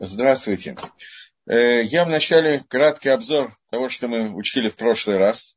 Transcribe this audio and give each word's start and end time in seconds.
Здравствуйте. 0.00 0.76
Э, 1.48 1.82
я 1.82 2.04
вначале 2.04 2.62
краткий 2.68 3.08
обзор 3.08 3.56
того, 3.68 3.88
что 3.88 4.06
мы 4.06 4.32
учили 4.32 4.68
в 4.68 4.76
прошлый 4.76 5.16
раз. 5.16 5.56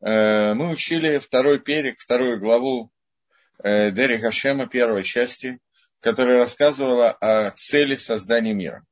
Э, 0.00 0.54
мы 0.54 0.70
учили 0.70 1.18
второй 1.18 1.60
перек, 1.60 1.98
вторую 1.98 2.40
главу 2.40 2.90
э, 3.62 3.90
Дери 3.90 4.16
Хашема, 4.16 4.66
первой 4.66 5.02
части, 5.02 5.58
которая 6.00 6.38
рассказывала 6.38 7.10
о 7.10 7.50
цели 7.50 7.96
создания 7.96 8.54
мира. 8.54 8.86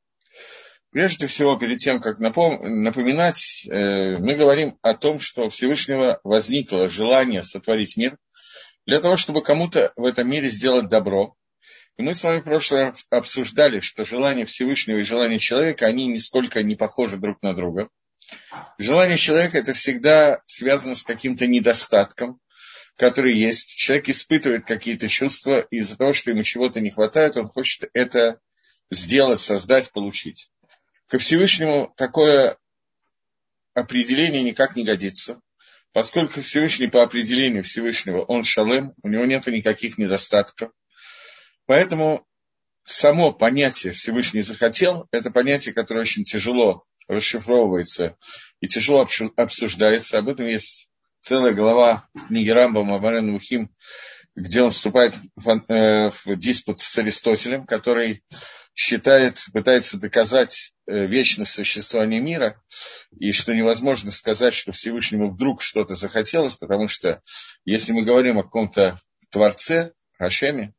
Прежде 0.91 1.29
всего, 1.29 1.59
перед 1.59 1.79
тем, 1.79 1.99
как 2.01 2.19
напоминать, 2.19 3.67
мы 3.71 4.35
говорим 4.35 4.79
о 4.83 4.95
том, 4.95 5.19
что 5.19 5.45
у 5.45 5.49
Всевышнего 5.49 6.19
возникло 6.25 6.89
желание 6.89 7.43
сотворить 7.43 7.97
мир 7.97 8.19
для 8.87 9.01
того, 9.01 9.17
чтобы 9.17 9.43
кому-то 9.43 9.93
в 9.97 10.05
этом 10.05 10.29
мире 10.31 10.49
сделать 10.49 10.89
добро, 10.89 11.38
и 11.99 12.03
мы 12.03 12.15
с 12.15 12.23
вами 12.23 12.41
в 12.41 12.45
прошлый 12.45 12.85
раз 12.85 13.05
обсуждали, 13.11 13.81
что 13.81 14.05
желание 14.05 14.47
Всевышнего 14.47 14.99
и 14.99 15.03
желание 15.03 15.41
человека, 15.41 15.87
они 15.87 16.07
нисколько 16.07 16.63
не 16.63 16.77
похожи 16.77 17.17
друг 17.17 17.43
на 17.43 17.55
друга. 17.55 17.91
Желание 18.79 19.17
человека– 19.17 19.59
это 19.59 19.73
всегда 19.73 20.41
связано 20.47 20.95
с 20.95 21.03
каким-то 21.03 21.49
недостатком, 21.49 22.41
который 22.97 23.35
есть. 23.35 23.77
Человек 23.77 24.11
испытывает 24.11 24.65
какие-то 24.65 25.09
чувства, 25.09 25.67
и 25.71 25.79
из-за 25.79 25.99
того, 25.99 26.13
что 26.13 26.31
ему 26.31 26.45
чего-то 26.45 26.81
не 26.81 26.91
хватает, 26.91 27.37
он 27.37 27.49
хочет 27.49 27.91
это 27.93 28.39
сделать, 28.93 29.41
создать, 29.41 29.91
получить. 29.93 30.51
Ко 31.09 31.19
Всевышнему 31.19 31.93
такое 31.97 32.59
определение 33.75 34.45
никак 34.45 34.77
не 34.77 34.85
годится, 34.85 35.41
поскольку 35.93 36.43
Всевышний 36.43 36.87
по 36.87 37.03
определению 37.03 37.65
Всевышнего, 37.65 38.23
он 38.23 38.45
шалем, 38.45 38.95
у 39.03 39.09
него 39.09 39.25
нет 39.25 39.47
никаких 39.49 39.99
недостатков, 39.99 40.71
Поэтому 41.69 42.27
само 42.83 43.31
понятие 43.31 43.93
Всевышний 43.93 44.41
захотел, 44.41 45.07
это 45.13 45.31
понятие, 45.31 45.75
которое 45.75 46.01
очень 46.01 46.25
тяжело 46.25 46.85
расшифровывается 47.07 48.17
и 48.61 48.67
тяжело 48.67 49.07
обсуждается. 49.37 50.19
Об 50.19 50.31
этом 50.31 50.47
есть 50.47 50.89
целая 51.21 51.53
глава 51.53 52.09
книги 52.27 52.49
Рамбама 52.49 52.97
Абарен 52.97 53.31
Мухим, 53.33 53.71
где 54.35 54.63
он 54.63 54.71
вступает 54.71 55.15
в, 55.37 55.47
э, 55.71 56.11
в 56.11 56.37
диспут 56.39 56.81
с 56.81 56.97
Аристотелем, 56.97 57.67
который 57.67 58.23
считает, 58.75 59.39
пытается 59.53 59.99
доказать 59.99 60.73
э, 60.87 61.05
вечность 61.05 61.53
существования 61.53 62.21
мира, 62.21 62.63
и 63.19 63.31
что 63.33 63.53
невозможно 63.53 64.11
сказать, 64.11 64.55
что 64.55 64.73
Всевышнему 64.73 65.33
вдруг 65.33 65.61
что-то 65.61 65.97
захотелось, 65.97 66.57
потому 66.57 66.89
что 66.89 67.21
если 67.67 67.93
мы 67.93 68.07
говорим 68.07 68.39
о 68.39 68.45
каком-то 68.45 68.99
Творце, 69.31 69.93
Хашеме, 70.19 70.73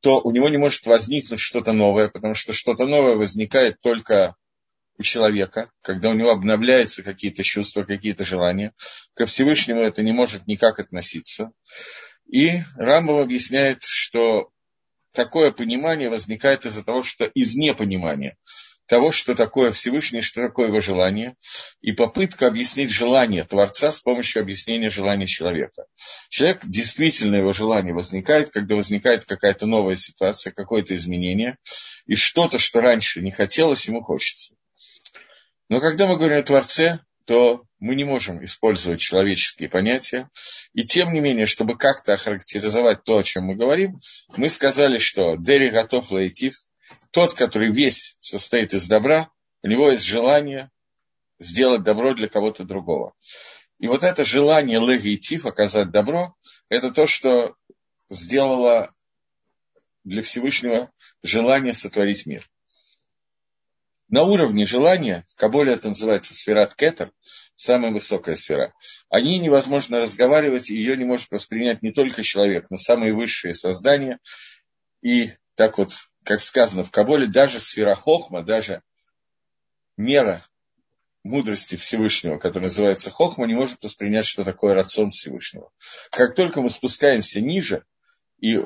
то 0.00 0.20
у 0.20 0.30
него 0.30 0.48
не 0.48 0.58
может 0.58 0.86
возникнуть 0.86 1.40
что-то 1.40 1.72
новое, 1.72 2.08
потому 2.08 2.34
что 2.34 2.52
что-то 2.52 2.86
новое 2.86 3.16
возникает 3.16 3.80
только 3.80 4.34
у 4.98 5.02
человека, 5.02 5.70
когда 5.82 6.08
у 6.08 6.14
него 6.14 6.30
обновляются 6.30 7.02
какие-то 7.02 7.42
чувства, 7.42 7.82
какие-то 7.82 8.24
желания. 8.24 8.72
Ко 9.14 9.26
Всевышнему 9.26 9.82
это 9.82 10.02
не 10.02 10.12
может 10.12 10.46
никак 10.46 10.78
относиться. 10.78 11.52
И 12.26 12.60
Рамбов 12.76 13.20
объясняет, 13.20 13.82
что 13.82 14.50
такое 15.12 15.52
понимание 15.52 16.08
возникает 16.08 16.66
из-за 16.66 16.82
того, 16.82 17.02
что 17.02 17.24
из 17.24 17.54
непонимания 17.54 18.36
того, 18.86 19.12
что 19.12 19.34
такое 19.34 19.72
Всевышний, 19.72 20.20
что 20.20 20.42
такое 20.42 20.68
его 20.68 20.80
желание, 20.80 21.36
и 21.80 21.92
попытка 21.92 22.46
объяснить 22.46 22.90
желание 22.90 23.44
Творца 23.44 23.92
с 23.92 24.00
помощью 24.00 24.42
объяснения 24.42 24.90
желания 24.90 25.26
человека. 25.26 25.86
Человек, 26.28 26.60
действительно 26.64 27.36
его 27.36 27.52
желание 27.52 27.94
возникает, 27.94 28.50
когда 28.50 28.76
возникает 28.76 29.24
какая-то 29.24 29.66
новая 29.66 29.96
ситуация, 29.96 30.52
какое-то 30.52 30.94
изменение, 30.94 31.58
и 32.06 32.14
что-то, 32.14 32.58
что 32.58 32.80
раньше 32.80 33.20
не 33.20 33.30
хотелось, 33.30 33.86
ему 33.88 34.02
хочется. 34.02 34.54
Но 35.68 35.80
когда 35.80 36.06
мы 36.06 36.16
говорим 36.16 36.38
о 36.38 36.42
Творце, 36.42 37.00
то 37.26 37.64
мы 37.80 37.96
не 37.96 38.04
можем 38.04 38.42
использовать 38.44 39.00
человеческие 39.00 39.68
понятия. 39.68 40.30
И 40.72 40.84
тем 40.84 41.12
не 41.12 41.20
менее, 41.20 41.46
чтобы 41.46 41.76
как-то 41.76 42.14
охарактеризовать 42.14 43.02
то, 43.04 43.18
о 43.18 43.24
чем 43.24 43.44
мы 43.44 43.56
говорим, 43.56 44.00
мы 44.36 44.48
сказали, 44.48 44.98
что 44.98 45.34
Дери 45.36 45.68
готов 45.68 46.10
лаитив, 46.12 46.54
тот, 47.16 47.32
который 47.32 47.72
весь 47.72 48.14
состоит 48.18 48.74
из 48.74 48.88
добра, 48.88 49.30
у 49.62 49.68
него 49.68 49.90
есть 49.90 50.04
желание 50.04 50.70
сделать 51.38 51.82
добро 51.82 52.12
для 52.12 52.28
кого-то 52.28 52.62
другого. 52.62 53.14
И 53.78 53.86
вот 53.86 54.04
это 54.04 54.22
желание 54.22 54.80
легитив, 54.80 55.46
оказать 55.46 55.90
добро, 55.90 56.36
это 56.68 56.90
то, 56.90 57.06
что 57.06 57.56
сделало 58.10 58.94
для 60.04 60.22
Всевышнего 60.22 60.92
желание 61.22 61.72
сотворить 61.72 62.26
мир. 62.26 62.46
На 64.10 64.24
уровне 64.24 64.66
желания, 64.66 65.24
в 65.30 65.36
Каболе 65.36 65.72
это 65.72 65.88
называется 65.88 66.34
сферат 66.34 66.74
кетер, 66.74 67.12
самая 67.54 67.92
высокая 67.92 68.36
сфера, 68.36 68.74
о 69.08 69.22
ней 69.22 69.38
невозможно 69.38 70.00
разговаривать, 70.00 70.68
и 70.68 70.76
ее 70.76 70.98
не 70.98 71.06
может 71.06 71.30
воспринять 71.30 71.80
не 71.80 71.92
только 71.92 72.22
человек, 72.22 72.66
но 72.68 72.76
самые 72.76 73.14
высшие 73.14 73.54
создания. 73.54 74.18
И 75.00 75.30
так 75.54 75.78
вот 75.78 75.92
как 76.26 76.42
сказано 76.42 76.82
в 76.82 76.90
Каболе, 76.90 77.28
даже 77.28 77.60
сфера 77.60 77.94
Хохма, 77.94 78.42
даже 78.42 78.82
мера 79.96 80.42
мудрости 81.22 81.76
Всевышнего, 81.76 82.38
которая 82.38 82.66
называется 82.66 83.10
Хохма, 83.10 83.46
не 83.46 83.54
может 83.54 83.82
воспринять, 83.82 84.26
что 84.26 84.44
такое 84.44 84.74
рацион 84.74 85.10
Всевышнего. 85.10 85.70
Как 86.10 86.34
только 86.34 86.60
мы 86.60 86.68
спускаемся 86.68 87.40
ниже 87.40 87.84
и, 88.40 88.60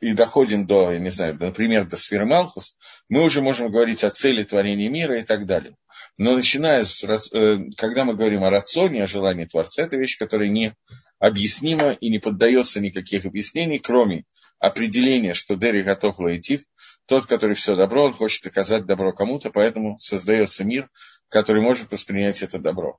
и 0.00 0.12
доходим 0.12 0.66
до, 0.66 0.92
я 0.92 0.98
не 0.98 1.10
знаю, 1.10 1.38
например, 1.40 1.86
до 1.86 1.96
сферы 1.96 2.26
Малхус, 2.26 2.76
мы 3.08 3.22
уже 3.22 3.40
можем 3.40 3.72
говорить 3.72 4.04
о 4.04 4.10
цели 4.10 4.42
творения 4.42 4.90
мира 4.90 5.18
и 5.18 5.24
так 5.24 5.46
далее. 5.46 5.74
Но 6.18 6.34
начиная 6.34 6.84
с, 6.84 7.02
э, 7.02 7.58
когда 7.76 8.04
мы 8.04 8.14
говорим 8.14 8.44
о 8.44 8.50
рационе, 8.50 9.04
о 9.04 9.06
желании 9.06 9.46
Творца, 9.46 9.82
это 9.82 9.96
вещь, 9.96 10.18
которая 10.18 10.50
не 10.50 10.74
объяснима 11.18 11.92
и 11.92 12.10
не 12.10 12.18
поддается 12.18 12.80
никаких 12.80 13.24
объяснений, 13.24 13.78
кроме 13.78 14.24
определения, 14.58 15.34
что 15.34 15.54
Дери 15.54 15.82
готов 15.82 16.18
лаитив, 16.18 16.62
тот, 17.06 17.26
который 17.26 17.54
все 17.54 17.76
добро, 17.76 18.04
он 18.04 18.12
хочет 18.12 18.46
оказать 18.46 18.84
добро 18.84 19.12
кому-то, 19.12 19.50
поэтому 19.50 19.98
создается 19.98 20.64
мир, 20.64 20.90
который 21.28 21.62
может 21.62 21.90
воспринять 21.90 22.42
это 22.42 22.58
добро. 22.58 22.98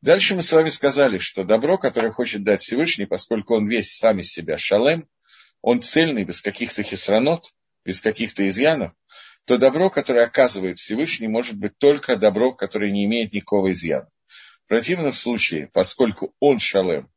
Дальше 0.00 0.36
мы 0.36 0.42
с 0.42 0.52
вами 0.52 0.68
сказали, 0.68 1.18
что 1.18 1.42
добро, 1.42 1.76
которое 1.76 2.12
хочет 2.12 2.44
дать 2.44 2.60
Всевышний, 2.60 3.06
поскольку 3.06 3.56
он 3.56 3.68
весь 3.68 3.96
сам 3.96 4.20
из 4.20 4.32
себя 4.32 4.56
шалем, 4.56 5.08
он 5.60 5.82
цельный, 5.82 6.24
без 6.24 6.40
каких-то 6.40 6.84
хисранот, 6.84 7.52
без 7.84 8.00
каких-то 8.00 8.46
изъянов, 8.46 8.92
то 9.46 9.58
добро, 9.58 9.90
которое 9.90 10.24
оказывает 10.24 10.78
Всевышний, 10.78 11.26
может 11.26 11.56
быть 11.56 11.76
только 11.78 12.16
добро, 12.16 12.52
которое 12.52 12.92
не 12.92 13.06
имеет 13.06 13.32
никакого 13.32 13.72
изъяна. 13.72 14.08
В 14.64 14.68
противном 14.68 15.12
случае, 15.12 15.68
поскольку 15.72 16.34
он 16.38 16.58
шалем, 16.60 17.10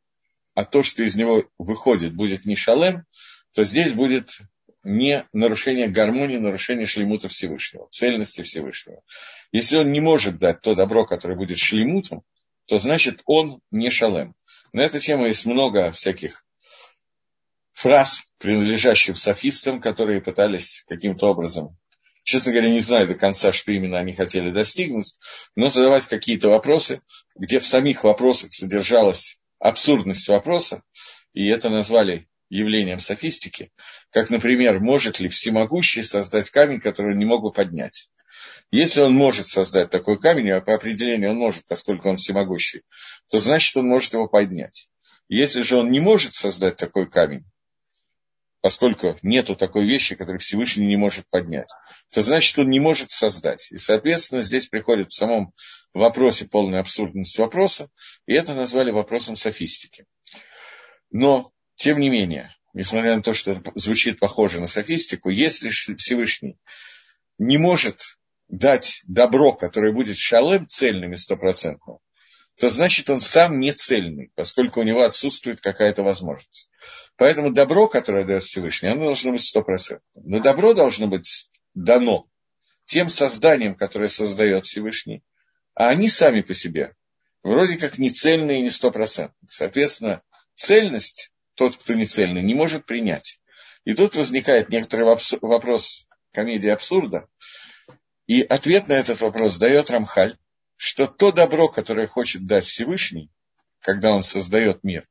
а 0.56 0.64
то, 0.66 0.82
что 0.82 1.04
из 1.04 1.16
него 1.16 1.44
выходит, 1.60 2.16
будет 2.16 2.46
не 2.46 2.56
шалем, 2.56 3.06
то 3.54 3.64
здесь 3.64 3.94
будет 3.94 4.40
не 4.84 5.28
нарушение 5.34 5.88
гармонии, 5.88 6.38
нарушение 6.38 6.86
шлемута 6.86 7.28
Всевышнего, 7.28 7.88
цельности 7.90 8.42
Всевышнего. 8.42 9.02
Если 9.52 9.78
он 9.78 9.92
не 9.92 10.00
может 10.00 10.40
дать 10.40 10.62
то 10.62 10.76
добро, 10.76 11.06
которое 11.06 11.36
будет 11.36 11.58
шлемутом, 11.58 12.24
то 12.66 12.78
значит 12.78 13.22
он 13.26 13.62
не 13.70 13.90
шалем. 13.90 14.36
На 14.74 14.82
эту 14.82 15.00
тему 15.00 15.26
есть 15.26 15.46
много 15.46 15.92
всяких 15.92 16.46
фраз, 17.74 18.24
принадлежащих 18.38 19.18
софистам, 19.18 19.82
которые 19.82 20.22
пытались 20.22 20.84
каким-то 20.88 21.28
образом, 21.28 21.78
честно 22.24 22.52
говоря, 22.52 22.70
не 22.70 22.80
знаю 22.80 23.08
до 23.08 23.16
конца, 23.16 23.52
что 23.52 23.72
именно 23.72 23.98
они 23.98 24.14
хотели 24.14 24.52
достигнуть, 24.52 25.16
но 25.56 25.68
задавать 25.68 26.06
какие-то 26.08 26.50
вопросы, 26.50 27.02
где 27.36 27.60
в 27.60 27.66
самих 27.66 28.04
вопросах 28.04 28.54
содержалась 28.54 29.38
абсурдность 29.60 30.28
вопроса, 30.28 30.84
и 31.34 31.48
это 31.48 31.70
назвали 31.70 32.28
явлением 32.52 33.00
софистики, 33.00 33.72
как, 34.12 34.30
например, 34.30 34.80
может 34.80 35.20
ли 35.20 35.30
всемогущий 35.30 36.04
создать 36.04 36.50
камень, 36.50 36.82
который 36.82 37.14
он 37.14 37.20
не 37.20 37.26
мог 37.26 37.42
бы 37.42 37.52
поднять. 37.52 38.10
Если 38.72 39.02
он 39.02 39.14
может 39.14 39.48
создать 39.48 39.90
такой 39.90 40.20
камень, 40.20 40.52
а 40.52 40.62
по 40.62 40.76
определению 40.76 41.32
он 41.32 41.38
может, 41.38 41.66
поскольку 41.66 42.10
он 42.10 42.18
всемогущий, 42.18 42.84
то 43.30 43.40
значит 43.40 43.76
он 43.78 43.88
может 43.88 44.14
его 44.14 44.28
поднять. 44.28 44.90
Если 45.30 45.62
же 45.62 45.78
он 45.78 45.92
не 45.92 46.02
может 46.02 46.34
создать 46.34 46.76
такой 46.76 47.10
камень, 47.10 47.46
поскольку 48.62 49.18
нету 49.24 49.56
такой 49.56 49.86
вещи, 49.88 50.16
которую 50.16 50.40
Всевышний 50.40 50.88
не 50.88 50.98
может 50.98 51.30
поднять, 51.30 51.72
то 52.12 52.22
значит 52.22 52.60
он 52.60 52.70
не 52.70 52.80
может 52.80 53.10
создать. 53.12 53.72
И, 53.72 53.78
соответственно, 53.78 54.42
здесь 54.42 54.68
приходит 54.68 55.10
в 55.10 55.16
самом 55.16 55.54
вопросе 55.94 56.46
полная 56.46 56.82
абсурдность 56.82 57.38
вопроса, 57.40 57.90
и 58.26 58.34
это 58.34 58.54
назвали 58.54 58.92
вопросом 58.92 59.36
софистики. 59.36 60.06
Но 61.12 61.52
тем 61.82 62.00
не 62.00 62.10
менее, 62.12 62.52
несмотря 62.76 63.16
на 63.16 63.24
то, 63.24 63.34
что 63.34 63.60
звучит 63.74 64.20
похоже 64.20 64.62
на 64.62 64.68
софистику, 64.68 65.30
если 65.30 65.70
Всевышний 65.70 66.60
не 67.40 67.58
может 67.58 68.20
дать 68.48 69.02
добро, 69.08 69.54
которое 69.54 69.92
будет 69.92 70.16
шалем 70.16 70.68
цельным 70.68 71.14
и 71.14 71.18
стопроцентным, 71.18 71.98
то 72.60 72.70
значит 72.70 73.10
он 73.10 73.20
сам 73.20 73.58
не 73.58 73.72
цельный, 73.72 74.32
поскольку 74.36 74.82
у 74.82 74.84
него 74.84 75.02
отсутствует 75.02 75.60
какая-то 75.60 76.04
возможность. 76.04 76.70
Поэтому 77.16 77.52
добро, 77.52 77.88
которое 77.88 78.26
дает 78.26 78.44
Всевышний, 78.44 78.90
оно 78.90 79.06
должно 79.06 79.32
быть 79.32 79.42
стопроцентным. 79.42 80.24
Но 80.24 80.40
добро 80.40 80.76
должно 80.76 81.08
быть 81.08 81.50
дано 81.74 82.28
тем 82.86 83.10
созданием, 83.10 83.74
которое 83.74 84.08
создает 84.08 84.66
Всевышний, 84.66 85.24
а 85.74 85.88
они 85.88 86.10
сами 86.10 86.42
по 86.42 86.54
себе 86.54 86.94
вроде 87.42 87.78
как 87.78 87.98
не 87.98 88.12
цельные 88.12 88.60
и 88.60 88.62
не 88.62 88.70
стопроцентные. 88.70 89.50
Соответственно, 89.50 90.22
цельность 90.54 91.31
тот, 91.56 91.78
кто 91.78 91.94
не 91.94 92.06
цельный, 92.06 92.44
не 92.44 92.54
может 92.54 92.86
принять. 92.86 93.40
И 93.84 93.94
тут 93.94 94.16
возникает 94.16 94.70
некоторый 94.70 95.04
вопрос 95.42 96.08
комедии 96.32 96.70
абсурда. 96.70 97.28
И 98.28 98.42
ответ 98.42 98.88
на 98.88 98.94
этот 98.94 99.20
вопрос 99.22 99.58
дает 99.58 99.90
Рамхаль, 99.90 100.38
что 100.76 101.08
то 101.08 101.32
добро, 101.32 101.68
которое 101.68 102.08
хочет 102.08 102.46
дать 102.46 102.66
Всевышний, 102.66 103.30
когда 103.82 104.12
он 104.12 104.22
создает 104.22 104.84
мир, 104.84 105.08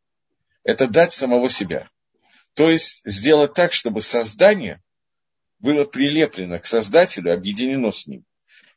это 0.65 0.89
дать 0.89 1.13
самого 1.13 1.49
себя. 1.49 1.89
То 2.55 2.71
есть 2.71 3.03
сделать 3.05 3.55
так, 3.55 3.73
чтобы 3.73 4.03
создание 4.03 4.83
было 5.59 5.85
прилеплено 5.85 6.59
к 6.59 6.67
Создателю, 6.67 7.35
объединено 7.35 7.91
с 7.91 8.07
ним. 8.07 8.25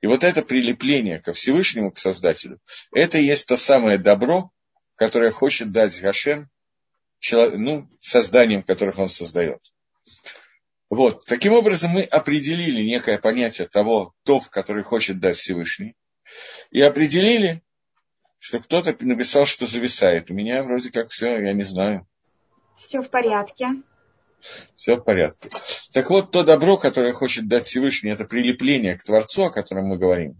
И 0.01 0.07
вот 0.07 0.24
это 0.24 0.42
прилепление 0.42 1.19
ко 1.19 1.33
Всевышнему, 1.33 1.92
к 1.92 1.98
Создателю, 1.98 2.60
это 2.94 3.18
и 3.18 3.25
есть 3.25 3.48
то 3.48 3.56
самое 3.56 3.98
добро, 3.98 4.51
которое 4.95 5.31
хочет 5.31 5.71
дать 5.71 6.00
Гашем, 6.01 6.50
ну, 7.31 7.87
созданием, 8.01 8.63
которых 8.63 8.97
он 8.99 9.09
создает. 9.09 9.59
Вот. 10.89 11.25
Таким 11.25 11.53
образом, 11.53 11.91
мы 11.91 12.03
определили 12.03 12.83
некое 12.83 13.17
понятие 13.17 13.67
того, 13.67 14.13
то, 14.23 14.39
который 14.51 14.83
хочет 14.83 15.19
дать 15.19 15.37
Всевышний, 15.37 15.95
и 16.69 16.81
определили, 16.81 17.63
что 18.39 18.59
кто-то 18.59 18.95
написал, 18.99 19.45
что 19.45 19.65
зависает. 19.65 20.29
У 20.29 20.33
меня 20.33 20.63
вроде 20.63 20.91
как 20.91 21.09
все, 21.09 21.39
я 21.39 21.53
не 21.53 21.63
знаю. 21.63 22.07
Все 22.75 23.01
в 23.01 23.09
порядке. 23.09 23.69
Все 24.75 24.95
в 24.95 25.01
порядке. 25.03 25.49
Так 25.93 26.09
вот, 26.09 26.31
то 26.31 26.43
добро, 26.43 26.77
которое 26.77 27.13
хочет 27.13 27.47
дать 27.47 27.63
Всевышний, 27.63 28.11
это 28.11 28.25
прилепление 28.25 28.97
к 28.97 29.03
Творцу, 29.03 29.43
о 29.43 29.51
котором 29.51 29.87
мы 29.87 29.97
говорим. 29.97 30.35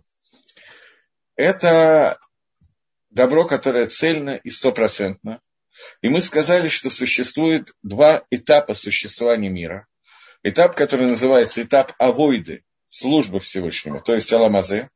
Это 1.36 2.20
добро, 3.10 3.48
которое 3.48 3.86
цельно 3.86 4.32
и 4.36 4.50
стопроцентно. 4.50 5.42
И 6.02 6.10
мы 6.10 6.22
сказали, 6.22 6.68
что 6.68 6.90
существует 6.90 7.74
два 7.82 8.24
этапа 8.30 8.74
существования 8.74 9.50
мира. 9.50 9.88
Этап, 10.44 10.76
который 10.76 11.08
называется 11.08 11.64
этап 11.64 11.94
авойды, 11.98 12.64
службы 12.88 13.40
Всевышнему, 13.40 14.02
то 14.02 14.14
есть 14.14 14.32
Аламазе. 14.34 14.90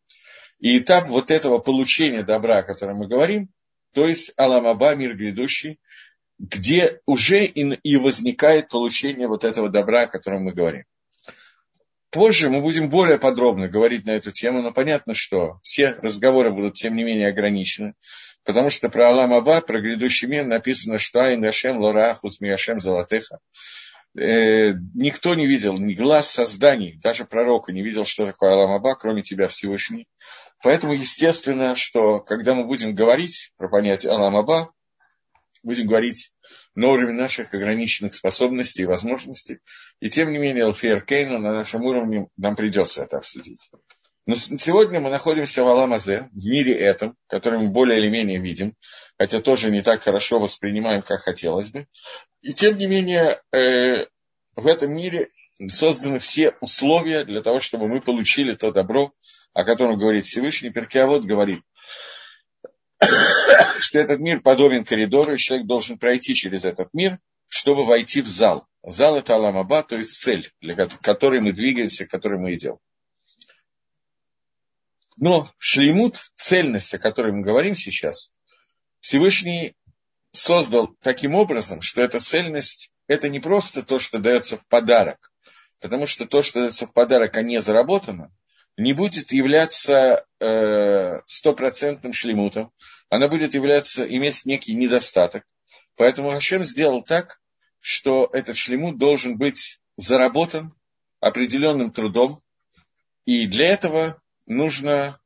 И 0.59 0.77
этап 0.77 1.07
вот 1.07 1.31
этого 1.31 1.59
получения 1.59 2.23
добра, 2.23 2.59
о 2.59 2.63
котором 2.63 2.97
мы 2.97 3.07
говорим, 3.07 3.49
то 3.93 4.07
есть 4.07 4.33
Аламаба, 4.37 4.95
мир 4.95 5.15
грядущий, 5.15 5.79
где 6.39 6.99
уже 7.05 7.45
и 7.45 7.97
возникает 7.97 8.69
получение 8.69 9.27
вот 9.27 9.43
этого 9.43 9.69
добра, 9.69 10.03
о 10.03 10.07
котором 10.07 10.43
мы 10.43 10.53
говорим. 10.53 10.83
Позже 12.09 12.49
мы 12.49 12.61
будем 12.61 12.89
более 12.89 13.19
подробно 13.19 13.67
говорить 13.67 14.05
на 14.05 14.11
эту 14.11 14.31
тему, 14.31 14.61
но 14.61 14.71
понятно, 14.71 15.13
что 15.13 15.59
все 15.61 15.91
разговоры 16.01 16.51
будут, 16.51 16.75
тем 16.75 16.95
не 16.95 17.03
менее, 17.03 17.27
ограничены, 17.29 17.95
потому 18.47 18.69
что 18.69 18.87
про 18.87 19.09
Алам 19.09 19.33
Аба, 19.33 19.59
про 19.59 19.81
грядущий 19.81 20.25
мир 20.27 20.45
написано, 20.45 20.97
что 20.97 21.19
Айн 21.19 21.43
Ашем 21.43 21.79
Лора 21.79 22.15
Хусмияшем 22.15 22.79
Золотеха. 22.79 23.39
Э, 24.17 24.71
никто 24.95 25.35
не 25.35 25.45
видел, 25.45 25.77
ни 25.77 25.93
глаз 25.93 26.31
созданий, 26.31 26.97
даже 27.03 27.25
пророка 27.25 27.73
не 27.73 27.83
видел, 27.83 28.05
что 28.05 28.25
такое 28.25 28.51
Алам 28.51 28.71
Аба, 28.71 28.95
кроме 28.95 29.21
тебя 29.21 29.49
Всевышний. 29.49 30.07
Поэтому, 30.63 30.93
естественно, 30.93 31.75
что 31.75 32.21
когда 32.21 32.55
мы 32.55 32.65
будем 32.65 32.95
говорить 32.95 33.51
про 33.57 33.67
понятие 33.67 34.13
Алам 34.13 34.37
Аба, 34.37 34.71
будем 35.61 35.85
говорить 35.85 36.31
на 36.73 36.87
уровне 36.87 37.19
наших 37.19 37.53
ограниченных 37.53 38.13
способностей 38.13 38.83
и 38.83 38.85
возможностей. 38.85 39.59
И 39.99 40.07
тем 40.07 40.31
не 40.31 40.37
менее, 40.37 40.63
Алфейр 40.63 41.01
Кейна 41.01 41.37
на 41.37 41.51
нашем 41.51 41.83
уровне 41.83 42.27
нам 42.37 42.55
придется 42.55 43.03
это 43.03 43.17
обсудить. 43.17 43.69
Но 44.27 44.35
сегодня 44.35 44.99
мы 44.99 45.09
находимся 45.09 45.63
в 45.63 45.67
Аламазе, 45.69 46.29
в 46.33 46.45
мире 46.45 46.73
этом, 46.73 47.15
который 47.27 47.59
мы 47.59 47.69
более 47.69 47.97
или 47.97 48.09
менее 48.09 48.39
видим, 48.39 48.75
хотя 49.17 49.39
тоже 49.39 49.71
не 49.71 49.81
так 49.81 50.01
хорошо 50.01 50.37
воспринимаем, 50.37 51.01
как 51.01 51.21
хотелось 51.21 51.71
бы. 51.71 51.87
И 52.41 52.53
тем 52.53 52.77
не 52.77 52.87
менее, 52.87 53.41
э, 53.53 54.05
в 54.57 54.67
этом 54.67 54.93
мире 54.93 55.29
созданы 55.69 56.19
все 56.19 56.57
условия 56.59 57.23
для 57.23 57.41
того, 57.41 57.61
чтобы 57.61 57.87
мы 57.87 58.01
получили 58.01 58.53
то 58.53 58.71
добро, 58.71 59.13
о 59.53 59.63
котором 59.63 59.97
говорит 59.97 60.25
Всевышний. 60.25 60.71
Перкиавод 60.71 61.23
говорит, 61.23 61.61
что 63.79 63.97
этот 63.97 64.19
мир 64.19 64.41
подобен 64.41 64.83
коридору, 64.83 65.35
и 65.35 65.37
человек 65.37 65.67
должен 65.67 65.97
пройти 65.97 66.35
через 66.35 66.65
этот 66.65 66.93
мир, 66.93 67.17
чтобы 67.47 67.85
войти 67.85 68.21
в 68.21 68.27
зал. 68.27 68.67
Зал– 68.83 69.15
это 69.17 69.35
Аламаба, 69.35 69.83
то 69.83 69.95
есть 69.95 70.21
цель, 70.21 70.51
для 70.59 70.75
которой 71.01 71.39
мы 71.39 71.53
двигаемся, 71.53 72.05
к 72.05 72.11
которой 72.11 72.39
мы 72.39 72.53
идем. 72.53 72.77
Но 75.17 75.51
шлеймут, 75.57 76.31
цельность, 76.35 76.93
о 76.93 76.99
которой 76.99 77.33
мы 77.33 77.41
говорим 77.41 77.75
сейчас, 77.75 78.31
Всевышний 78.99 79.75
создал 80.31 80.95
таким 81.01 81.33
образом, 81.33 81.81
что 81.81 82.01
эта 82.01 82.19
цельность– 82.19 82.91
это 83.07 83.27
не 83.27 83.39
просто 83.39 83.81
то, 83.81 83.99
что 83.99 84.19
дается 84.19 84.57
в 84.57 84.67
подарок, 84.67 85.31
потому 85.81 86.05
что 86.05 86.27
то, 86.27 86.43
что 86.43 86.61
дается 86.61 86.85
в 86.85 86.93
подарок, 86.93 87.35
а 87.35 87.41
не 87.41 87.59
заработано, 87.61 88.31
не 88.77 88.93
будет 88.93 89.31
являться 89.31 90.25
э, 90.39 91.21
стопроцентным 91.25 92.11
э, 92.11 92.15
шлемутом, 92.15 92.71
она 93.09 93.27
будет 93.27 93.55
являться, 93.55 94.03
иметь 94.05 94.45
некий 94.45 94.75
недостаток. 94.75 95.45
Поэтому 95.95 96.29
Хашем 96.29 96.63
сделал 96.63 97.03
так, 97.03 97.39
что 97.79 98.29
этот 98.33 98.55
шлемут 98.55 98.99
должен 98.99 99.37
быть 99.37 99.79
заработан 99.95 100.75
определенным 101.19 101.91
трудом, 101.91 102.43
и 103.25 103.47
для 103.47 103.69
этого 103.69 104.21
нужно 104.47 105.19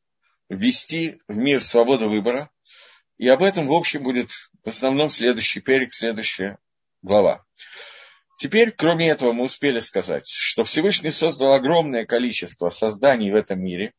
ввести 0.50 1.22
в 1.28 1.38
мир 1.38 1.64
свободу 1.64 2.10
выбора, 2.10 2.50
и 3.18 3.28
об 3.28 3.44
этом, 3.44 3.68
в 3.68 3.74
общем, 3.74 4.04
будет 4.04 4.32
в 4.64 4.68
основном 4.68 5.10
следующий 5.10 5.62
перек, 5.62 5.94
следующая 5.94 6.58
глава. 7.02 7.46
Теперь, 8.38 8.72
кроме 8.72 9.10
этого, 9.10 9.32
мы 9.32 9.44
успели 9.44 9.80
сказать, 9.80 10.28
что 10.28 10.64
Всевышний 10.64 11.12
создал 11.12 11.54
огромное 11.54 12.06
количество 12.06 12.70
созданий 12.70 13.32
в 13.32 13.36
этом 13.36 13.62
мире, 13.62 13.94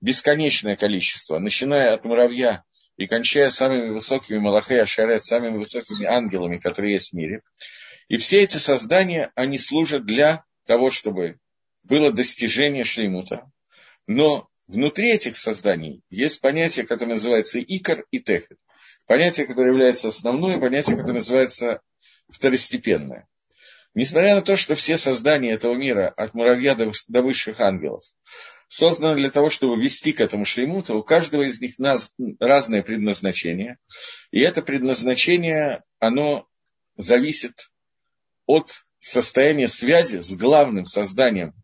бесконечное 0.00 0.76
количество, 0.76 1.38
начиная 1.38 1.94
от 1.94 2.04
муравья 2.04 2.64
и 2.96 3.06
кончая 3.06 3.50
самыми 3.50 3.90
высокими 3.90 4.38
Малахей 4.38 4.82
Ашарет, 4.82 5.22
самыми 5.22 5.58
высокими 5.58 6.04
ангелами, 6.06 6.58
которые 6.58 6.94
есть 6.94 7.12
в 7.12 7.16
мире. 7.16 7.42
И 8.08 8.16
все 8.16 8.42
эти 8.42 8.56
создания, 8.56 9.30
они 9.36 9.58
служат 9.58 10.04
для 10.04 10.44
того, 10.66 10.90
чтобы 10.90 11.38
было 11.84 12.12
достижение 12.12 12.84
шлеймута. 12.84 13.50
Но 14.06 14.48
внутри 14.66 15.12
этих 15.12 15.36
созданий 15.36 16.02
есть 16.10 16.40
понятие, 16.40 16.86
которое 16.86 17.12
называется 17.12 17.60
икор 17.60 18.06
и 18.10 18.20
техет. 18.20 18.58
Понятие, 19.06 19.46
которое 19.46 19.70
является 19.70 20.08
основное, 20.08 20.58
понятие, 20.58 20.96
которое 20.96 21.14
называется 21.14 21.80
второстепенное. 22.28 23.28
Несмотря 23.94 24.34
на 24.34 24.42
то, 24.42 24.56
что 24.56 24.74
все 24.74 24.96
создания 24.96 25.52
этого 25.52 25.74
мира, 25.74 26.12
от 26.16 26.34
муравья 26.34 26.74
до, 26.74 26.90
до 27.08 27.22
высших 27.22 27.60
ангелов, 27.60 28.02
созданы 28.66 29.20
для 29.20 29.30
того, 29.30 29.50
чтобы 29.50 29.80
вести 29.80 30.12
к 30.12 30.20
этому 30.20 30.44
шлеймуту, 30.44 30.98
у 30.98 31.02
каждого 31.02 31.42
из 31.42 31.60
них 31.60 31.78
нас, 31.78 32.12
разное 32.40 32.82
предназначение. 32.82 33.78
И 34.32 34.40
это 34.40 34.62
предназначение, 34.62 35.84
оно 36.00 36.48
зависит 36.96 37.70
от 38.46 38.84
состояния 38.98 39.68
связи 39.68 40.20
с 40.20 40.34
главным 40.34 40.86
созданием, 40.86 41.54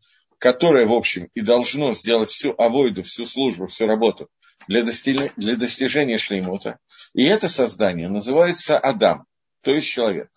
которое, 0.41 0.87
в 0.87 0.93
общем, 0.93 1.29
и 1.35 1.43
должно 1.43 1.93
сделать 1.93 2.31
всю 2.31 2.55
авойду, 2.57 3.03
всю 3.03 3.27
службу, 3.27 3.67
всю 3.67 3.87
работу 3.87 4.29
для, 4.67 4.81
дости- 4.81 5.33
для 5.37 5.55
достижения 5.55 6.17
шлеймута. 6.17 6.79
И 7.13 7.25
это 7.25 7.47
создание 7.49 8.09
называется 8.09 8.79
Адам, 8.79 9.27
то 9.63 9.73
есть 9.73 9.87
человек. 9.87 10.31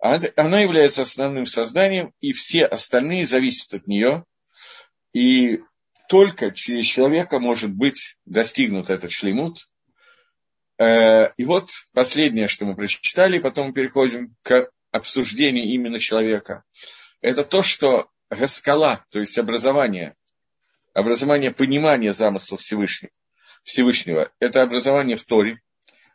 Она 0.00 0.60
является 0.60 1.02
основным 1.02 1.46
созданием, 1.46 2.12
и 2.20 2.32
все 2.32 2.64
остальные 2.64 3.24
зависят 3.24 3.72
от 3.72 3.86
нее. 3.86 4.24
И 5.12 5.60
только 6.08 6.50
через 6.50 6.84
человека 6.84 7.38
может 7.38 7.72
быть 7.72 8.16
достигнут 8.26 8.90
этот 8.90 9.12
шлемут. 9.12 9.68
Э, 10.78 11.32
и 11.36 11.44
вот 11.44 11.70
последнее, 11.94 12.48
что 12.48 12.64
мы 12.64 12.74
прочитали, 12.74 13.38
потом 13.38 13.68
мы 13.68 13.74
переходим 13.74 14.34
к 14.42 14.70
обсуждению 14.90 15.66
именно 15.66 16.00
человека. 16.00 16.64
Это 17.20 17.44
то, 17.44 17.62
что 17.62 18.08
раскала, 18.32 19.04
то 19.10 19.20
есть 19.20 19.38
образование, 19.38 20.16
образование 20.94 21.50
понимания 21.50 22.12
замысла 22.12 22.56
Всевышнего, 22.56 23.12
Всевышнего, 23.62 24.32
это 24.40 24.62
образование 24.62 25.16
в 25.16 25.24
Торе, 25.24 25.60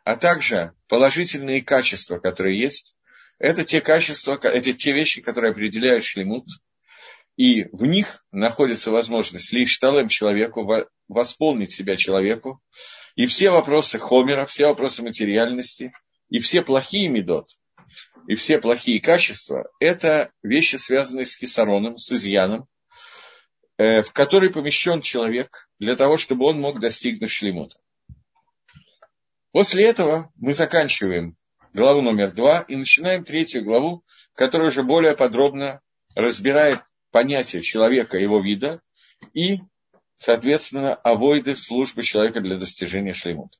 а 0.02 0.16
также 0.16 0.72
положительные 0.88 1.62
качества, 1.62 2.18
которые 2.18 2.58
есть, 2.58 2.96
это 3.38 3.62
те 3.62 3.80
качества, 3.80 4.36
это 4.42 4.72
те 4.72 4.92
вещи, 4.92 5.22
которые 5.22 5.52
определяют 5.52 6.02
шлемут. 6.02 6.46
И 7.36 7.64
в 7.70 7.86
них 7.86 8.24
находится 8.32 8.90
возможность 8.90 9.52
лишь 9.52 9.78
талем 9.78 10.08
человеку, 10.08 10.68
восполнить 11.06 11.70
себя 11.70 11.94
человеку. 11.94 12.60
И 13.14 13.26
все 13.26 13.50
вопросы 13.50 14.00
хомера, 14.00 14.44
все 14.46 14.66
вопросы 14.66 15.04
материальности, 15.04 15.92
и 16.30 16.40
все 16.40 16.62
плохие 16.62 17.08
медот, 17.08 17.50
и 18.28 18.34
все 18.34 18.58
плохие 18.58 19.00
качества– 19.00 19.70
это 19.80 20.30
вещи, 20.42 20.76
связанные 20.76 21.24
с 21.24 21.38
кисароном, 21.38 21.96
с 21.96 22.12
изъяном, 22.12 22.68
э, 23.78 24.02
в 24.02 24.12
который 24.12 24.50
помещен 24.50 25.00
человек 25.00 25.66
для 25.78 25.96
того, 25.96 26.18
чтобы 26.18 26.44
он 26.44 26.60
мог 26.60 26.78
достигнуть 26.78 27.30
шлемута. 27.30 27.78
После 29.50 29.86
этого 29.86 30.30
мы 30.36 30.52
заканчиваем 30.52 31.38
главу 31.72 32.02
номер 32.02 32.32
два 32.32 32.60
и 32.60 32.76
начинаем 32.76 33.24
третью 33.24 33.64
главу, 33.64 34.04
которая 34.34 34.68
уже 34.68 34.82
более 34.82 35.16
подробно 35.16 35.80
разбирает 36.14 36.80
понятие 37.10 37.62
человека, 37.62 38.18
его 38.18 38.42
вида 38.42 38.82
и, 39.32 39.60
соответственно, 40.18 40.94
авойды 40.94 41.56
службы 41.56 42.02
человека 42.02 42.42
для 42.42 42.58
достижения 42.58 43.14
шлемута. 43.14 43.56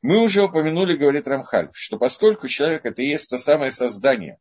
Мы 0.00 0.18
уже 0.18 0.44
упомянули, 0.44 0.96
говорит 0.96 1.26
Рамхаль, 1.26 1.70
что 1.72 1.98
поскольку 1.98 2.46
человек 2.46 2.84
это 2.84 3.02
и 3.02 3.08
есть 3.08 3.30
то 3.30 3.38
самое 3.38 3.70
создание, 3.70 4.38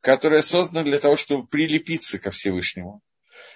которое 0.00 0.42
создано 0.42 0.84
для 0.84 0.98
того, 0.98 1.16
чтобы 1.16 1.46
прилепиться 1.46 2.18
ко 2.18 2.30
Всевышнему, 2.30 3.02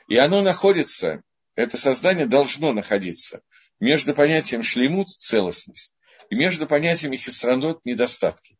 и 0.09 0.17
оно 0.17 0.43
находится, 0.43 1.23
это 1.55 1.77
создание 1.77 2.27
должно 2.27 2.73
находиться 2.73 3.43
между 3.81 4.15
понятием 4.15 4.63
шлемут, 4.63 5.09
целостность, 5.09 5.95
и 6.29 6.35
между 6.35 6.67
понятиями 6.67 7.17
хисранот, 7.17 7.85
недостатки. 7.85 8.59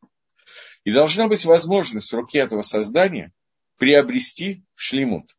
И 0.85 0.93
должна 0.93 1.29
быть 1.29 1.45
возможность 1.45 2.11
в 2.11 2.17
руке 2.17 2.39
этого 2.39 2.63
создания 2.63 3.33
приобрести 3.77 4.65
шлемут. 4.75 5.37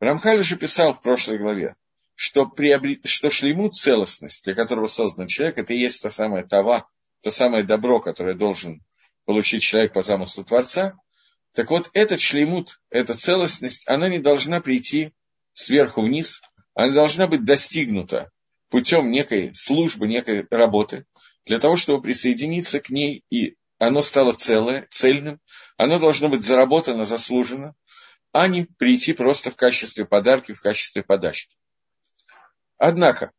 Рамхаль 0.00 0.40
уже 0.40 0.56
писал 0.56 0.94
в 0.94 1.02
прошлой 1.02 1.38
главе, 1.38 1.76
что, 2.22 2.44
приобрет, 2.44 3.06
что 3.06 3.30
шлемут 3.30 3.74
целостность, 3.74 4.44
для 4.44 4.54
которого 4.54 4.88
создан 4.88 5.26
человек, 5.26 5.56
это 5.56 5.72
и 5.72 5.78
есть 5.78 6.02
то 6.02 6.10
самое 6.10 6.44
това, 6.44 6.86
то 7.22 7.30
самое 7.30 7.64
добро, 7.64 7.98
которое 7.98 8.34
должен 8.34 8.84
получить 9.24 9.62
человек 9.62 9.94
по 9.94 10.02
замыслу 10.02 10.44
Творца. 10.44 10.98
Так 11.54 11.70
вот, 11.70 11.88
этот 11.94 12.20
шлемут, 12.20 12.82
эта 12.90 13.14
целостность, 13.14 13.88
она 13.88 14.10
не 14.10 14.18
должна 14.18 14.60
прийти 14.60 15.14
сверху 15.54 16.02
вниз, 16.02 16.42
она 16.74 16.92
должна 16.92 17.26
быть 17.26 17.46
достигнута 17.46 18.30
путем 18.68 19.10
некой 19.10 19.54
службы, 19.54 20.06
некой 20.06 20.46
работы, 20.50 21.06
для 21.46 21.58
того, 21.58 21.76
чтобы 21.76 22.02
присоединиться 22.02 22.80
к 22.80 22.90
ней, 22.90 23.24
и 23.30 23.56
оно 23.78 24.02
стало 24.02 24.32
целое, 24.32 24.86
цельным, 24.90 25.40
оно 25.78 25.98
должно 25.98 26.28
быть 26.28 26.42
заработано, 26.42 27.04
заслужено, 27.04 27.72
а 28.32 28.46
не 28.46 28.64
прийти 28.64 29.14
просто 29.14 29.50
в 29.50 29.56
качестве 29.56 30.04
подарки, 30.04 30.52
в 30.52 30.60
качестве 30.60 31.02
подачки. 31.02 31.56
Однако, 32.80 33.30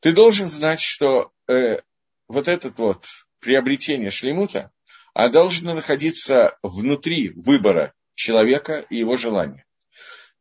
ты 0.00 0.12
должен 0.12 0.46
знать, 0.46 0.80
что 0.80 1.32
э, 1.48 1.80
вот 2.28 2.46
это 2.46 2.68
вот 2.76 3.06
приобретение 3.40 4.10
шлемута, 4.10 4.70
а 5.14 5.30
должно 5.30 5.74
находиться 5.74 6.58
внутри 6.62 7.30
выбора 7.30 7.94
человека 8.14 8.84
и 8.90 8.98
его 8.98 9.16
желания. 9.16 9.64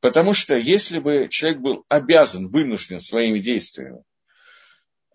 Потому 0.01 0.33
что 0.33 0.57
если 0.57 0.99
бы 0.99 1.29
человек 1.29 1.61
был 1.61 1.85
обязан, 1.87 2.49
вынужден 2.49 2.99
своими 2.99 3.39
действиями 3.39 4.03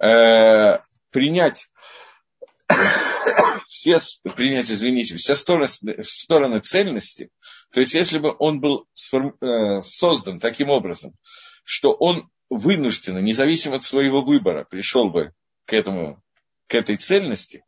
э, 0.00 0.78
принять 1.10 1.68
все, 3.68 3.98
принять, 4.34 4.70
извините, 4.70 5.16
все 5.16 5.34
стороны, 5.34 5.66
стороны 6.04 6.60
цельности, 6.60 7.28
то 7.70 7.80
есть 7.80 7.92
если 7.92 8.16
бы 8.16 8.34
он 8.38 8.60
был 8.60 8.88
э, 9.12 9.82
создан 9.82 10.40
таким 10.40 10.70
образом, 10.70 11.12
что 11.64 11.92
он 11.92 12.30
вынужденно, 12.56 13.18
независимо 13.18 13.76
от 13.76 13.82
своего 13.82 14.22
выбора, 14.22 14.64
пришел 14.64 15.10
бы 15.10 15.32
к, 15.66 15.72
этому, 15.72 16.22
к 16.66 16.74
этой 16.74 16.96
цельности, 16.96 17.64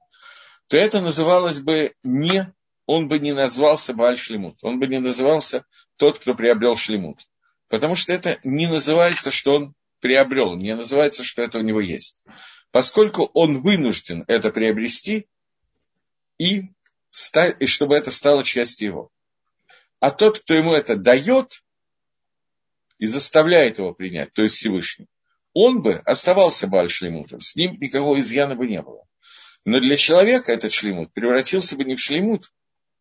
то 0.68 0.76
это 0.76 1.00
называлось 1.00 1.60
бы 1.60 1.94
не, 2.02 2.52
он 2.86 3.08
бы 3.08 3.18
не 3.18 3.32
назвался 3.32 3.94
Бааль 3.94 4.16
Шлемут, 4.16 4.58
он 4.62 4.78
бы 4.78 4.86
не 4.86 4.98
назывался 4.98 5.64
тот, 5.96 6.18
кто 6.18 6.34
приобрел 6.34 6.76
Шлемут. 6.76 7.20
Потому 7.68 7.94
что 7.94 8.12
это 8.12 8.38
не 8.44 8.66
называется, 8.66 9.30
что 9.30 9.54
он 9.54 9.74
приобрел, 10.00 10.56
не 10.56 10.74
называется, 10.74 11.24
что 11.24 11.42
это 11.42 11.58
у 11.58 11.62
него 11.62 11.80
есть. 11.80 12.24
Поскольку 12.70 13.24
он 13.34 13.60
вынужден 13.60 14.24
это 14.28 14.50
приобрести, 14.50 15.26
и, 16.38 16.70
и 17.58 17.66
чтобы 17.66 17.96
это 17.96 18.10
стало 18.10 18.44
частью 18.44 18.88
его. 18.88 19.10
А 19.98 20.10
тот, 20.10 20.40
кто 20.40 20.54
ему 20.54 20.74
это 20.74 20.94
дает, 20.96 21.62
и 22.98 23.06
заставляет 23.06 23.78
его 23.78 23.92
принять, 23.92 24.32
то 24.32 24.42
есть 24.42 24.56
Всевышний, 24.56 25.06
он 25.52 25.82
бы 25.82 25.94
оставался 26.04 26.66
Бальшлемутом, 26.66 27.40
с 27.40 27.56
ним 27.56 27.78
никакого 27.80 28.18
изъяна 28.18 28.56
бы 28.56 28.66
не 28.66 28.82
было. 28.82 29.04
Но 29.64 29.80
для 29.80 29.96
человека 29.96 30.52
этот 30.52 30.72
шлемут 30.72 31.12
превратился 31.12 31.76
бы 31.76 31.84
не 31.84 31.96
в 31.96 32.00
шлемут, 32.00 32.52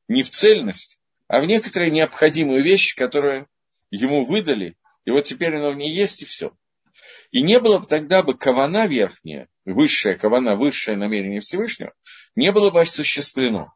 не 0.08 0.24
в 0.24 0.30
цельность, 0.30 1.00
а 1.28 1.42
в 1.42 1.46
некоторые 1.46 1.92
необходимую 1.92 2.64
вещь, 2.64 2.96
которую 2.96 3.48
ему 3.92 4.24
выдали, 4.24 4.76
и 5.06 5.12
вот 5.12 5.26
теперь 5.26 5.56
оно 5.56 5.72
в 5.72 5.76
ней 5.76 5.94
есть, 5.94 6.24
и 6.24 6.26
все. 6.26 6.54
И 7.32 7.42
не 7.42 7.60
было 7.60 7.80
бы 7.80 7.86
тогда 7.86 8.24
бы 8.24 8.38
кавана 8.38 8.88
верхняя, 8.88 9.50
высшая 9.66 10.16
кавана, 10.16 10.56
высшее 10.56 10.98
намерение 10.98 11.40
Всевышнего, 11.40 11.94
не 12.36 12.52
было 12.52 12.72
бы 12.72 12.82
осуществлено. 12.82 13.74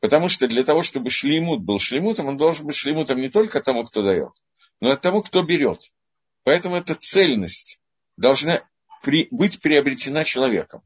Потому 0.00 0.28
что 0.28 0.48
для 0.48 0.64
того, 0.64 0.82
чтобы 0.82 1.10
шлемут 1.10 1.62
был 1.62 1.78
шлемутом, 1.78 2.26
он 2.26 2.36
должен 2.36 2.66
быть 2.66 2.76
шлемутом 2.76 3.20
не 3.20 3.28
только 3.28 3.60
тому, 3.60 3.84
кто 3.84 4.02
дает, 4.02 4.32
но 4.80 4.90
от 4.90 5.00
того, 5.00 5.22
кто 5.22 5.42
берет. 5.42 5.80
Поэтому 6.42 6.76
эта 6.76 6.94
цельность 6.94 7.80
должна 8.16 8.62
при, 9.02 9.28
быть 9.30 9.60
приобретена 9.60 10.24
человеком. 10.24 10.82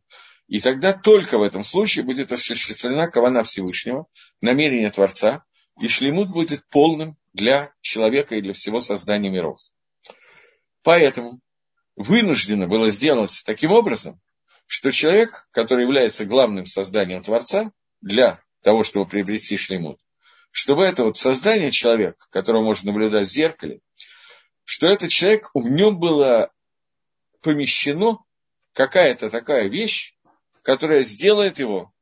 И 0.47 0.61
тогда 0.61 0.95
только 0.95 1.39
в 1.39 1.43
этом 1.43 1.63
случае 1.63 2.05
будет 2.05 2.33
осуществлена 2.33 3.09
кавана 3.09 3.43
Всевышнего, 3.43 4.07
намерение 4.41 4.91
Творца, 4.91 5.45
и 5.81 5.89
шлемут 5.89 6.31
будет 6.31 6.67
полным 6.69 7.17
для 7.33 7.73
человека 7.81 8.35
и 8.35 8.41
для 8.41 8.53
всего 8.53 8.81
создания 8.81 9.31
миров. 9.31 9.59
Поэтому 10.83 11.41
вынуждено 11.97 12.67
было 12.67 12.89
сделать 12.89 13.43
таким 13.45 13.73
образом, 13.73 14.21
что 14.67 14.91
человек, 14.91 15.49
который 15.51 15.85
является 15.85 16.25
главным 16.25 16.65
созданием 16.67 17.23
Творца, 17.23 17.73
для 18.01 18.41
того, 18.63 18.83
чтобы 18.83 19.09
приобрести 19.09 19.57
шлемут, 19.57 20.01
чтобы 20.51 20.85
это 20.85 21.05
вот 21.05 21.17
создание 21.17 21.71
человека, 21.71 22.27
которого 22.31 22.63
можно 22.63 22.93
наблюдать 22.93 23.29
в 23.29 23.33
зеркале, 23.33 23.81
что 24.65 24.87
этот 24.87 25.11
человек, 25.11 25.51
в 25.55 25.71
нем 25.71 25.99
было 25.99 26.53
помещено 27.41 28.19
какая-то 28.73 29.31
такая 29.31 29.69
вещь, 29.69 30.15
которая 30.63 31.03
сделает 31.03 31.59
его 31.59 31.93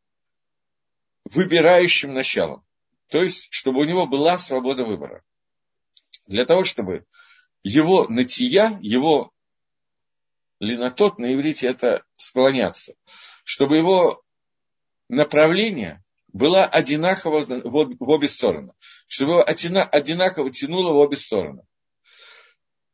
выбирающим 1.25 2.13
началом. 2.13 2.65
То 3.09 3.23
есть, 3.23 3.49
чтобы 3.51 3.81
у 3.81 3.85
него 3.85 4.07
была 4.07 4.39
свобода 4.39 4.85
выбора. 4.85 5.23
Для 6.27 6.45
того, 6.45 6.65
чтобы 6.65 7.07
его 7.63 8.09
натия, 8.09 8.79
его 8.83 9.33
линотот 10.59 11.19
на 11.19 11.33
иврите 11.35 11.69
это 11.69 12.05
склоняться, 12.17 12.95
чтобы 13.45 13.77
его 13.77 14.23
направление 15.09 16.03
была 16.37 16.67
одинаково 16.67 17.41
в 17.65 18.11
обе 18.11 18.29
стороны, 18.29 18.73
чтобы 19.07 19.43
одинаково 19.43 20.51
тянуло 20.51 20.93
в 20.93 20.97
обе 20.97 21.17
стороны. 21.17 21.63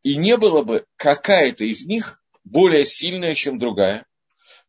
И 0.05 0.17
не 0.17 0.37
было 0.37 0.63
бы 0.63 0.87
какая-то 0.97 1.65
из 1.65 1.85
них 1.87 2.23
более 2.45 2.85
сильная, 2.85 3.35
чем 3.35 3.59
другая, 3.59 4.07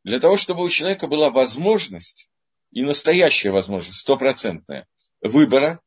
для 0.04 0.20
того, 0.20 0.38
чтобы 0.38 0.64
у 0.64 0.70
человека 0.70 1.08
была 1.08 1.30
возможность, 1.30 2.30
и 2.72 2.82
настоящая 2.82 3.52
возможность, 3.52 4.00
стопроцентная, 4.00 4.88
выбора, 5.22 5.80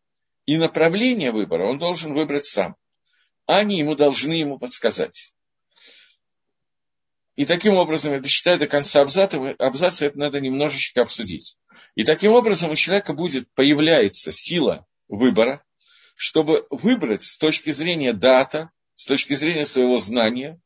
и 0.47 0.57
направление 0.57 1.33
выбора 1.33 1.69
он 1.69 1.79
должен 1.79 2.15
выбрать 2.15 2.45
сам. 2.45 2.77
А 3.47 3.59
они 3.59 3.79
ему 3.79 3.97
должны 3.97 4.33
ему 4.33 4.59
подсказать. 4.59 5.35
И 7.37 7.45
таким 7.45 7.75
образом, 7.75 8.15
это 8.15 8.29
считаю 8.29 8.59
до 8.59 8.67
конца 8.67 9.03
абзаца, 9.03 9.39
абзаца 9.59 10.07
это 10.07 10.19
надо 10.19 10.41
немножечко 10.41 11.03
обсудить. 11.03 11.59
И 11.95 12.03
таким 12.03 12.33
образом 12.33 12.71
у 12.71 12.77
человека 12.77 13.13
будет, 13.13 13.53
появляется 13.55 14.33
сила 14.33 14.87
выбора, 15.09 15.63
чтобы 16.17 16.67
выбрать 16.71 17.23
с 17.23 17.37
точки 17.37 17.71
зрения 17.71 18.15
дата, 18.15 18.71
с 18.95 19.05
точки 19.05 19.35
зрения 19.35 19.67
своего 19.67 19.99
знания 19.99 20.59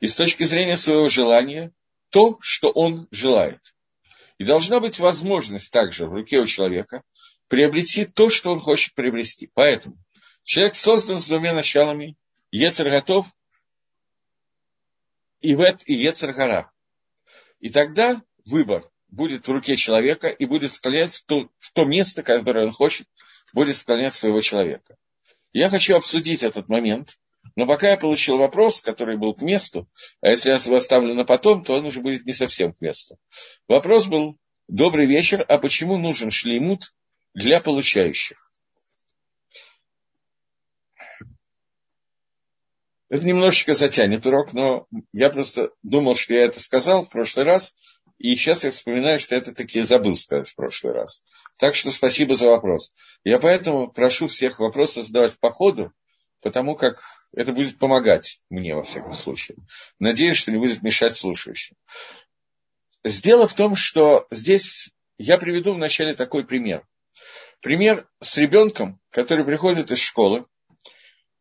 и 0.00 0.06
с 0.06 0.16
точки 0.16 0.42
зрения 0.42 0.76
своего 0.76 1.08
желания 1.08 1.72
то, 2.10 2.36
что 2.40 2.70
он 2.70 3.06
желает. 3.12 3.60
И 4.38 4.44
должна 4.44 4.80
быть 4.80 4.98
возможность 4.98 5.72
также 5.72 6.06
в 6.06 6.12
руке 6.12 6.40
у 6.40 6.46
человека 6.46 7.04
приобрести 7.46 8.06
то, 8.06 8.28
что 8.28 8.50
он 8.50 8.58
хочет 8.58 8.94
приобрести. 8.94 9.50
Поэтому 9.54 9.94
человек 10.42 10.74
создан 10.74 11.16
с 11.16 11.28
двумя 11.28 11.54
началами. 11.54 12.16
Ецер 12.50 12.90
готов 12.90 13.26
Ивет 15.42 15.82
и 15.86 15.94
Ецаргара. 15.94 16.72
И 17.60 17.68
тогда 17.68 18.22
выбор 18.44 18.88
будет 19.08 19.46
в 19.46 19.50
руке 19.50 19.76
человека 19.76 20.28
и 20.28 20.46
будет 20.46 20.70
склонять 20.70 21.14
в 21.14 21.26
то, 21.26 21.48
в 21.58 21.72
то 21.72 21.84
место, 21.84 22.22
которое 22.22 22.66
он 22.66 22.72
хочет, 22.72 23.06
будет 23.52 23.76
склонять 23.76 24.14
своего 24.14 24.40
человека. 24.40 24.96
Я 25.52 25.68
хочу 25.68 25.96
обсудить 25.96 26.42
этот 26.42 26.68
момент, 26.68 27.18
но 27.56 27.66
пока 27.66 27.90
я 27.90 27.96
получил 27.96 28.38
вопрос, 28.38 28.80
который 28.80 29.18
был 29.18 29.34
к 29.34 29.42
месту, 29.42 29.88
а 30.20 30.28
если 30.28 30.50
я 30.50 30.56
его 30.56 30.76
оставлю 30.76 31.14
на 31.14 31.24
потом, 31.24 31.62
то 31.62 31.74
он 31.74 31.84
уже 31.84 32.00
будет 32.00 32.24
не 32.24 32.32
совсем 32.32 32.72
к 32.72 32.80
месту. 32.80 33.18
Вопрос 33.68 34.06
был, 34.06 34.38
добрый 34.68 35.06
вечер, 35.06 35.44
а 35.46 35.58
почему 35.58 35.98
нужен 35.98 36.30
шлеймут 36.30 36.94
для 37.34 37.60
получающих? 37.60 38.51
Это 43.12 43.26
немножечко 43.26 43.74
затянет 43.74 44.24
урок, 44.24 44.54
но 44.54 44.86
я 45.12 45.28
просто 45.28 45.72
думал, 45.82 46.14
что 46.14 46.32
я 46.32 46.46
это 46.46 46.60
сказал 46.60 47.04
в 47.04 47.10
прошлый 47.10 47.44
раз, 47.44 47.76
и 48.16 48.34
сейчас 48.34 48.64
я 48.64 48.70
вспоминаю, 48.70 49.18
что 49.18 49.36
это 49.36 49.54
таки 49.54 49.82
забыл 49.82 50.14
сказать 50.14 50.48
в 50.48 50.54
прошлый 50.56 50.94
раз. 50.94 51.22
Так 51.58 51.74
что 51.74 51.90
спасибо 51.90 52.34
за 52.36 52.48
вопрос. 52.48 52.94
Я 53.22 53.38
поэтому 53.38 53.92
прошу 53.92 54.28
всех 54.28 54.60
вопросы 54.60 55.02
задавать 55.02 55.38
по 55.38 55.50
ходу, 55.50 55.92
потому 56.40 56.74
как 56.74 57.02
это 57.32 57.52
будет 57.52 57.78
помогать 57.78 58.40
мне, 58.48 58.74
во 58.74 58.82
всяком 58.82 59.12
случае. 59.12 59.58
Надеюсь, 59.98 60.38
что 60.38 60.50
не 60.50 60.56
будет 60.56 60.80
мешать 60.80 61.14
слушающим. 61.14 61.76
Дело 63.04 63.46
в 63.46 63.52
том, 63.52 63.74
что 63.74 64.26
здесь 64.30 64.88
я 65.18 65.36
приведу 65.36 65.74
вначале 65.74 66.14
такой 66.14 66.46
пример. 66.46 66.88
Пример 67.60 68.08
с 68.20 68.38
ребенком, 68.38 69.02
который 69.10 69.44
приходит 69.44 69.90
из 69.90 69.98
школы 69.98 70.46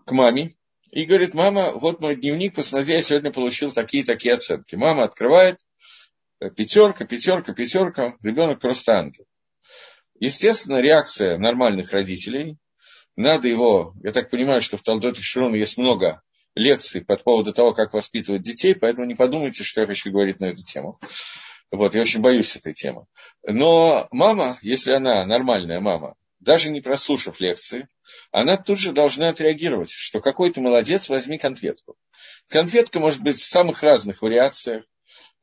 к 0.04 0.12
маме 0.12 0.58
и 0.92 1.06
говорит, 1.06 1.34
мама, 1.34 1.72
вот 1.72 2.02
мой 2.02 2.16
дневник, 2.16 2.56
посмотри, 2.56 2.96
я 2.96 3.02
сегодня 3.02 3.32
получил 3.32 3.72
такие-такие 3.72 4.34
оценки. 4.34 4.76
Мама 4.76 5.04
открывает, 5.04 5.58
пятерка, 6.56 7.06
пятерка, 7.06 7.54
пятерка, 7.54 8.16
ребенок 8.22 8.60
просто 8.60 8.94
ангел. 8.94 9.26
Естественно, 10.20 10.82
реакция 10.82 11.38
нормальных 11.38 11.94
родителей, 11.94 12.58
надо 13.16 13.48
его, 13.48 13.94
я 14.04 14.12
так 14.12 14.30
понимаю, 14.30 14.62
что 14.62 14.78
в 14.78 14.84
Талдоте 14.84 15.22
Широна 15.22 15.56
есть 15.56 15.78
много 15.78 16.22
лекций 16.56 17.04
по 17.04 17.16
поводу 17.16 17.54
того, 17.54 17.74
как 17.74 17.94
воспитывать 17.94 18.42
детей, 18.42 18.76
поэтому 18.76 19.06
не 19.06 19.16
подумайте, 19.16 19.64
что 19.64 19.82
я 19.82 19.88
хочу 19.88 20.12
говорить 20.12 20.40
на 20.40 20.46
эту 20.46 20.64
тему. 20.64 20.98
Вот, 21.72 21.96
я 21.96 22.02
очень 22.02 22.22
боюсь 22.22 22.56
этой 22.58 22.74
темы. 22.74 23.06
Но 23.48 24.08
мама, 24.12 24.60
если 24.62 24.92
она 24.92 25.26
нормальная 25.26 25.80
мама, 25.80 26.16
даже 26.42 26.70
не 26.70 26.82
прослушав 26.82 27.40
лекции, 27.40 27.88
она 28.32 28.58
тут 28.58 28.78
же 28.78 28.92
должна 28.92 29.30
отреагировать, 29.30 29.92
что 29.92 30.20
какой 30.20 30.52
ты 30.52 30.60
молодец, 30.60 31.08
возьми 31.08 31.38
конфетку. 31.38 31.96
Конфетка 32.50 33.00
может 33.00 33.22
быть 33.22 33.38
в 33.38 33.48
самых 33.48 33.82
разных 33.84 34.22
вариациях 34.22 34.84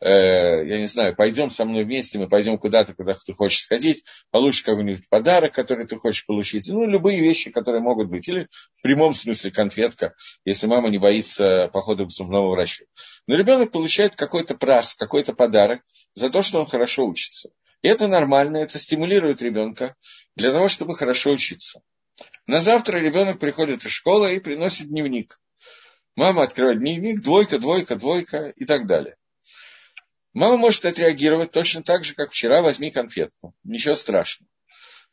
э, 0.01 0.67
я 0.67 0.79
не 0.79 0.87
знаю, 0.87 1.17
пойдем 1.17 1.51
со 1.51 1.65
мной 1.65 1.85
вместе, 1.85 2.19
мы 2.19 2.29
пойдем 2.29 2.59
куда-то, 2.59 2.95
куда 2.95 3.15
ты 3.15 3.33
хочешь 3.33 3.63
сходить, 3.63 4.05
получишь 4.31 4.63
какой-нибудь 4.63 5.09
подарок, 5.09 5.55
который 5.55 5.87
ты 5.87 5.97
хочешь 5.97 6.27
получить, 6.27 6.69
ну, 6.69 6.85
любые 6.85 7.21
вещи, 7.21 7.51
которые 7.51 7.81
могут 7.81 8.09
быть, 8.09 8.29
или 8.29 8.49
в 8.75 8.83
прямом 8.83 9.15
смысле 9.15 9.51
конфетка, 9.51 10.15
если 10.45 10.67
мама 10.67 10.89
не 10.89 10.99
боится 10.99 11.69
похода 11.73 12.05
к 12.05 12.11
зубному 12.11 12.51
врачу. 12.51 12.85
Но 13.27 13.37
ребенок 13.37 13.73
получает 13.73 14.17
какой-то 14.17 14.55
прас, 14.57 14.95
какой-то 14.95 15.33
подарок 15.33 15.83
за 16.13 16.31
то, 16.31 16.43
что 16.43 16.61
он 16.61 16.67
хорошо 16.67 17.07
учится. 17.07 17.51
Это 17.83 18.09
нормально, 18.09 18.59
это 18.59 18.79
стимулирует 18.79 19.41
ребенка 19.41 19.95
для 20.35 20.53
того, 20.53 20.69
чтобы 20.69 20.97
хорошо 20.97 21.31
учиться. 21.31 21.81
На 22.47 22.61
завтра 22.61 22.99
ребенок 22.99 23.39
приходит 23.39 23.85
из 23.85 23.93
школы 23.93 24.35
и 24.35 24.41
приносит 24.41 24.89
дневник. 24.89 25.41
Мама 26.17 26.43
открывает 26.43 26.81
дневник, 26.81 27.23
двойка, 27.23 27.59
двойка, 27.59 27.95
двойка 27.95 28.53
и 28.57 28.65
так 28.65 28.87
далее. 28.87 29.17
Мама 30.33 30.57
может 30.57 30.85
отреагировать 30.85 31.53
точно 31.53 31.83
так 31.83 32.05
же, 32.05 32.15
как 32.15 32.33
вчера, 32.33 32.63
возьми 32.63 32.91
конфетку. 32.91 33.55
Ничего 33.63 33.95
страшного. 33.95 34.51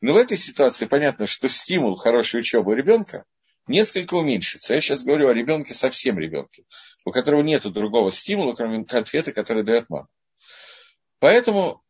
Но 0.02 0.14
в 0.14 0.18
этой 0.18 0.38
ситуации 0.38 0.86
понятно, 0.86 1.28
что 1.28 1.48
стимул 1.48 1.96
хорошей 1.96 2.40
учебы 2.40 2.72
у 2.72 2.76
ребенка 2.76 3.26
несколько 3.68 4.16
уменьшится. 4.16 4.74
Я 4.74 4.82
сейчас 4.82 5.04
говорю 5.04 5.30
о 5.30 5.34
ребенке, 5.34 5.74
совсем 5.74 6.20
ребенке, 6.20 6.64
у 7.06 7.12
которого 7.12 7.42
нет 7.42 7.64
другого 7.72 8.12
стимула, 8.12 8.54
кроме 8.54 8.84
конфеты, 8.86 9.32
которую 9.32 9.64
дает 9.64 9.90
мама. 9.90 10.08
Поэтому 11.20 11.85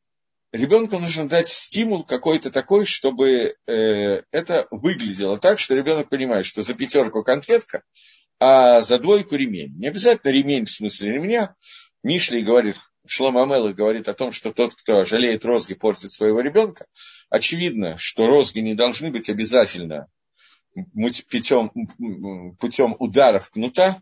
ребенку 0.56 1.00
нужно 1.00 1.28
дать 1.28 1.48
стимул 1.48 2.04
какой-то 2.04 2.52
такой, 2.52 2.86
чтобы 2.86 3.56
э, 3.68 4.24
это 4.32 4.68
выглядело 4.72 5.38
так, 5.38 5.60
что 5.60 5.76
ребенок 5.76 6.10
понимает, 6.10 6.46
что 6.46 6.62
за 6.62 6.74
пятерку 6.74 7.24
конфетка, 7.24 7.84
а 8.40 8.82
за 8.82 9.00
двойку 9.00 9.36
ремень. 9.36 9.78
Не 9.78 9.88
обязательно 9.88 10.32
ремень 10.32 10.66
в 10.66 10.72
смысле 10.72 11.14
ремня. 11.14 11.56
Мишли 12.04 12.42
говорит, 12.42 12.78
Шлома 13.08 13.44
Амелах 13.44 13.76
говорит 13.76 14.08
о 14.08 14.14
том, 14.14 14.32
что 14.32 14.52
тот, 14.52 14.76
кто 14.76 15.06
жалеет 15.06 15.46
розги, 15.46 15.74
портит 15.74 16.12
своего 16.12 16.42
ребенка, 16.42 16.86
очевидно, 17.30 17.98
что 17.98 18.28
розги 18.28 18.60
не 18.60 18.74
должны 18.74 19.12
быть 19.12 19.30
обязательно 19.30 20.08
путем, 21.30 21.72
путем 22.60 22.96
ударов 23.00 23.50
кнута 23.50 24.02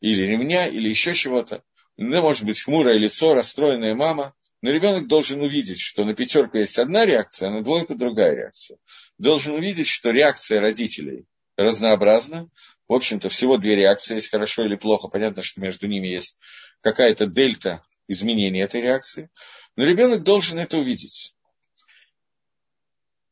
или 0.00 0.22
ремня, 0.22 0.66
или 0.66 0.88
еще 0.88 1.14
чего-то. 1.14 1.62
Ну, 1.96 2.20
может 2.20 2.44
быть, 2.44 2.62
хмурое 2.62 2.98
лицо, 2.98 3.34
расстроенная 3.34 3.94
мама. 3.94 4.34
Но 4.62 4.70
ребенок 4.70 5.06
должен 5.06 5.42
увидеть, 5.42 5.80
что 5.80 6.04
на 6.04 6.14
пятерку 6.14 6.58
есть 6.58 6.78
одна 6.78 7.04
реакция, 7.04 7.48
а 7.48 7.52
на 7.52 7.62
двойку 7.62 7.94
другая 7.94 8.34
реакция. 8.34 8.78
Должен 9.18 9.54
увидеть, 9.54 9.88
что 9.88 10.10
реакция 10.10 10.60
родителей 10.60 11.26
разнообразна. 11.56 12.48
В 12.88 12.94
общем-то, 12.94 13.28
всего 13.28 13.58
две 13.58 13.74
реакции, 13.74 14.14
есть 14.14 14.30
хорошо 14.30 14.64
или 14.64 14.76
плохо. 14.76 15.08
Понятно, 15.08 15.42
что 15.42 15.60
между 15.60 15.86
ними 15.86 16.08
есть 16.08 16.38
какая-то 16.80 17.26
дельта 17.26 17.82
изменения 18.08 18.62
этой 18.62 18.80
реакции, 18.80 19.30
но 19.74 19.84
ребенок 19.84 20.22
должен 20.22 20.58
это 20.58 20.78
увидеть. 20.78 21.34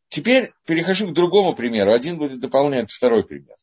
Теперь 0.09 0.53
перехожу 0.67 1.09
к 1.09 1.13
другому 1.13 1.55
примеру. 1.55 1.93
Один 1.93 2.19
будет 2.19 2.41
дополнять 2.41 2.91
второй 2.91 3.25
пример. 3.25 3.57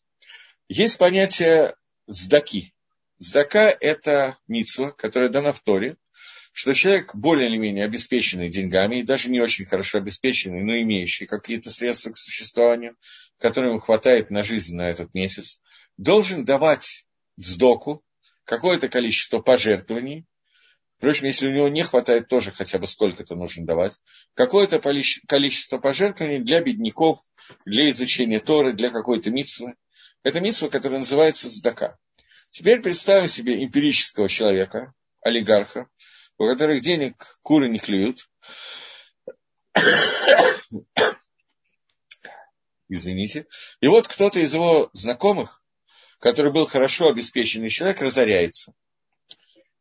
Есть 0.68 0.98
понятие 0.98 1.76
сдаки. 2.08 2.74
Сдака– 3.20 3.76
это 3.80 4.38
митсва, 4.48 4.92
которая 4.92 5.30
дана 5.30 5.54
в 5.54 5.62
Торе, 5.62 5.96
что 6.52 6.74
человек 6.74 7.16
более 7.16 7.50
или 7.50 7.58
менее 7.58 7.86
обеспеченный 7.86 8.50
деньгами, 8.50 8.98
и 8.98 9.04
даже 9.04 9.30
не 9.30 9.40
очень 9.40 9.66
хорошо 9.66 10.00
обеспеченный, 10.00 10.64
но 10.64 10.78
имеющий 10.82 11.26
какие-то 11.26 11.70
средства 11.70 12.12
к 12.12 12.18
существованию, 12.18 12.96
которым 13.38 13.80
хватает 13.80 14.32
на 14.32 14.44
жизнь 14.44 14.76
на 14.76 14.90
этот 14.90 15.14
месяц, 15.14 15.60
должен 15.98 16.46
давать 16.46 17.06
сдоку 17.38 18.04
какое-то 18.44 18.90
количество 18.90 19.40
пожертвований 19.40 20.26
Впрочем, 21.02 21.26
если 21.26 21.48
у 21.48 21.52
него 21.52 21.68
не 21.68 21.82
хватает, 21.82 22.28
тоже 22.28 22.52
хотя 22.52 22.78
бы 22.78 22.86
сколько-то 22.86 23.34
нужно 23.34 23.66
давать. 23.66 24.00
Какое-то 24.36 24.80
количество 24.80 25.80
пожертвований 25.80 26.44
для 26.44 26.62
бедняков, 26.62 27.18
для 27.66 27.90
изучения 27.90 28.38
Торы, 28.38 28.74
для 28.74 28.92
какой-то 28.92 29.32
митсвы. 29.32 29.74
Это 30.22 30.40
митсва, 30.42 30.70
которая 30.70 31.00
называется 31.00 31.50
Здака. 31.50 31.98
Теперь 32.52 32.84
представим 32.84 33.28
себе 33.28 33.64
эмпирического 33.64 34.30
человека, 34.30 34.94
олигарха, 35.22 35.88
у 36.38 36.46
которых 36.46 36.82
денег 36.82 37.16
куры 37.42 37.70
не 37.70 37.80
клюют. 37.80 38.30
Извините. 42.90 43.48
И 43.80 43.88
вот 43.88 44.08
кто-то 44.08 44.40
из 44.40 44.54
его 44.54 44.90
знакомых, 44.94 45.64
который 46.20 46.52
был 46.52 46.66
хорошо 46.66 47.08
обеспеченный 47.08 47.70
человек, 47.70 48.02
разоряется– 48.02 48.74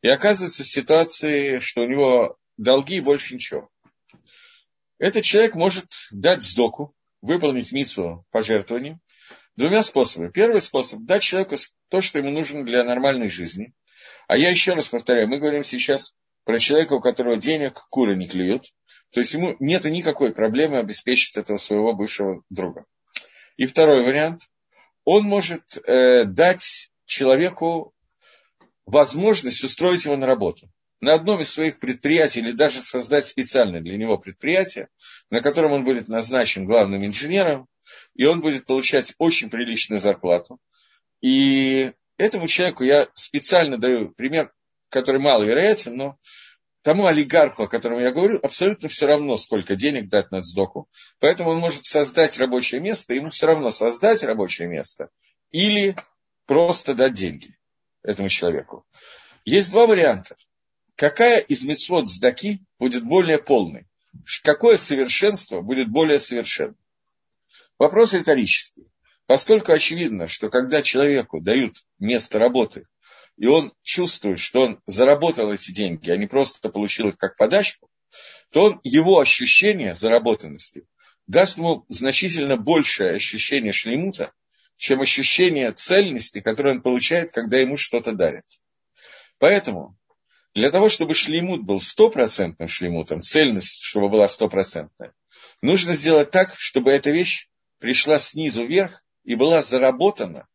и 0.03 0.09
оказывается 0.09 0.65
в 0.65 0.69
ситуации, 0.69 1.59
что 1.59 1.83
у 1.83 1.87
него 1.87 2.39
долги 2.57 2.97
и 2.97 3.01
больше 3.01 3.35
ничего. 3.35 3.69
Этот 4.99 5.25
человек 5.25 5.55
может 5.55 5.87
дать 6.11 6.43
сдоку, 6.43 6.95
выполнить 7.21 7.73
митсу 7.73 8.25
пожертвований 8.31 8.99
двумя 9.57 9.83
способами. 9.83 10.31
Первый 10.31 10.63
способ– 10.63 11.01
дать 11.03 11.23
человеку 11.23 11.57
то, 11.89 12.01
что 12.01 12.19
ему 12.19 12.31
нужно 12.31 12.65
для 12.65 12.83
нормальной 12.85 13.29
жизни. 13.29 13.75
А 14.27 14.37
я 14.37 14.51
еще 14.51 14.75
раз 14.75 14.89
повторяю, 14.89 15.29
мы 15.29 15.39
говорим 15.39 15.63
сейчас 15.63 16.15
про 16.45 16.59
человека, 16.59 16.95
у 16.95 17.01
которого 17.01 17.37
денег 17.37 17.87
куры 17.91 18.17
не 18.17 18.27
клюют. 18.27 18.73
То 19.11 19.21
есть 19.21 19.35
ему 19.35 19.57
нет 19.59 19.85
никакой 19.85 20.33
проблемы 20.33 20.79
обеспечить 20.79 21.37
этого 21.37 21.57
своего 21.57 21.93
бывшего 21.93 22.43
друга. 22.49 22.85
И 23.57 23.67
второй 23.67 24.05
вариант. 24.05 24.43
Он 25.05 25.25
может 25.25 25.77
э, 25.79 26.25
дать 26.25 26.91
человеку 27.07 27.95
возможность 28.87 29.65
устроить 29.65 30.05
его 30.05 30.17
на 30.17 30.27
работу. 30.27 30.71
На 31.01 31.15
одном 31.15 31.41
из 31.41 31.51
своих 31.51 31.79
предприятий 31.79 32.41
или 32.41 32.53
даже 32.53 32.83
создать 32.83 33.25
специальное 33.25 33.81
для 33.81 33.97
него 33.97 34.19
предприятие, 34.19 34.89
на 35.31 35.41
котором 35.41 35.73
он 35.73 35.85
будет 35.85 36.09
назначен 36.09 36.67
главным 36.67 37.05
инженером, 37.05 37.67
и 38.15 38.27
он 38.27 38.41
будет 38.41 38.67
получать 38.67 39.15
очень 39.19 39.49
приличную 39.49 39.99
зарплату. 39.99 40.59
И 41.23 41.93
этому 42.19 42.47
человеку 42.49 42.85
я 42.85 43.09
специально 43.15 43.79
даю 43.79 44.11
пример, 44.11 44.53
который 44.91 45.21
маловероятен, 45.21 45.97
но 45.97 46.19
тому 46.83 47.07
олигарху, 47.07 47.65
о 47.65 47.69
котором 47.69 48.01
я 48.01 48.13
говорю, 48.13 48.39
абсолютно 48.43 48.89
все 48.89 49.07
равно, 49.07 49.37
сколько 49.37 49.77
денег 49.77 50.09
дать 50.09 50.31
на 50.31 50.41
сдоку. 50.41 50.89
Поэтому 51.19 51.51
он 51.51 51.59
может 51.59 51.85
создать 51.87 52.39
рабочее 52.39 52.81
место, 52.81 53.15
ему 53.15 53.31
все 53.31 53.47
равно 53.47 53.71
создать 53.71 54.23
рабочее 54.23 54.69
место 54.69 55.11
или 55.51 55.97
просто 56.47 56.95
дать 56.95 57.15
деньги 57.15 57.57
этому 58.03 58.29
человеку. 58.29 58.85
Есть 59.45 59.71
два 59.71 59.87
варианта. 59.87 60.37
Какая 60.97 61.41
из 61.41 61.65
мецвод 61.65 62.09
сдаки 62.09 62.61
будет 62.79 63.05
более 63.05 63.39
полной? 63.39 63.87
Какое 64.43 64.77
совершенство 64.77 65.61
будет 65.61 65.89
более 65.89 66.19
совершенным? 66.19 66.77
Вопрос 67.79 68.13
риторический. 68.13 68.87
Поскольку 69.27 69.73
очевидно, 69.73 70.27
что 70.27 70.51
когда 70.51 70.83
человеку 70.83 71.41
дают 71.41 71.77
место 71.99 72.39
работы, 72.39 72.85
и 73.41 73.47
он 73.47 73.73
чувствует, 73.83 74.39
что 74.39 74.61
он 74.61 74.83
заработал 74.87 75.51
эти 75.51 75.73
деньги, 75.73 76.11
а 76.11 76.17
не 76.19 76.27
просто 76.27 76.69
получил 76.69 77.09
их 77.09 77.17
как 77.17 77.37
подачку, 77.37 77.89
то 78.53 78.65
он, 78.65 78.81
его 78.85 79.19
ощущение 79.19 79.95
заработанности 79.95 80.87
даст 81.27 81.57
ему 81.57 81.87
значительно 81.89 82.59
большее 82.59 83.15
ощущение 83.15 83.73
шлемута, 83.73 84.33
чем 84.77 85.01
ощущение 85.01 85.71
цельности, 85.71 86.43
которое 86.43 86.75
он 86.75 86.83
получает, 86.83 87.31
когда 87.31 87.57
ему 87.57 87.79
что-то 87.79 88.13
дарят. 88.13 88.45
Поэтому 89.39 89.97
для 90.55 90.71
того, 90.71 90.91
чтобы 90.91 91.15
шлемут 91.15 91.63
был 91.63 91.79
стопроцентным 91.79 92.69
шлемутом, 92.69 93.21
цельность, 93.21 93.81
чтобы 93.81 94.11
была 94.11 94.29
стопроцентная, 94.29 95.15
нужно 95.63 95.95
сделать 95.95 96.31
так, 96.31 96.55
чтобы 96.59 96.91
эта 96.91 97.11
вещь 97.11 97.49
пришла 97.79 98.19
снизу 98.19 98.67
вверх 98.67 99.03
и 99.25 99.35
была 99.35 99.63
заработана 99.63 100.47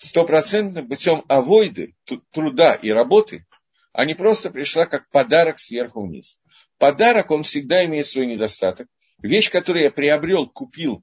стопроцентным 0.00 0.88
путем 0.88 1.24
авойды, 1.28 1.94
труда 2.32 2.74
и 2.74 2.90
работы, 2.90 3.46
а 3.92 4.06
не 4.06 4.14
просто 4.14 4.50
пришла 4.50 4.86
как 4.86 5.10
подарок 5.10 5.58
сверху 5.58 6.06
вниз. 6.06 6.40
Подарок, 6.78 7.30
он 7.30 7.42
всегда 7.42 7.84
имеет 7.84 8.06
свой 8.06 8.26
недостаток. 8.26 8.88
Вещь, 9.22 9.50
которую 9.50 9.84
я 9.84 9.90
приобрел, 9.90 10.48
купил, 10.48 11.02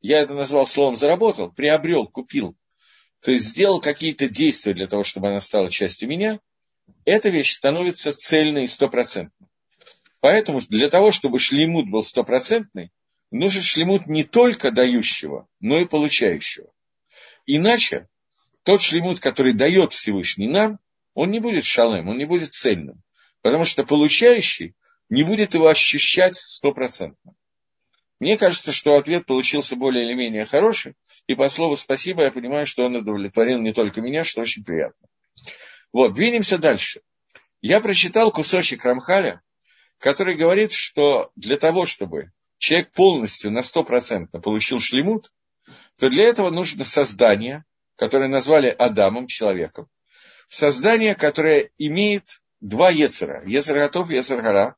я 0.00 0.20
это 0.20 0.34
назвал 0.34 0.66
словом 0.66 0.96
заработал, 0.96 1.52
приобрел, 1.52 2.08
купил, 2.08 2.56
то 3.20 3.30
есть 3.30 3.44
сделал 3.44 3.80
какие-то 3.80 4.28
действия 4.28 4.74
для 4.74 4.88
того, 4.88 5.04
чтобы 5.04 5.28
она 5.28 5.38
стала 5.38 5.70
частью 5.70 6.08
меня, 6.08 6.40
эта 7.04 7.28
вещь 7.28 7.52
становится 7.52 8.12
цельной 8.12 8.64
и 8.64 8.66
стопроцентной. 8.66 9.46
Поэтому 10.18 10.60
для 10.68 10.90
того, 10.90 11.12
чтобы 11.12 11.38
шлемут 11.38 11.88
был 11.88 12.02
стопроцентный, 12.02 12.90
нужен 13.30 13.62
шлемут 13.62 14.08
не 14.08 14.24
только 14.24 14.72
дающего, 14.72 15.46
но 15.60 15.78
и 15.78 15.86
получающего. 15.86 16.72
Иначе 17.46 18.08
тот 18.64 18.80
шлемут, 18.80 19.20
который 19.20 19.54
дает 19.54 19.92
Всевышний 19.92 20.48
нам, 20.48 20.78
он 21.14 21.30
не 21.30 21.40
будет 21.40 21.64
шалем, 21.64 22.08
он 22.08 22.18
не 22.18 22.24
будет 22.24 22.52
цельным. 22.52 23.02
Потому 23.42 23.64
что 23.64 23.84
получающий 23.84 24.74
не 25.08 25.24
будет 25.24 25.54
его 25.54 25.68
ощущать 25.68 26.36
стопроцентно. 26.36 27.34
Мне 28.20 28.38
кажется, 28.38 28.70
что 28.70 28.94
ответ 28.94 29.26
получился 29.26 29.74
более 29.74 30.04
или 30.04 30.14
менее 30.14 30.46
хороший, 30.46 30.94
и 31.26 31.34
по 31.34 31.48
слову 31.48 31.76
спасибо 31.76 32.22
я 32.22 32.30
понимаю, 32.30 32.66
что 32.66 32.84
он 32.84 32.94
удовлетворил 32.94 33.58
не 33.58 33.72
только 33.72 34.00
меня, 34.00 34.22
что 34.22 34.42
очень 34.42 34.64
приятно. 34.64 35.08
Вот, 35.92 36.14
двинемся 36.14 36.56
дальше. 36.56 37.00
Я 37.60 37.80
прочитал 37.80 38.30
кусочек 38.30 38.84
Рамхаля, 38.84 39.42
который 39.98 40.36
говорит, 40.36 40.72
что 40.72 41.32
для 41.34 41.56
того, 41.56 41.84
чтобы 41.84 42.30
человек 42.58 42.92
полностью 42.92 43.50
на 43.50 43.58
100% 43.58 44.40
получил 44.40 44.78
шлемут, 44.78 45.32
то 45.98 46.08
для 46.08 46.24
этого 46.24 46.50
нужно 46.50 46.84
создание, 46.84 47.64
которое 48.02 48.28
назвали 48.28 48.66
Адамом, 48.66 49.28
человеком. 49.28 49.88
Создание, 50.48 51.14
которое 51.14 51.70
имеет 51.78 52.42
два 52.60 52.90
Ецера, 52.90 53.44
Ецер 53.46 53.76
готов 53.76 54.10
Ецер 54.10 54.42
гора. 54.42 54.74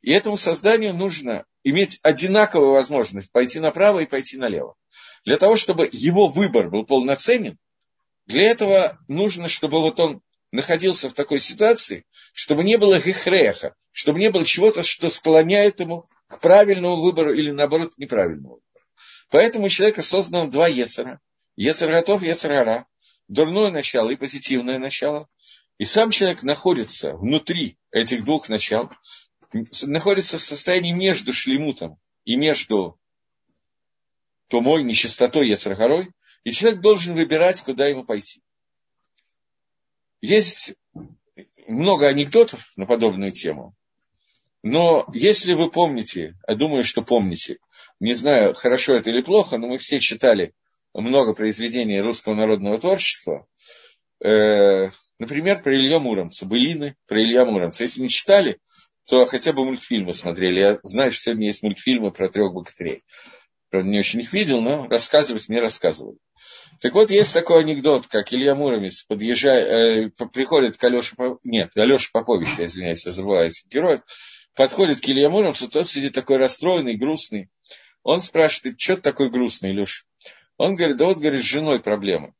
И 0.00 0.12
этому 0.12 0.36
созданию 0.36 0.94
нужно 0.94 1.44
иметь 1.64 1.98
одинаковую 2.04 2.70
возможность 2.70 3.32
пойти 3.32 3.58
направо 3.58 3.98
и 3.98 4.06
пойти 4.06 4.36
налево. 4.36 4.76
Для 5.24 5.38
того, 5.38 5.56
чтобы 5.56 5.88
его 5.90 6.28
выбор 6.28 6.70
был 6.70 6.86
полноценен, 6.86 7.58
для 8.26 8.48
этого 8.48 8.96
нужно, 9.08 9.48
чтобы 9.48 9.80
вот 9.80 9.98
он 9.98 10.22
находился 10.52 11.10
в 11.10 11.14
такой 11.14 11.40
ситуации, 11.40 12.04
чтобы 12.32 12.62
не 12.62 12.78
было 12.78 13.00
гехреха, 13.00 13.74
чтобы 13.90 14.20
не 14.20 14.30
было 14.30 14.44
чего-то, 14.44 14.84
что 14.84 15.08
склоняет 15.08 15.80
ему 15.80 16.06
к 16.28 16.38
правильному 16.38 17.00
выбору 17.00 17.34
или, 17.34 17.50
наоборот, 17.50 17.92
к 17.92 17.98
неправильному 17.98 18.50
выбору. 18.50 18.62
Поэтому 19.30 19.66
у 19.66 19.68
человека 19.68 20.00
создано 20.02 20.46
два 20.46 20.68
Ецера. 20.68 21.20
Ецер 21.56 21.90
готов, 21.90 22.22
Ецер 22.22 22.52
гора. 22.52 22.86
Дурное 23.28 23.70
начало 23.70 24.10
и 24.10 24.16
позитивное 24.16 24.78
начало. 24.78 25.28
И 25.78 25.84
сам 25.84 26.10
человек 26.10 26.42
находится 26.42 27.14
внутри 27.14 27.78
этих 27.90 28.24
двух 28.24 28.48
начал, 28.48 28.90
находится 29.82 30.38
в 30.38 30.42
состоянии 30.42 30.92
между 30.92 31.32
шлемутом 31.32 31.98
и 32.24 32.36
между 32.36 32.98
тумой, 34.48 34.84
нечистотой, 34.84 35.48
Ецаргорой, 35.48 36.12
и 36.44 36.50
человек 36.50 36.80
должен 36.80 37.14
выбирать, 37.14 37.62
куда 37.62 37.86
ему 37.86 38.04
пойти. 38.04 38.42
Есть 40.20 40.74
много 41.66 42.06
анекдотов 42.06 42.72
на 42.76 42.86
подобную 42.86 43.32
тему, 43.32 43.74
но 44.62 45.08
если 45.12 45.54
вы 45.54 45.70
помните, 45.70 46.36
я 46.46 46.54
думаю, 46.54 46.84
что 46.84 47.02
помните, 47.02 47.58
не 47.98 48.14
знаю, 48.14 48.54
хорошо 48.54 48.94
это 48.94 49.10
или 49.10 49.22
плохо, 49.22 49.58
но 49.58 49.68
мы 49.68 49.78
все 49.78 49.98
читали 49.98 50.54
много 50.94 51.34
произведений 51.34 52.00
русского 52.00 52.34
народного 52.34 52.78
творчества, 52.78 53.46
э, 54.24 54.88
например, 55.18 55.62
про 55.62 55.74
Илья 55.74 55.98
Муромца, 55.98 56.46
былины 56.46 56.96
про 57.06 57.20
Илья 57.20 57.44
Муромца. 57.44 57.84
Если 57.84 58.02
не 58.02 58.08
читали, 58.08 58.58
то 59.06 59.24
хотя 59.24 59.52
бы 59.52 59.64
мультфильмы 59.64 60.12
смотрели. 60.12 60.60
Я 60.60 60.78
знаю, 60.82 61.10
что 61.10 61.22
сегодня 61.22 61.46
есть 61.46 61.62
мультфильмы 61.62 62.10
про 62.12 62.28
трех 62.28 62.52
богатырей. 62.52 63.02
Правда, 63.70 63.88
не 63.88 63.98
очень 63.98 64.20
их 64.20 64.32
видел, 64.32 64.60
но 64.60 64.86
рассказывать 64.86 65.48
мне 65.48 65.58
рассказывали. 65.58 66.18
Так 66.80 66.92
вот, 66.94 67.10
есть 67.10 67.32
такой 67.32 67.60
анекдот, 67.60 68.06
как 68.06 68.32
Илья 68.32 68.54
Муромец 68.54 69.04
подъезжает, 69.04 70.12
э, 70.20 70.26
приходит 70.26 70.76
к 70.76 70.84
Алёше, 70.84 71.16
нет, 71.42 71.70
Алёша 71.74 72.10
Попович, 72.12 72.48
извиняюсь, 72.58 73.06
я 73.06 73.12
забываю 73.12 73.48
этих 73.48 73.66
героев, 73.68 74.02
подходит 74.54 75.00
к 75.00 75.08
Илье 75.08 75.30
Муромцу, 75.30 75.68
тот 75.68 75.88
сидит 75.88 76.12
такой 76.12 76.36
расстроенный, 76.36 76.98
грустный. 76.98 77.48
Он 78.02 78.20
спрашивает, 78.20 78.80
что 78.80 78.96
ты 78.96 79.02
такой 79.02 79.30
грустный, 79.30 79.70
Илюш? 79.70 80.06
Он 80.62 80.76
говорит, 80.76 80.96
да 80.96 81.06
вот, 81.06 81.18
говорит, 81.18 81.42
с 81.42 81.44
женой 81.44 81.80
проблемы. 81.80 82.34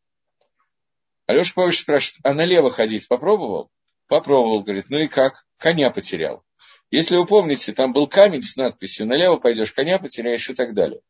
Алеша 1.26 1.54
Попович 1.54 1.80
спрашивает, 1.80 2.20
а 2.22 2.34
налево 2.34 2.70
ходить 2.70 3.08
попробовал? 3.08 3.72
Попробовал, 4.06 4.62
говорит, 4.62 4.90
ну 4.90 4.98
и 4.98 5.08
как? 5.08 5.44
Коня 5.58 5.90
потерял. 5.90 6.44
Если 6.92 7.16
вы 7.16 7.26
помните, 7.26 7.72
там 7.72 7.92
был 7.92 8.06
камень 8.06 8.42
с 8.42 8.54
надписью 8.54 9.08
«Налево 9.08 9.38
пойдешь, 9.38 9.72
коня 9.72 9.98
потеряешь» 9.98 10.48
и 10.48 10.54
так 10.54 10.72
далее. 10.72 11.00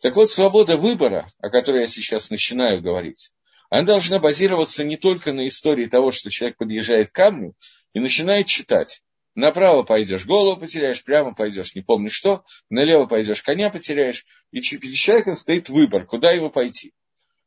Так 0.00 0.16
вот, 0.16 0.30
свобода 0.30 0.78
выбора, 0.78 1.30
о 1.38 1.50
которой 1.50 1.82
я 1.82 1.86
сейчас 1.86 2.30
начинаю 2.30 2.80
говорить, 2.80 3.30
она 3.68 3.82
должна 3.82 4.18
базироваться 4.18 4.84
не 4.84 4.96
только 4.96 5.34
на 5.34 5.46
истории 5.46 5.84
того, 5.84 6.12
что 6.12 6.30
человек 6.30 6.56
подъезжает 6.56 7.10
к 7.10 7.14
камню 7.14 7.52
и 7.92 8.00
начинает 8.00 8.46
читать. 8.46 9.02
Направо 9.38 9.84
пойдешь, 9.84 10.26
голову 10.26 10.60
потеряешь, 10.60 11.04
прямо 11.04 11.32
пойдешь, 11.32 11.76
не 11.76 11.80
помню 11.80 12.10
что, 12.10 12.44
налево 12.70 13.06
пойдешь, 13.06 13.40
коня 13.40 13.70
потеряешь, 13.70 14.26
и 14.50 14.60
перед 14.60 14.96
человеком 14.96 15.36
стоит 15.36 15.68
выбор, 15.68 16.06
куда 16.06 16.32
ему 16.32 16.50
пойти. 16.50 16.92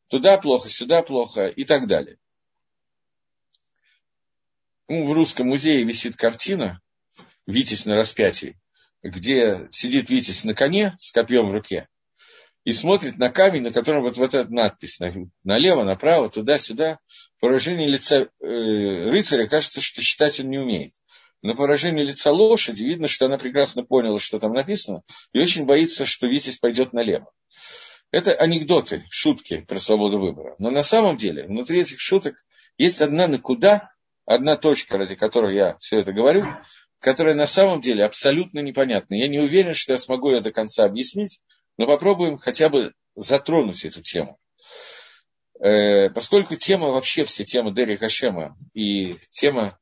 Туда 0.07 0.37
плохо, 0.37 0.69
сюда 0.69 1.03
плохо 1.03 1.47
и 1.47 1.65
так 1.65 1.87
далее. 1.87 2.17
Ну, 4.87 5.05
в 5.05 5.11
Русском 5.11 5.47
музее 5.47 5.83
висит 5.83 6.15
картина 6.15 6.81
Витязь 7.45 7.85
на 7.85 7.95
распятии, 7.95 8.57
где 9.03 9.67
сидит 9.69 10.09
Витязь 10.09 10.45
на 10.45 10.55
коне 10.55 10.95
с 10.97 11.11
копьем 11.11 11.49
в 11.49 11.53
руке 11.53 11.89
и 12.63 12.71
смотрит 12.71 13.17
на 13.17 13.29
камень, 13.29 13.63
на 13.63 13.73
котором 13.73 14.03
вот, 14.03 14.15
вот 14.15 14.33
эта 14.33 14.49
надпись, 14.49 15.01
налево, 15.43 15.83
направо, 15.83 16.29
туда-сюда. 16.29 16.99
Поражение 17.41 17.89
лица 17.89 18.29
э, 18.39 18.45
рыцаря 19.09 19.47
кажется, 19.47 19.81
что 19.81 20.01
читать 20.01 20.39
он 20.39 20.49
не 20.49 20.57
умеет. 20.57 20.93
Но 21.41 21.55
поражение 21.55 22.05
лица 22.05 22.31
лошади 22.31 22.83
видно, 22.83 23.07
что 23.07 23.25
она 23.25 23.37
прекрасно 23.37 23.83
поняла, 23.83 24.19
что 24.19 24.39
там 24.39 24.53
написано, 24.53 25.03
и 25.33 25.39
очень 25.39 25.65
боится, 25.65 26.05
что 26.05 26.27
Витязь 26.27 26.59
пойдет 26.59 26.93
налево. 26.93 27.31
Это 28.11 28.33
анекдоты, 28.33 29.05
шутки 29.09 29.65
про 29.67 29.79
свободу 29.79 30.19
выбора. 30.19 30.55
Но 30.59 30.69
на 30.69 30.83
самом 30.83 31.15
деле 31.15 31.47
внутри 31.47 31.81
этих 31.81 31.99
шуток 31.99 32.35
есть 32.77 33.01
одна 33.01 33.27
накуда, 33.27 33.89
одна 34.25 34.57
точка, 34.57 34.97
ради 34.97 35.15
которой 35.15 35.55
я 35.55 35.77
все 35.79 35.99
это 35.99 36.11
говорю, 36.11 36.45
которая 36.99 37.33
на 37.33 37.47
самом 37.47 37.79
деле 37.79 38.05
абсолютно 38.05 38.59
непонятна. 38.59 39.15
Я 39.15 39.27
не 39.27 39.39
уверен, 39.39 39.73
что 39.73 39.93
я 39.93 39.97
смогу 39.97 40.31
ее 40.31 40.41
до 40.41 40.51
конца 40.51 40.83
объяснить, 40.83 41.39
но 41.77 41.87
попробуем 41.87 42.37
хотя 42.37 42.69
бы 42.69 42.93
затронуть 43.15 43.83
эту 43.85 44.01
тему. 44.01 44.37
Э, 45.59 46.09
поскольку 46.09 46.55
тема, 46.55 46.89
вообще 46.89 47.23
все 47.23 47.43
темы 47.43 47.73
Дери 47.73 47.95
Хашема 47.95 48.57
и 48.73 49.15
тема 49.31 49.79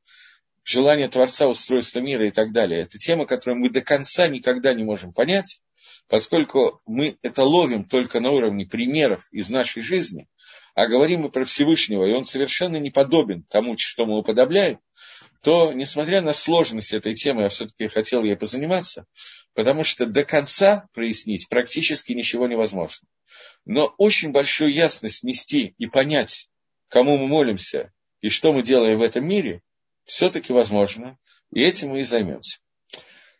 желания 0.70 1.08
Творца, 1.08 1.48
устройства 1.48 2.00
мира 2.00 2.28
и 2.28 2.32
так 2.32 2.52
далее, 2.52 2.82
это 2.82 2.98
тема, 2.98 3.26
которую 3.26 3.60
мы 3.60 3.70
до 3.70 3.82
конца 3.82 4.28
никогда 4.28 4.74
не 4.74 4.84
можем 4.84 5.14
понять, 5.14 5.62
поскольку 6.08 6.82
мы 6.86 7.18
это 7.24 7.44
ловим 7.44 7.86
только 7.86 8.20
на 8.20 8.30
уровне 8.32 8.68
примеров 8.68 9.28
из 9.32 9.50
нашей 9.50 9.82
жизни, 9.82 10.28
а 10.76 10.88
говорим 10.88 11.22
мы 11.22 11.30
про 11.30 11.44
Всевышнего, 11.44 12.06
и 12.06 12.14
он 12.14 12.24
совершенно 12.24 12.78
не 12.78 12.92
подобен 12.92 13.44
тому, 13.50 13.76
что 13.78 14.06
мы 14.06 14.20
уподобляем, 14.20 14.80
то, 15.42 15.74
несмотря 15.74 16.22
на 16.22 16.34
сложность 16.34 16.94
этой 16.94 17.16
темы, 17.16 17.44
я 17.44 17.50
все-таки 17.50 17.88
хотел 17.88 18.24
ей 18.24 18.36
позаниматься, 18.36 19.06
потому 19.56 19.84
что 19.84 20.06
до 20.06 20.24
конца 20.24 20.88
прояснить 20.94 21.48
практически 21.50 22.14
ничего 22.14 22.48
невозможно. 22.48 23.08
Но 23.66 23.94
очень 23.98 24.32
большую 24.32 24.72
ясность 24.72 25.24
нести 25.24 25.74
и 25.78 25.88
понять, 25.88 26.50
кому 26.90 27.18
мы 27.18 27.28
молимся 27.28 27.92
и 28.22 28.30
что 28.30 28.52
мы 28.52 28.64
делаем 28.64 29.00
в 29.00 29.02
этом 29.02 29.26
мире, 29.26 29.64
все-таки 30.10 30.52
возможно, 30.52 31.18
и 31.52 31.62
этим 31.64 31.90
мы 31.90 32.00
и 32.00 32.04
займемся. 32.04 32.60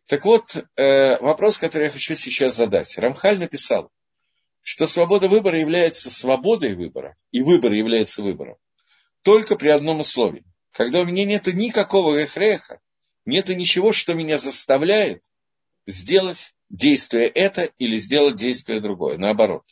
Так 0.06 0.24
вот, 0.24 0.56
э, 0.76 1.20
вопрос, 1.20 1.58
который 1.58 1.86
я 1.86 1.90
хочу 1.90 2.14
сейчас 2.14 2.56
задать. 2.56 2.96
Рамхаль 2.98 3.40
написал, 3.40 3.92
что 4.62 4.86
свобода 4.86 5.28
выбора 5.28 5.60
является 5.60 6.12
свободой 6.12 6.76
выбора, 6.76 7.18
и 7.32 7.42
выбор 7.42 7.74
является 7.74 8.22
выбором, 8.22 8.58
только 9.24 9.56
при 9.56 9.70
одном 9.70 10.02
условии. 10.02 10.46
Когда 10.72 11.02
у 11.02 11.06
меня 11.06 11.26
нет 11.26 11.48
никакого 11.48 12.24
эхреха, 12.24 12.80
нет 13.26 13.50
ничего, 13.50 13.92
что 13.92 14.14
меня 14.14 14.38
заставляет 14.38 15.24
сделать 15.88 16.54
действие 16.70 17.28
это 17.28 17.64
или 17.80 17.98
сделать 17.98 18.36
действие 18.36 18.80
другое, 18.80 19.18
наоборот. 19.18 19.64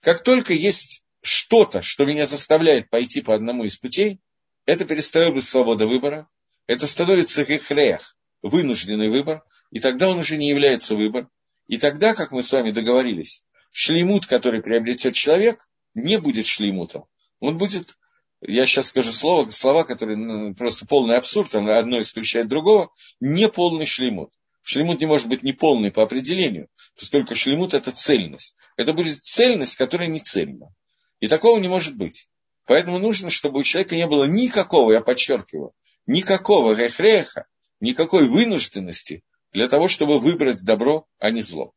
Как 0.00 0.24
только 0.24 0.52
есть 0.52 1.04
что-то, 1.22 1.80
что 1.80 2.04
меня 2.04 2.26
заставляет 2.26 2.90
пойти 2.90 3.20
по 3.20 3.36
одному 3.36 3.64
из 3.64 3.78
путей, 3.78 4.20
это 4.68 4.84
перестает 4.84 5.32
быть 5.32 5.44
свобода 5.44 5.86
выбора, 5.86 6.28
это 6.66 6.86
становится 6.86 7.42
эхрех, 7.42 8.14
вынужденный 8.42 9.08
выбор, 9.08 9.42
и 9.70 9.80
тогда 9.80 10.10
он 10.10 10.18
уже 10.18 10.36
не 10.36 10.50
является 10.50 10.94
выбором. 10.94 11.30
И 11.68 11.78
тогда, 11.78 12.14
как 12.14 12.32
мы 12.32 12.42
с 12.42 12.52
вами 12.52 12.70
договорились, 12.70 13.42
шлеймут, 13.72 14.26
который 14.26 14.60
приобретет 14.60 15.14
человек, 15.14 15.66
не 15.94 16.20
будет 16.20 16.44
шлеймутом. 16.44 17.06
Он 17.40 17.56
будет, 17.56 17.96
я 18.42 18.66
сейчас 18.66 18.88
скажу 18.88 19.10
слово, 19.10 19.48
слова, 19.48 19.84
которые 19.84 20.18
ну, 20.18 20.54
просто 20.54 20.84
полный 20.84 21.16
абсурд, 21.16 21.54
одно 21.54 22.00
исключает 22.00 22.48
другого, 22.48 22.90
не 23.20 23.48
полный 23.48 23.86
шлеймут. 23.86 24.32
Шлемут 24.62 25.00
не 25.00 25.06
может 25.06 25.28
быть 25.28 25.42
неполный 25.42 25.90
по 25.90 26.02
определению, 26.02 26.68
поскольку 26.94 27.34
шлемут– 27.34 27.72
это 27.72 27.90
цельность. 27.90 28.54
Это 28.76 28.92
будет 28.92 29.16
цельность, 29.16 29.76
которая 29.76 30.08
не 30.08 30.18
цельна. 30.18 30.74
И 31.20 31.26
такого 31.26 31.58
не 31.58 31.68
может 31.68 31.96
быть. 31.96 32.28
Поэтому 32.68 32.98
нужно, 32.98 33.30
чтобы 33.30 33.60
у 33.60 33.62
человека 33.62 33.96
не 33.96 34.06
было 34.06 34.24
никакого, 34.24 34.92
я 34.92 35.00
подчеркиваю, 35.00 35.72
никакого 36.06 36.74
рехреха, 36.74 37.46
никакой 37.80 38.28
вынужденности 38.28 39.24
для 39.52 39.70
того, 39.70 39.88
чтобы 39.88 40.20
выбрать 40.20 40.62
добро, 40.62 41.06
а 41.18 41.30
не 41.30 41.40
зло. 41.40 41.72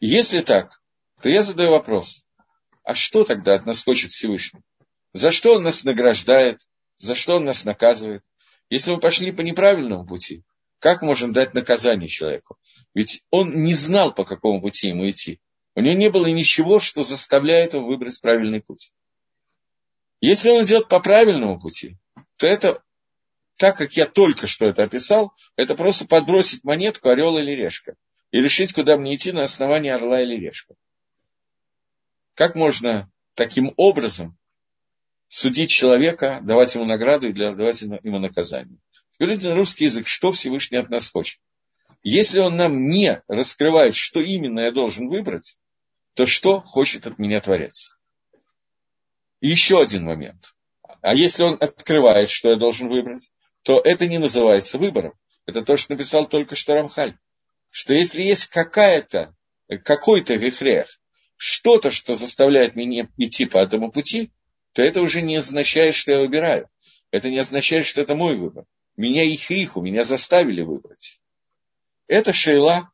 Если 0.00 0.40
так, 0.40 0.80
то 1.20 1.28
я 1.28 1.42
задаю 1.42 1.72
вопрос, 1.72 2.24
а 2.82 2.94
что 2.94 3.24
тогда 3.24 3.54
от 3.54 3.66
нас 3.66 3.84
хочет 3.84 4.10
Всевышний? 4.10 4.62
За 5.12 5.30
что 5.30 5.56
он 5.56 5.64
нас 5.64 5.84
награждает? 5.84 6.62
За 6.98 7.14
что 7.14 7.36
он 7.36 7.44
нас 7.44 7.66
наказывает? 7.66 8.24
Если 8.70 8.90
мы 8.90 9.00
пошли 9.00 9.32
по 9.32 9.42
неправильному 9.42 10.06
пути, 10.06 10.44
как 10.78 11.02
можем 11.02 11.32
дать 11.32 11.52
наказание 11.52 12.08
человеку? 12.08 12.56
Ведь 12.94 13.22
он 13.28 13.50
не 13.50 13.74
знал, 13.74 14.14
по 14.14 14.24
какому 14.24 14.62
пути 14.62 14.88
ему 14.88 15.06
идти. 15.10 15.40
У 15.74 15.82
него 15.82 15.94
не 15.94 16.08
было 16.08 16.24
ничего, 16.28 16.78
что 16.78 17.02
заставляет 17.02 17.74
его 17.74 17.84
выбрать 17.84 18.18
правильный 18.22 18.62
путь. 18.62 18.92
Если 20.22 20.50
он 20.50 20.62
идет 20.64 20.88
по 20.88 21.00
правильному 21.00 21.58
пути, 21.58 21.96
то 22.36 22.46
это, 22.46 22.80
так 23.56 23.76
как 23.76 23.94
я 23.94 24.06
только 24.06 24.46
что 24.46 24.66
это 24.66 24.84
описал, 24.84 25.34
это 25.56 25.74
просто 25.74 26.06
подбросить 26.06 26.62
монетку 26.62 27.08
орел 27.08 27.36
или 27.38 27.50
решка 27.50 27.96
и 28.30 28.40
решить, 28.40 28.72
куда 28.72 28.96
мне 28.96 29.16
идти 29.16 29.32
на 29.32 29.42
основании 29.42 29.90
орла 29.90 30.22
или 30.22 30.36
решка. 30.36 30.76
Как 32.34 32.54
можно 32.54 33.10
таким 33.34 33.74
образом 33.76 34.38
судить 35.26 35.70
человека, 35.70 36.38
давать 36.44 36.72
ему 36.76 36.84
награду 36.84 37.28
и 37.28 37.32
давать 37.32 37.82
ему 37.82 38.20
наказание? 38.20 38.78
Скажите 39.10 39.48
на 39.48 39.56
русский 39.56 39.84
язык, 39.84 40.06
что 40.06 40.30
Всевышний 40.30 40.78
от 40.78 40.88
нас 40.88 41.10
хочет. 41.10 41.40
Если 42.04 42.38
он 42.38 42.56
нам 42.56 42.88
не 42.88 43.22
раскрывает, 43.26 43.96
что 43.96 44.20
именно 44.20 44.60
я 44.60 44.70
должен 44.70 45.08
выбрать, 45.08 45.58
то 46.14 46.26
что 46.26 46.60
хочет 46.60 47.08
от 47.08 47.18
меня 47.18 47.40
Творец? 47.40 47.96
И 49.42 49.48
еще 49.48 49.82
один 49.82 50.04
момент. 50.04 50.54
А 51.02 51.14
если 51.14 51.42
он 51.42 51.58
открывает, 51.60 52.30
что 52.30 52.52
я 52.52 52.56
должен 52.56 52.88
выбрать, 52.88 53.30
то 53.62 53.78
это 53.78 54.08
не 54.08 54.16
называется 54.16 54.78
выбором. 54.78 55.12
Это 55.44 55.60
то, 55.60 55.76
что 55.76 55.92
написал 55.92 56.24
только 56.26 56.56
что 56.56 56.74
Рамхаль 56.74 57.18
что 57.72 57.94
если 57.94 58.22
есть 58.22 58.48
какая-то, 58.48 59.34
какой-то 59.82 60.34
вихрех, 60.34 60.86
что-то, 61.36 61.90
что 61.90 62.14
заставляет 62.14 62.76
меня 62.76 63.08
идти 63.16 63.46
по 63.46 63.58
этому 63.58 63.90
пути, 63.90 64.30
то 64.74 64.82
это 64.82 65.00
уже 65.00 65.22
не 65.22 65.36
означает, 65.36 65.94
что 65.94 66.12
я 66.12 66.20
выбираю. 66.20 66.68
Это 67.10 67.30
не 67.30 67.38
означает, 67.38 67.86
что 67.86 68.02
это 68.02 68.14
мой 68.14 68.36
выбор. 68.36 68.66
Меня 68.96 69.24
их 69.24 69.50
и 69.50 69.62
их, 69.62 69.76
у 69.76 69.80
меня 69.80 70.04
заставили 70.04 70.60
выбрать. 70.60 71.18
Это 72.08 72.32
шейла, 72.32 72.90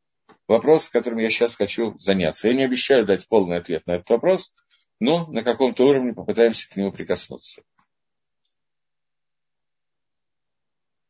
вопрос, 0.46 0.88
которым 0.90 1.18
я 1.18 1.28
сейчас 1.28 1.56
хочу 1.56 1.98
заняться. 1.98 2.48
Я 2.48 2.54
не 2.54 2.64
обещаю 2.64 3.04
дать 3.04 3.26
полный 3.26 3.58
ответ 3.58 3.84
на 3.86 3.96
этот 3.96 4.08
вопрос, 4.10 4.52
но 5.00 5.26
на 5.26 5.42
каком-то 5.42 5.84
уровне 5.84 6.12
попытаемся 6.12 6.68
к 6.68 6.76
нему 6.76 6.92
прикоснуться. 6.92 7.62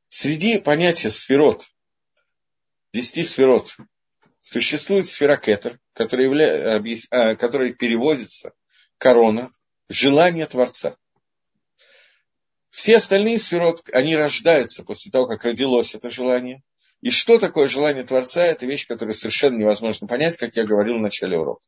Среди 0.08 0.58
понятия 0.58 1.10
сферот, 1.10 1.66
десяти 2.92 3.22
сферот 3.22 3.76
существует 4.40 5.06
сфера 5.06 5.36
Кетер, 5.36 5.78
которая, 5.92 6.26
явля... 6.26 6.76
а, 7.10 7.34
переводится 7.34 8.52
корона, 8.96 9.52
желание 9.88 10.46
Творца. 10.46 10.96
Все 12.70 12.96
остальные 12.96 13.38
сферот, 13.38 13.82
они 13.92 14.16
рождаются 14.16 14.84
после 14.84 15.10
того, 15.10 15.26
как 15.26 15.44
родилось 15.44 15.94
это 15.94 16.10
желание. 16.10 16.62
И 17.00 17.10
что 17.10 17.38
такое 17.38 17.68
желание 17.68 18.04
Творца, 18.04 18.44
это 18.44 18.66
вещь, 18.66 18.86
которую 18.86 19.14
совершенно 19.14 19.58
невозможно 19.58 20.06
понять, 20.06 20.36
как 20.36 20.56
я 20.56 20.64
говорил 20.64 20.98
в 20.98 21.02
начале 21.02 21.38
урока. 21.38 21.66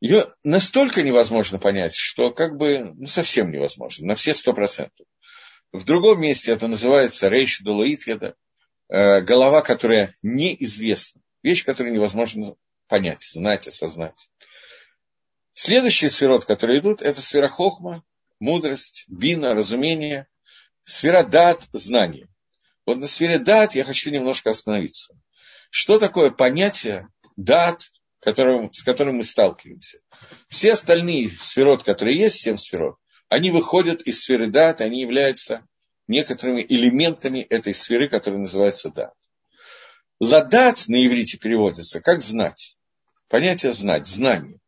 Ее 0.00 0.34
настолько 0.44 1.02
невозможно 1.02 1.58
понять, 1.58 1.94
что 1.94 2.30
как 2.30 2.56
бы 2.56 2.94
ну, 2.96 3.06
совсем 3.06 3.50
невозможно, 3.50 4.08
на 4.08 4.14
все 4.14 4.34
сто 4.34 4.52
процентов. 4.52 5.06
В 5.72 5.84
другом 5.84 6.20
месте 6.20 6.52
это 6.52 6.68
называется 6.68 7.28
рейш 7.28 7.60
долуитхеда, 7.60 8.34
Э, 8.90 9.20
голова, 9.20 9.62
которая 9.62 10.16
неизвестна, 10.20 11.22
вещь, 11.44 11.64
которую 11.64 11.94
невозможно 11.94 12.56
понять, 12.88 13.22
знать, 13.22 13.68
осознать. 13.68 14.28
Следующие 15.52 16.10
сферот, 16.10 16.44
которые 16.44 16.80
идут, 16.80 17.00
это 17.00 17.22
сфера 17.22 17.46
хохма, 17.46 18.02
мудрость, 18.40 19.04
бина, 19.06 19.54
разумение, 19.54 20.26
сфера 20.82 21.22
дат, 21.22 21.68
знание. 21.72 22.26
Вот 22.84 22.98
на 22.98 23.06
сфере 23.06 23.38
дат 23.38 23.76
я 23.76 23.84
хочу 23.84 24.10
немножко 24.10 24.50
остановиться. 24.50 25.14
Что 25.70 26.00
такое 26.00 26.32
понятие 26.32 27.06
дат, 27.36 27.92
которым, 28.20 28.72
с 28.72 28.82
которым 28.82 29.16
мы 29.16 29.24
сталкиваемся? 29.24 29.98
Все 30.48 30.72
остальные 30.72 31.28
сферот, 31.30 31.82
которые 31.82 32.18
есть, 32.18 32.40
семь 32.40 32.56
сферот, 32.56 32.96
они 33.28 33.50
выходят 33.50 34.02
из 34.02 34.22
сферы 34.22 34.50
дат, 34.50 34.80
они 34.80 35.02
являются 35.02 35.66
некоторыми 36.08 36.64
элементами 36.68 37.40
этой 37.40 37.72
сферы, 37.72 38.08
которая 38.08 38.40
называется 38.40 38.90
дат. 38.90 39.14
Ладат 40.18 40.88
на 40.88 41.06
иврите 41.06 41.38
переводится 41.38 42.00
как 42.00 42.20
знать. 42.20 42.76
Понятие 43.28 43.72
знать, 43.72 44.06
знание. 44.06 44.58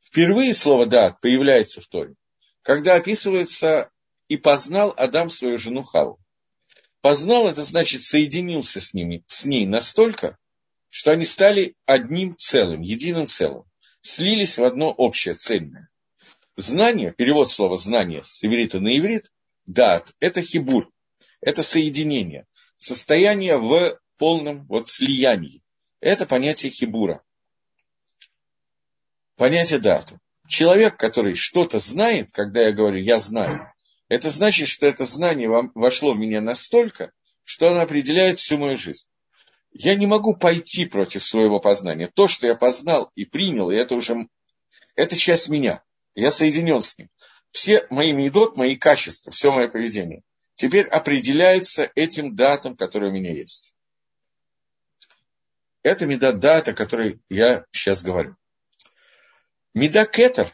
Впервые 0.00 0.54
слово 0.54 0.86
дат 0.86 1.20
появляется 1.20 1.80
в 1.80 1.88
Торе, 1.88 2.14
когда 2.62 2.94
описывается 2.94 3.90
и 4.28 4.36
познал 4.36 4.94
Адам 4.96 5.28
свою 5.28 5.58
жену 5.58 5.82
Хаву. 5.82 6.18
Познал 7.00 7.48
это 7.48 7.64
значит 7.64 8.02
соединился 8.02 8.80
с 8.80 8.94
ними, 8.94 9.22
с 9.26 9.44
ней 9.44 9.66
настолько, 9.66 10.38
что 10.96 11.10
они 11.10 11.24
стали 11.24 11.74
одним 11.84 12.34
целым, 12.38 12.80
единым 12.80 13.26
целым, 13.26 13.64
слились 14.00 14.56
в 14.56 14.64
одно 14.64 14.90
общее, 14.90 15.34
цельное. 15.34 15.90
Знание, 16.56 17.12
перевод 17.12 17.50
слова 17.50 17.76
знание 17.76 18.24
с 18.24 18.42
иврита 18.42 18.80
на 18.80 18.96
иврит, 18.96 19.30
дат, 19.66 20.14
это 20.20 20.40
хибур, 20.40 20.90
это 21.42 21.62
соединение, 21.62 22.46
состояние 22.78 23.58
в 23.58 24.00
полном 24.16 24.64
вот 24.68 24.88
слиянии. 24.88 25.60
Это 26.00 26.24
понятие 26.24 26.72
хибура. 26.72 27.22
Понятие 29.36 29.80
дата. 29.80 30.18
Человек, 30.48 30.96
который 30.96 31.34
что-то 31.34 31.78
знает, 31.78 32.32
когда 32.32 32.62
я 32.62 32.72
говорю 32.72 33.00
«я 33.00 33.18
знаю», 33.18 33.70
это 34.08 34.30
значит, 34.30 34.68
что 34.68 34.86
это 34.86 35.04
знание 35.04 35.50
вошло 35.74 36.14
в 36.14 36.18
меня 36.18 36.40
настолько, 36.40 37.12
что 37.44 37.68
оно 37.68 37.82
определяет 37.82 38.38
всю 38.38 38.56
мою 38.56 38.78
жизнь. 38.78 39.06
Я 39.78 39.94
не 39.94 40.06
могу 40.06 40.34
пойти 40.34 40.86
против 40.86 41.24
своего 41.24 41.60
познания. 41.60 42.06
То, 42.06 42.28
что 42.28 42.46
я 42.46 42.54
познал 42.54 43.10
и 43.14 43.24
принял, 43.24 43.70
это 43.70 43.94
уже 43.94 44.28
это 44.94 45.16
часть 45.16 45.48
меня 45.48 45.82
я 46.14 46.30
соединен 46.30 46.80
с 46.80 46.96
ним. 46.96 47.10
Все 47.50 47.86
мои 47.90 48.12
медот, 48.12 48.56
мои 48.56 48.76
качества, 48.76 49.30
все 49.30 49.52
мое 49.52 49.68
поведение 49.68 50.22
теперь 50.56 50.86
определяется 50.86 51.90
этим 51.94 52.34
датом, 52.34 52.76
который 52.76 53.10
у 53.10 53.12
меня 53.12 53.30
есть. 53.30 53.74
Это 55.82 56.06
меда 56.06 56.32
дата, 56.32 56.72
о 56.72 56.74
которой 56.74 57.20
я 57.28 57.64
сейчас 57.70 58.02
говорю. 58.02 58.36
Меда 59.74 60.06
кетер, 60.06 60.50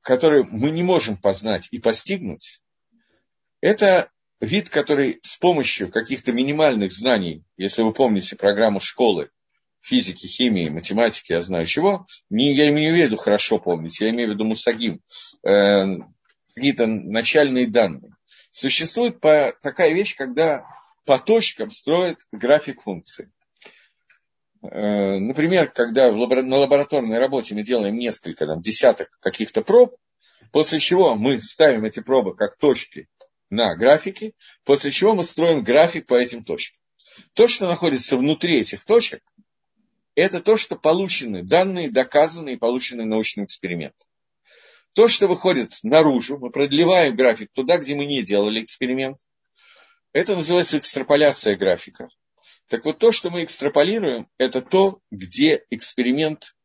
который 0.00 0.44
мы 0.44 0.70
не 0.70 0.84
можем 0.84 1.16
познать 1.16 1.68
и 1.72 1.78
постигнуть, 1.78 2.62
это 3.60 4.10
вид, 4.42 4.68
который 4.68 5.18
с 5.22 5.36
помощью 5.36 5.90
каких-то 5.90 6.32
минимальных 6.32 6.92
знаний, 6.92 7.44
если 7.56 7.82
вы 7.82 7.92
помните 7.92 8.36
программу 8.36 8.80
школы, 8.80 9.30
физики, 9.80 10.26
химии, 10.26 10.68
математики, 10.68 11.32
я 11.32 11.42
знаю 11.42 11.64
чего, 11.64 12.06
не, 12.28 12.54
я 12.54 12.68
имею 12.70 12.94
в 12.94 12.98
виду 12.98 13.16
хорошо 13.16 13.58
помнить, 13.58 14.00
я 14.00 14.10
имею 14.10 14.30
в 14.30 14.34
виду 14.34 14.44
мусагим, 14.44 15.00
э, 15.46 15.84
какие-то 16.54 16.86
начальные 16.86 17.68
данные. 17.68 18.12
Существует 18.50 19.20
по, 19.20 19.54
такая 19.62 19.92
вещь, 19.94 20.16
когда 20.16 20.64
по 21.06 21.18
точкам 21.18 21.70
строят 21.70 22.18
график 22.32 22.82
функции. 22.82 23.32
э, 24.62 25.18
например, 25.18 25.70
когда 25.70 26.10
на 26.10 26.56
лабораторной 26.56 27.18
работе 27.18 27.54
мы 27.54 27.62
делаем 27.62 27.94
несколько, 27.94 28.46
там, 28.46 28.60
десяток 28.60 29.08
каких-то 29.20 29.62
проб, 29.62 29.96
после 30.50 30.80
чего 30.80 31.14
мы 31.14 31.40
ставим 31.40 31.84
эти 31.84 32.00
пробы 32.00 32.34
как 32.34 32.56
точки 32.56 33.08
на 33.52 33.76
графике, 33.76 34.32
после 34.64 34.90
чего 34.90 35.14
мы 35.14 35.22
строим 35.24 35.62
график 35.62 36.06
по 36.06 36.14
этим 36.14 36.42
точкам. 36.42 36.80
То, 37.34 37.46
что 37.46 37.68
находится 37.68 38.16
внутри 38.16 38.60
этих 38.60 38.86
точек, 38.86 39.22
это 40.14 40.40
то, 40.40 40.56
что 40.56 40.74
получены 40.74 41.42
данные, 41.42 41.90
доказанные 41.90 42.56
и 42.56 42.58
полученные 42.58 43.06
научным 43.06 43.44
экспериментом. 43.44 44.08
То, 44.94 45.06
что 45.06 45.26
выходит 45.26 45.74
наружу, 45.82 46.38
мы 46.38 46.50
продлеваем 46.50 47.14
график 47.14 47.50
туда, 47.52 47.76
где 47.76 47.94
мы 47.94 48.06
не 48.06 48.22
делали 48.22 48.62
эксперимент. 48.62 49.18
Это 50.14 50.32
называется 50.32 50.78
экстраполяция 50.78 51.54
графика. 51.54 52.08
Так 52.68 52.86
вот, 52.86 52.98
то, 52.98 53.12
что 53.12 53.28
мы 53.28 53.44
экстраполируем, 53.44 54.28
это 54.38 54.62
то, 54.62 54.98
где 55.10 55.62
эксперимент 55.68 56.56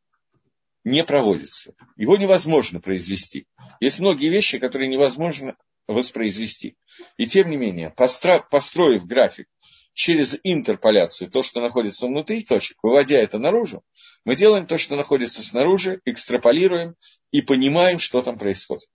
не 0.86 1.04
проводится. 1.04 1.74
Его 1.98 2.16
невозможно 2.16 2.80
произвести. 2.80 3.46
Есть 3.82 4.00
многие 4.00 4.30
вещи, 4.30 4.58
которые 4.58 4.88
невозможно 4.88 5.58
воспроизвести. 5.88 6.78
И 7.18 7.26
тем 7.26 7.50
не 7.50 7.58
менее, 7.58 7.90
построив 7.90 9.06
график 9.06 9.48
через 9.94 10.40
интерполяцию, 10.44 11.32
то, 11.32 11.42
что 11.42 11.62
находится 11.62 12.08
внутри 12.08 12.44
точек, 12.44 12.78
выводя 12.84 13.20
это 13.20 13.40
наружу, 13.40 13.84
мы 14.26 14.36
делаем 14.36 14.68
то, 14.68 14.78
что 14.78 14.96
находится 14.96 15.42
снаружи, 15.42 16.02
экстраполируем 16.06 16.96
и 17.32 17.42
понимаем, 17.42 17.98
что 17.98 18.22
там 18.22 18.38
происходит. 18.38 18.90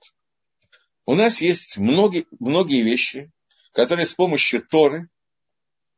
У 1.05 1.15
нас 1.15 1.41
есть 1.41 1.79
многие, 1.79 2.27
многие 2.39 2.83
вещи, 2.83 3.33
которые 3.73 4.07
с 4.07 4.15
помощью 4.15 4.63
Торы 4.63 5.09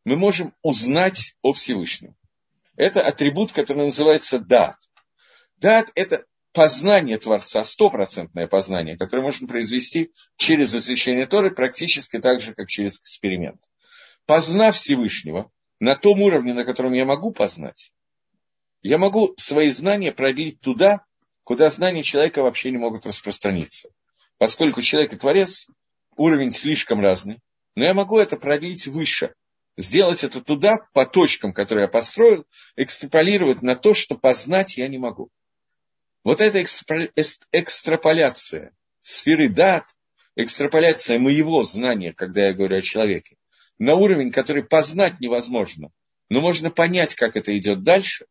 мы 0.04 0.16
можем 0.16 0.54
узнать 0.62 1.34
о 1.42 1.52
Всевышнем. 1.52 2.16
Это 2.76 3.02
атрибут, 3.02 3.52
который 3.52 3.84
называется 3.84 4.38
дат. 4.38 4.76
Дат– 5.58 5.90
это 5.94 6.24
познание 6.54 7.18
Творца, 7.18 7.62
стопроцентное 7.64 8.46
познание, 8.46 8.96
которое 8.96 9.22
можно 9.22 9.46
произвести 9.46 10.12
через 10.36 10.74
изучение 10.74 11.26
Торы 11.26 11.50
практически 11.54 12.18
так 12.18 12.40
же, 12.40 12.54
как 12.54 12.68
через 12.68 12.98
эксперимент 13.00 13.60
познав 14.26 14.76
Всевышнего 14.76 15.50
на 15.80 15.96
том 15.96 16.22
уровне, 16.22 16.54
на 16.54 16.64
котором 16.64 16.92
я 16.92 17.04
могу 17.04 17.32
познать, 17.32 17.92
я 18.82 18.98
могу 18.98 19.34
свои 19.36 19.70
знания 19.70 20.12
продлить 20.12 20.60
туда, 20.60 21.04
куда 21.42 21.70
знания 21.70 22.02
человека 22.02 22.42
вообще 22.42 22.70
не 22.70 22.78
могут 22.78 23.06
распространиться. 23.06 23.90
Поскольку 24.38 24.82
человек 24.82 25.12
и 25.12 25.16
творец, 25.16 25.68
уровень 26.16 26.52
слишком 26.52 27.00
разный, 27.00 27.40
но 27.76 27.84
я 27.84 27.94
могу 27.94 28.18
это 28.18 28.36
продлить 28.36 28.86
выше, 28.86 29.34
сделать 29.76 30.22
это 30.22 30.40
туда, 30.40 30.76
по 30.92 31.06
точкам, 31.06 31.52
которые 31.52 31.84
я 31.84 31.88
построил, 31.88 32.46
экстраполировать 32.76 33.62
на 33.62 33.74
то, 33.74 33.94
что 33.94 34.16
познать 34.16 34.76
я 34.76 34.88
не 34.88 34.98
могу. 34.98 35.30
Вот 36.24 36.40
эта 36.40 36.64
экстраполяция 37.52 38.72
сферы 39.02 39.50
дат, 39.50 39.84
экстраполяция 40.36 41.18
моего 41.18 41.62
знания, 41.62 42.14
когда 42.14 42.46
я 42.46 42.54
говорю 42.54 42.78
о 42.78 42.82
человеке, 42.82 43.36
на 43.78 43.94
уровень, 43.94 44.32
который 44.32 44.64
познать 44.64 45.20
невозможно, 45.20 45.92
но 46.30 46.40
можно 46.40 46.70
понять, 46.70 47.14
как 47.14 47.36
это 47.36 47.56
идет 47.56 47.82
дальше, 47.82 48.24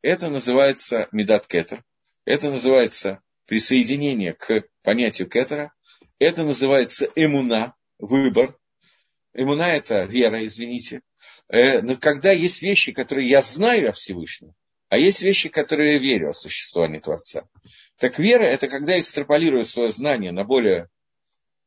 это 0.00 0.30
называется 0.30 1.08
медат 1.12 1.46
кетер, 1.46 1.84
это 2.24 2.48
называется 2.48 3.20
присоединение 3.46 4.32
к 4.32 4.64
понятию 4.82 5.28
кетера, 5.28 5.74
это 6.18 6.44
называется 6.44 7.10
эмуна, 7.14 7.74
выбор. 7.98 8.56
Эмуна– 9.34 9.68
это 9.76 10.04
вера, 10.04 10.44
извините. 10.46 11.02
Э, 11.48 11.82
когда 11.96 12.32
есть 12.32 12.62
вещи, 12.62 12.92
которые 12.92 13.28
я 13.28 13.42
знаю 13.42 13.90
о 13.90 13.92
Всевышнем, 13.92 14.54
а 14.92 14.98
есть 14.98 15.22
вещи, 15.22 15.48
которые 15.48 15.94
я 15.94 15.98
верю 15.98 16.28
о 16.28 16.32
существовании 16.34 16.98
Творца. 16.98 17.48
Так 17.96 18.18
вера– 18.18 18.42
это 18.44 18.68
когда 18.68 18.92
я 18.92 19.00
экстраполирую 19.00 19.64
свое 19.64 19.90
знание 19.90 20.32
на 20.32 20.44
более 20.44 20.90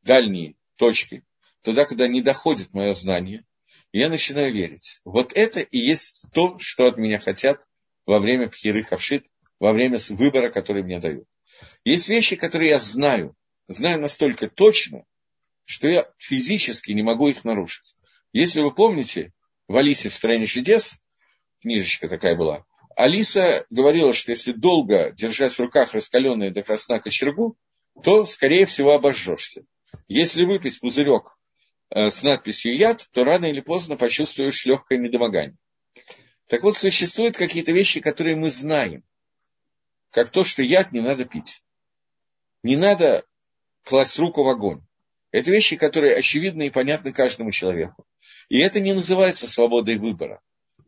дальние 0.04 0.54
точки, 0.76 1.24
туда, 1.62 1.86
куда 1.86 2.06
не 2.06 2.22
доходит 2.22 2.72
мое 2.72 2.94
знание, 2.94 3.44
и 3.90 3.98
я 3.98 4.10
начинаю 4.10 4.52
верить. 4.52 5.00
Вот 5.04 5.32
это 5.32 5.58
и 5.58 5.76
есть 5.76 6.26
то, 6.34 6.56
что 6.60 6.86
от 6.86 6.98
меня 6.98 7.18
хотят 7.18 7.60
во 8.06 8.20
время 8.20 8.48
пхиры 8.48 8.84
хавшит, 8.84 9.26
во 9.58 9.72
время 9.72 9.98
выбора, 10.10 10.48
который 10.50 10.84
мне 10.84 11.00
дают. 11.00 11.26
Есть 11.84 12.08
вещи, 12.08 12.36
которые 12.36 12.70
я 12.70 12.78
знаю, 12.78 13.34
знаю 13.66 14.00
настолько 14.00 14.48
точно, 14.48 15.04
что 15.64 15.88
я 15.88 16.08
физически 16.18 16.92
не 16.92 17.02
могу 17.02 17.26
их 17.26 17.44
нарушить. 17.44 17.96
Если 18.32 18.60
вы 18.60 18.72
помните, 18.72 19.32
в 19.66 19.76
Алисе 19.76 20.10
в 20.10 20.14
«Стране 20.14 20.46
чудес», 20.46 21.02
книжечка 21.60 22.08
такая 22.08 22.36
была, 22.36 22.64
Алиса 22.96 23.64
говорила, 23.70 24.12
что 24.12 24.32
если 24.32 24.50
долго 24.50 25.12
держать 25.12 25.52
в 25.52 25.60
руках 25.60 25.94
раскаленные 25.94 26.50
до 26.50 26.64
красна 26.64 26.98
кочергу, 26.98 27.56
то, 28.02 28.26
скорее 28.26 28.66
всего, 28.66 28.92
обожжешься. 28.92 29.64
Если 30.08 30.44
выпить 30.44 30.80
пузырек 30.80 31.38
Э, 31.90 32.10
с 32.10 32.22
надписью 32.24 32.74
«яд», 32.74 33.08
то 33.12 33.24
рано 33.24 33.46
или 33.46 33.60
поздно 33.60 33.96
почувствуешь 33.96 34.66
легкое 34.66 34.98
недомогание. 34.98 35.56
Так 36.48 36.62
вот, 36.62 36.76
существуют 36.76 37.36
какие-то 37.36 37.72
вещи, 37.72 38.00
которые 38.00 38.36
мы 38.36 38.50
знаем. 38.50 39.04
Как 40.10 40.30
то, 40.30 40.44
что 40.44 40.62
яд 40.62 40.92
не 40.92 41.00
надо 41.00 41.24
пить. 41.24 41.62
Не 42.62 42.76
надо 42.76 43.24
класть 43.84 44.18
руку 44.18 44.42
в 44.42 44.48
огонь. 44.48 44.82
Это 45.30 45.50
вещи, 45.50 45.76
которые 45.76 46.16
очевидны 46.16 46.68
и 46.68 46.70
понятны 46.70 47.12
каждому 47.12 47.50
человеку. 47.50 48.06
И 48.48 48.58
это 48.58 48.80
не 48.80 48.92
называется 48.92 49.46
свободой 49.48 49.96
выбора. 49.96 50.40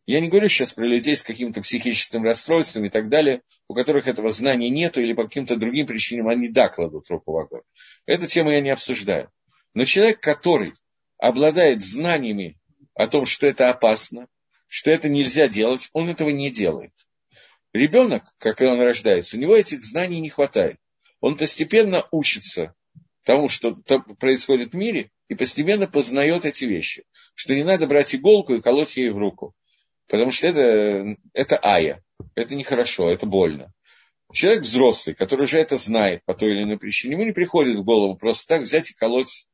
Я 0.09 0.21
не 0.21 0.29
говорю 0.29 0.49
сейчас 0.49 0.73
про 0.73 0.87
людей 0.87 1.15
с 1.15 1.23
каким-то 1.23 1.61
психическим 1.61 2.25
расстройством 2.25 2.87
и 2.87 2.89
так 2.89 3.11
далее, 3.11 3.43
у 3.69 3.75
которых 3.75 4.09
этого 4.09 4.31
знания 4.31 4.71
нету 4.71 5.03
или 5.03 5.13
по 5.13 5.25
каким-то 5.25 5.57
другим 5.57 5.87
причинам 5.87 6.29
они 6.31 6.49
да 6.49 6.71
кладут 6.71 7.11
руку 7.11 7.33
в 7.33 7.37
огонь. 7.37 7.61
Эту 8.07 8.25
тему 8.25 8.51
я 8.51 8.63
не 8.63 8.71
обсуждаю. 8.71 9.31
Но 9.75 9.85
человек, 9.85 10.21
который 10.21 10.73
обладает 11.19 11.83
знаниями 11.83 12.59
о 12.95 13.07
том, 13.07 13.27
что 13.27 13.47
это 13.47 13.69
опасно, 13.69 14.29
что 14.67 14.91
это 14.91 15.11
нельзя 15.11 15.47
делать, 15.47 15.91
он 15.93 16.09
этого 16.09 16.31
не 16.31 16.51
делает. 16.51 16.93
Ребенок, 17.75 18.23
как 18.39 18.63
он 18.63 18.81
рождается, 18.81 19.37
у 19.37 19.41
него 19.41 19.55
этих 19.55 19.85
знаний 19.85 20.21
не 20.21 20.31
хватает. 20.31 20.79
Он 21.21 21.37
постепенно 21.37 22.09
учится 22.13 22.75
тому, 23.25 23.51
что 23.51 23.75
происходит 24.19 24.73
в 24.73 24.75
мире, 24.75 25.11
и 25.29 25.35
постепенно 25.35 25.87
познает 25.87 26.47
эти 26.47 26.65
вещи. 26.65 27.05
Что 27.35 27.55
не 27.55 27.63
надо 27.63 27.87
брать 27.87 28.15
иголку 28.15 28.55
и 28.55 28.63
колоть 28.63 28.97
ей 28.97 29.11
в 29.11 29.19
руку. 29.19 29.55
Потому 30.09 30.31
что 30.31 30.47
это, 30.47 31.17
это 31.35 31.59
ая. 31.63 32.03
Это 32.35 32.55
нехорошо, 32.55 33.11
это 33.11 33.27
больно. 33.27 33.73
Человек 34.33 34.63
взрослый, 34.63 35.15
который 35.15 35.45
уже 35.45 35.59
это 35.59 35.77
знает 35.77 36.25
по 36.25 36.35
той 36.35 36.53
или 36.53 36.65
иной 36.65 36.79
причине, 36.79 37.15
ему 37.15 37.25
не 37.25 37.33
приходит 37.33 37.77
в 37.77 37.85
голову 37.85 38.17
просто 38.17 38.47
так 38.47 38.63
взять 38.63 38.91
и 38.91 38.95
колоть 38.95 39.47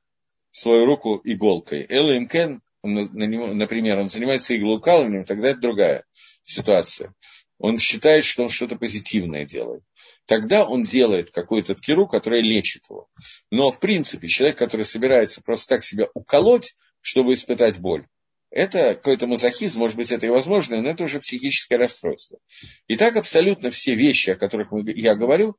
свою 0.51 0.87
руку 0.87 1.21
иголкой. 1.25 1.87
Элла 1.89 2.17
Имкен, 2.17 2.61
например, 2.83 4.01
он 4.01 4.09
занимается 4.09 4.57
иглоукалыванием, 4.57 5.25
тогда 5.25 5.51
это 5.51 5.61
другая 5.61 6.05
ситуация. 6.45 7.15
Он 7.59 7.79
считает, 7.79 8.25
что 8.25 8.43
он 8.43 8.49
что-то 8.49 8.77
позитивное 8.77 9.45
делает. 9.45 9.83
Тогда 10.27 10.65
он 10.65 10.83
делает 10.83 11.31
какую-то 11.31 11.75
ткиру, 11.75 12.07
которая 12.07 12.41
лечит 12.41 12.83
его. 12.89 13.09
Но, 13.51 13.71
в 13.71 13.79
принципе, 13.79 14.27
человек, 14.27 14.59
который 14.59 14.85
собирается 14.85 15.43
просто 15.43 15.69
так 15.69 15.85
себя 15.85 16.09
уколоть, 16.15 16.75
чтобы 17.01 17.35
испытать 17.35 17.79
боль, 17.81 18.07
это 18.55 18.95
какой-то 18.95 19.27
мазохизм, 19.27 19.81
может 19.81 19.97
быть, 19.97 20.13
это 20.13 20.27
и 20.27 20.29
возможно, 20.29 20.81
но 20.81 20.91
это 20.91 21.03
уже 21.03 21.19
психическое 21.19 21.77
расстройство. 21.77 22.39
И 22.87 22.95
так 22.95 23.17
абсолютно 23.17 23.71
все 23.71 23.97
вещи, 23.97 24.31
о 24.31 24.37
которых 24.37 24.69
я 24.95 25.17
говорю, 25.17 25.57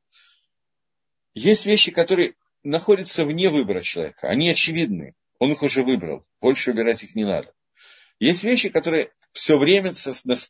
есть 1.34 1.66
вещи, 1.66 1.90
которые 1.90 2.36
находятся 2.62 3.26
вне 3.26 3.50
выбора 3.50 3.82
человека. 3.82 4.28
Они 4.28 4.48
очевидны. 4.48 5.14
Он 5.38 5.52
их 5.52 5.62
уже 5.62 5.82
выбрал. 5.82 6.24
Больше 6.40 6.70
выбирать 6.72 7.04
их 7.04 7.14
не 7.14 7.26
надо. 7.26 7.52
Есть 8.18 8.44
вещи, 8.44 8.70
которые 8.70 9.10
все 9.32 9.58
время 9.58 9.92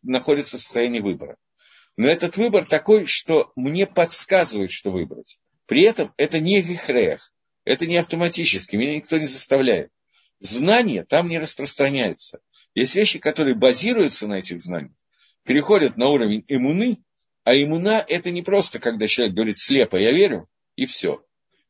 находятся 0.05 0.59
в 0.59 0.63
состоянии 0.63 1.01
выбора. 1.01 1.39
Но 1.97 2.09
этот 2.09 2.37
выбор 2.37 2.65
такой, 2.65 3.07
что 3.07 3.51
мне 3.57 3.87
подсказывают, 3.87 4.71
что 4.71 4.93
выбрать. 4.93 5.41
При 5.67 5.83
этом 5.83 6.15
это 6.17 6.39
не 6.39 6.63
гехрех, 6.63 7.33
это 7.65 7.87
не 7.87 7.97
автоматически, 7.97 8.77
меня 8.77 8.95
никто 8.95 9.19
не 9.19 9.25
заставляет. 9.25 9.91
Знание 10.41 11.05
там 11.05 11.29
не 11.29 11.39
распространяется. 11.39 12.41
Есть 12.75 12.95
вещи, 12.95 13.19
которые 13.19 13.57
базируются 13.57 14.27
на 14.27 14.35
этих 14.35 14.61
знаниях, 14.61 14.93
переходят 15.45 15.97
на 15.97 16.09
уровень 16.09 16.45
иммуны, 16.49 16.99
а 17.45 17.55
иммуна– 17.55 18.05
это 18.09 18.31
не 18.31 18.43
просто, 18.43 18.79
когда 18.79 19.07
человек 19.07 19.35
говорит 19.35 19.59
слепо 19.59 19.97
«я 19.97 20.13
верю» 20.13 20.49
и 20.75 20.85
все. 20.85 21.25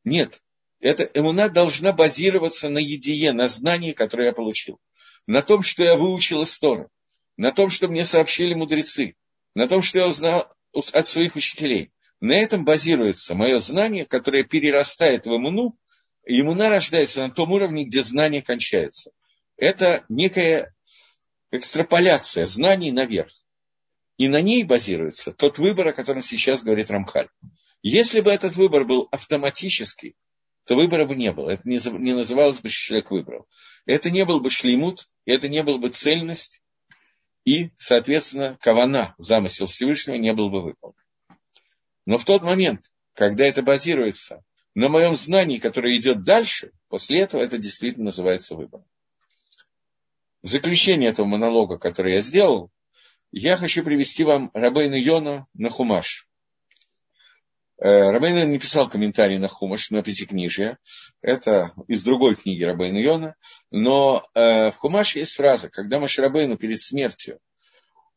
Нет, 0.05 0.43
эта 0.81 1.05
эмуна 1.15 1.49
должна 1.49 1.93
базироваться 1.93 2.69
на 2.69 2.79
едие, 2.79 3.33
на 3.33 3.47
знании, 3.47 3.93
которое 3.93 4.29
я 4.29 4.33
получил. 4.33 4.81
На 5.27 5.43
том, 5.43 5.63
что 5.63 5.83
я 5.83 5.97
выучил 5.97 6.43
из 6.43 6.59
Торы. 6.59 6.89
На 7.37 7.53
том, 7.53 7.71
что 7.71 7.89
мне 7.89 8.05
сообщили 8.05 8.55
мудрецы. 8.55 9.15
На 9.55 9.69
том, 9.69 9.83
что 9.83 9.99
я 9.99 10.07
узнал 10.07 10.53
от 10.73 11.07
своих 11.07 11.37
учителей. 11.37 11.91
На 12.21 12.33
этом 12.33 12.65
базируется 12.65 13.35
мое 13.35 13.59
знание, 13.59 14.07
которое 14.07 14.45
перерастает 14.45 15.27
в 15.27 15.31
иммуну, 15.31 15.79
иммуна 16.27 16.69
рождается 16.69 17.23
на 17.23 17.31
том 17.31 17.53
уровне, 17.53 17.85
где 17.85 18.03
знание 18.03 18.43
кончается. 18.43 19.13
Это 19.57 20.05
некая 20.09 20.75
экстраполяция 21.51 22.45
знаний 22.47 22.91
наверх. 22.91 23.33
И 24.19 24.29
на 24.29 24.41
ней 24.41 24.65
базируется 24.65 25.33
тот 25.33 25.59
выбор, 25.59 25.89
о 25.89 25.93
котором 25.93 26.21
сейчас 26.21 26.63
говорит 26.63 26.91
Рамхаль. 26.91 27.29
Если 27.83 28.21
бы 28.21 28.31
этот 28.31 28.57
выбор 28.57 28.85
был 28.85 29.09
автоматический, 29.11 30.17
то 30.65 30.75
выбора 30.75 31.07
бы 31.07 31.15
не 31.15 31.33
было. 31.33 31.51
Это 31.51 31.69
не, 31.69 31.79
не 31.99 32.15
называлось 32.15 32.61
бы 32.61 32.69
человек 32.69 33.11
выбрал. 33.11 33.47
Это 33.85 34.11
не 34.11 34.25
был 34.25 34.41
бы 34.41 34.51
шлеймут, 34.51 35.09
это 35.25 35.49
не 35.49 35.63
был 35.63 35.79
бы 35.79 35.91
цельность, 35.91 36.61
и, 37.45 37.71
соответственно, 37.79 38.59
кавана, 38.61 39.15
замысел 39.19 39.67
Всевышнего, 39.67 40.17
не 40.17 40.35
был 40.35 40.51
бы 40.51 40.63
выполнен. 40.63 40.97
Но 42.05 42.19
в 42.19 42.25
тот 42.25 42.43
момент, 42.43 42.93
когда 43.15 43.47
это 43.47 43.63
базируется 43.63 44.43
на 44.77 44.91
моем 44.91 45.17
знании, 45.17 45.57
которое 45.57 45.97
идет 45.97 46.23
дальше, 46.23 46.71
после 46.89 47.23
этого 47.23 47.41
это 47.41 47.57
действительно 47.57 48.05
называется 48.05 48.55
выбором. 48.55 48.85
В 50.43 50.49
заключение 50.49 51.09
этого 51.09 51.25
монолога, 51.25 51.79
который 51.79 52.13
я 52.13 52.21
сделал, 52.21 52.71
я 53.33 53.57
хочу 53.57 53.83
привести 53.83 54.23
вам 54.23 54.51
Рабейну 54.53 54.97
Йона 54.97 55.47
на 55.55 55.71
Хумаш. 55.71 56.29
Э, 57.79 58.11
Рабейн 58.11 58.51
не 58.51 58.59
писал 58.59 58.87
комментарий 58.87 59.39
на 59.39 59.49
Хумаш, 59.49 59.91
на 59.91 60.03
Пятикнижие. 60.03 60.77
Это 61.23 61.73
из 61.89 62.03
другой 62.03 62.37
книги 62.37 62.63
Рабейна 62.63 62.99
Йона. 62.99 63.35
Но 63.71 64.29
э, 64.35 64.71
в 64.73 64.77
Хумаш 64.77 65.17
есть 65.17 65.37
фраза, 65.37 65.71
когда 65.71 66.01
Маширабейну 66.01 66.59
перед 66.59 66.83
смертью 66.83 67.39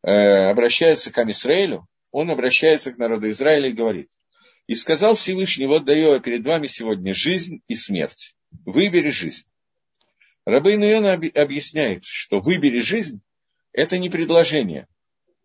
э, 0.03 0.11
обращается 0.11 1.09
к 1.09 1.17
Амисраэлю, 1.19 1.87
он 2.11 2.29
обращается 2.29 2.91
к 2.91 2.97
народу 2.97 3.29
Израиля 3.29 3.69
и 3.69 3.73
говорит, 3.73 4.09
«И 4.69 4.75
сказал 4.75 5.15
Всевышний, 5.15 5.65
вот 5.65 5.85
даю 5.85 6.13
я 6.13 6.19
перед 6.19 6.45
вами 6.45 6.67
сегодня 6.67 7.11
жизнь 7.11 7.63
и 7.67 7.73
смерть. 7.73 8.35
Выбери 8.67 9.09
жизнь». 9.09 9.47
Рабейн 10.45 10.83
Йона 10.83 11.13
объясняет, 11.13 12.03
что 12.05 12.39
«выбери 12.39 12.79
жизнь»– 12.79 13.19
это 13.73 13.97
не 13.97 14.11
предложение. 14.11 14.87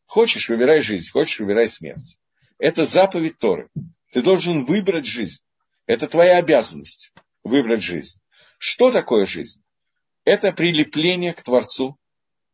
Хочешь– 0.05 0.47
выбирай 0.51 0.83
жизнь, 0.83 1.11
хочешь– 1.11 1.39
выбирай 1.41 1.71
смерть. 1.71 2.19
Это 2.59 2.85
заповедь 2.85 3.39
Торы. 3.39 3.71
Ты 4.13 4.21
должен 4.21 4.67
выбрать 4.67 5.07
жизнь. 5.07 5.41
Это 5.87 6.07
твоя 6.07 6.37
обязанность 6.37 7.15
выбрать 7.45 7.83
жизнь. 7.83 8.21
Что 8.59 8.93
такое 8.93 9.25
жизнь? 9.25 9.63
Это 10.25 10.53
прилепление 10.53 11.33
к 11.33 11.41
Творцу, 11.41 11.97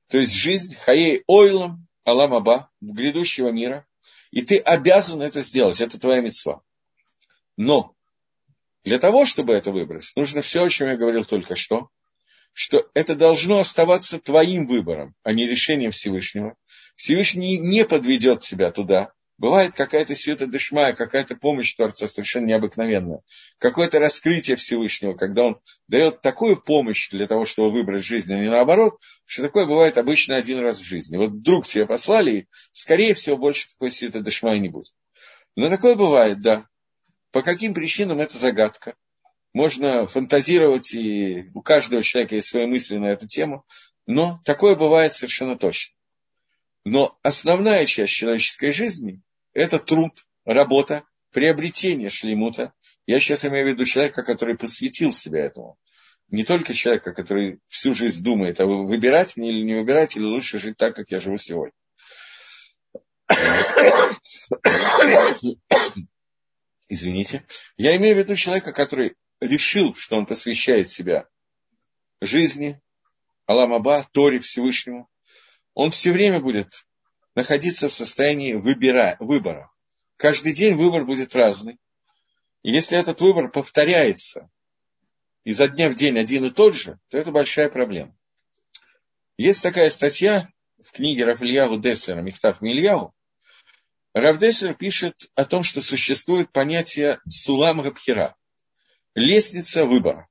то 0.07 0.19
есть 0.19 0.35
жизнь 0.35 0.77
хаей 0.77 1.25
ойлом 1.27 1.89
аламаба, 2.05 2.71
грядущего 2.81 3.49
мира, 3.49 3.89
и 4.31 4.43
ты 4.43 4.59
обязан 4.59 5.23
это 5.23 5.41
сделать, 5.41 5.81
это 5.81 5.99
твоя 5.99 6.21
мецва. 6.21 6.63
Но 7.57 7.95
для 8.85 8.99
того, 8.99 9.25
чтобы 9.25 9.55
это 9.55 9.73
выбрать, 9.73 10.13
нужно 10.17 10.41
все, 10.41 10.65
о 10.65 10.69
чем 10.69 10.89
я 10.89 10.97
говорил 10.97 11.25
только 11.25 11.55
что, 11.55 11.89
что 12.53 12.89
это 12.95 13.15
должно 13.15 13.59
оставаться 13.59 14.19
твоим 14.19 14.67
выбором, 14.67 15.15
а 15.23 15.33
не 15.33 15.47
решением 15.47 15.91
Всевышнего. 15.91 16.57
Всевышний 16.97 17.59
не 17.59 17.85
подведет 17.85 18.41
тебя 18.41 18.71
туда, 18.71 19.13
Бывает 19.41 19.73
какая-то 19.73 20.15
света 20.15 20.47
дышмая, 20.47 20.93
какая-то 20.93 21.35
помощь 21.35 21.73
Творца 21.73 22.07
совершенно 22.07 22.45
необыкновенная. 22.45 23.23
Какое-то 23.57 23.99
раскрытие 23.99 24.59
Всевышнего, 24.59 25.15
когда 25.15 25.45
он 25.45 25.61
дает 25.89 26.21
такую 26.21 26.61
помощь 26.61 27.09
для 27.09 27.27
того, 27.27 27.47
чтобы 27.47 27.71
выбрать 27.71 28.05
жизнь, 28.05 28.35
а 28.35 28.37
не 28.39 28.51
наоборот, 28.51 29.01
что 29.25 29.45
такое 29.45 29.65
бывает 29.65 29.97
обычно 29.97 30.37
один 30.37 30.59
раз 30.59 30.79
в 30.79 30.85
жизни. 30.85 31.17
Вот 31.17 31.31
вдруг 31.31 31.67
тебе 31.67 31.87
послали, 31.87 32.31
и, 32.33 32.49
скорее 32.71 33.15
всего, 33.15 33.39
больше 33.39 33.71
такой 33.71 33.91
света 33.91 34.21
дышмая 34.21 34.59
не 34.59 34.69
будет. 34.69 34.93
Но 35.57 35.71
такое 35.71 35.95
бывает, 35.95 36.43
да. 36.43 36.67
По 37.33 37.41
каким 37.41 37.73
причинам 37.73 38.21
это 38.21 38.37
загадка. 38.37 38.95
Можно 39.55 40.07
фантазировать, 40.07 40.93
и 40.93 41.49
у 41.55 41.63
каждого 41.63 42.03
человека 42.03 42.35
есть 42.35 42.49
свои 42.49 42.67
мысли 42.67 42.99
на 42.99 43.07
эту 43.07 43.27
тему, 43.27 43.65
но 44.05 44.39
такое 44.45 44.75
бывает 44.75 45.15
совершенно 45.15 45.57
точно. 45.57 45.95
Но 46.85 47.19
основная 47.23 47.87
часть 47.87 48.13
человеческой 48.13 48.73
жизни 48.73 49.23
это 49.53 49.79
труд, 49.79 50.13
работа, 50.45 51.05
приобретение 51.33 52.09
шлемута. 52.09 52.73
Я 53.07 53.21
сейчас 53.21 53.45
имею 53.45 53.67
в 53.67 53.71
виду 53.71 53.85
человека, 53.85 54.23
который 54.23 54.57
посвятил 54.57 55.13
себя 55.13 55.45
этому. 55.45 55.79
Не 56.29 56.45
только 56.45 56.73
человека, 56.75 57.13
который 57.13 57.59
всю 57.69 57.93
жизнь 57.93 58.23
думает, 58.23 58.61
а 58.61 58.67
выбирать 58.67 59.37
мне 59.37 59.51
или 59.51 59.65
не 59.65 59.75
выбирать, 59.75 60.17
или 60.17 60.25
лучше 60.25 60.59
жить 60.59 60.77
так, 60.77 60.95
как 60.95 61.11
я 61.11 61.19
живу 61.19 61.37
сегодня. 61.37 61.73
Извините. 66.89 67.47
Я 67.77 67.97
имею 67.97 68.15
в 68.17 68.19
виду 68.19 68.35
человека, 68.37 68.73
который 68.73 69.15
решил, 69.41 69.95
что 69.95 70.17
он 70.17 70.27
посвящает 70.27 70.89
себя 70.89 71.27
жизни, 72.21 72.81
Аламаба, 73.47 74.09
Торе 74.13 74.39
Всевышнему. 74.39 75.09
Он 75.75 75.91
все 75.91 76.13
время 76.13 76.41
будет 76.41 76.85
находиться 77.35 77.89
в 77.89 77.93
состоянии 77.93 78.55
выбира, 78.55 79.17
выбора. 79.21 79.71
Каждый 80.17 80.53
день 80.53 80.75
выбор 80.75 81.05
будет 81.05 81.35
разный. 81.35 81.79
И 82.63 82.71
если 82.73 82.99
этот 82.99 83.21
выбор 83.21 83.51
повторяется 83.51 84.51
изо 85.45 85.69
дня 85.69 85.89
в 85.89 85.95
день 85.95 86.19
один 86.19 86.45
и 86.45 86.51
тот 86.51 86.75
же, 86.75 86.99
то 87.09 87.19
это 87.19 87.31
большая 87.31 87.71
проблема. 87.71 88.15
Есть 89.39 89.63
такая 89.63 89.89
статья 89.91 90.51
в 90.83 90.93
книге 90.93 91.25
Рафильяху 91.25 91.79
Деслера 91.79 92.21
«Михтав 92.21 92.61
Мильяху». 92.61 93.15
Раф 94.13 94.39
Деслер 94.39 94.75
пишет 94.75 95.31
о 95.35 95.45
том, 95.45 95.63
что 95.63 95.81
существует 95.81 96.53
понятие 96.53 97.21
сулам 97.29 97.81
рабхира– 97.81 98.37
лестница 99.15 99.87
выбора. 99.87 100.29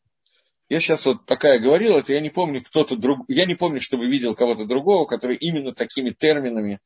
Я 0.70 0.80
сейчас 0.80 1.08
вот, 1.08 1.26
пока 1.26 1.54
я 1.54 1.60
говорил 1.60 1.98
это, 1.98 2.14
я 2.14 2.22
не 2.22 2.30
помню 2.30 2.64
кто-то 2.64 2.96
друг, 2.96 3.26
я 3.28 3.48
не 3.48 3.56
помню, 3.56 3.82
чтобы 3.82 4.06
видел 4.06 4.36
кого-то 4.36 4.66
другого, 4.66 5.06
который 5.06 5.36
именно 5.36 5.74
такими 5.74 6.12
терминами 6.12 6.80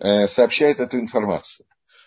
э, 0.00 0.26
сообщает 0.26 0.80
эту 0.80 0.98
информацию. 0.98 1.66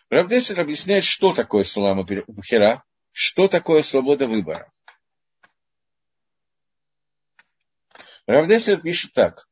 Равдесер 0.10 0.60
объясняет, 0.60 1.06
что 1.06 1.34
такое 1.34 1.64
Сулама 1.64 2.04
Бухера, 2.04 2.84
что 3.14 3.48
такое 3.48 3.84
свобода 3.84 4.28
выбора. 4.28 4.70
Равдесер 8.26 8.82
пишет 8.82 9.14
так, 9.14 9.48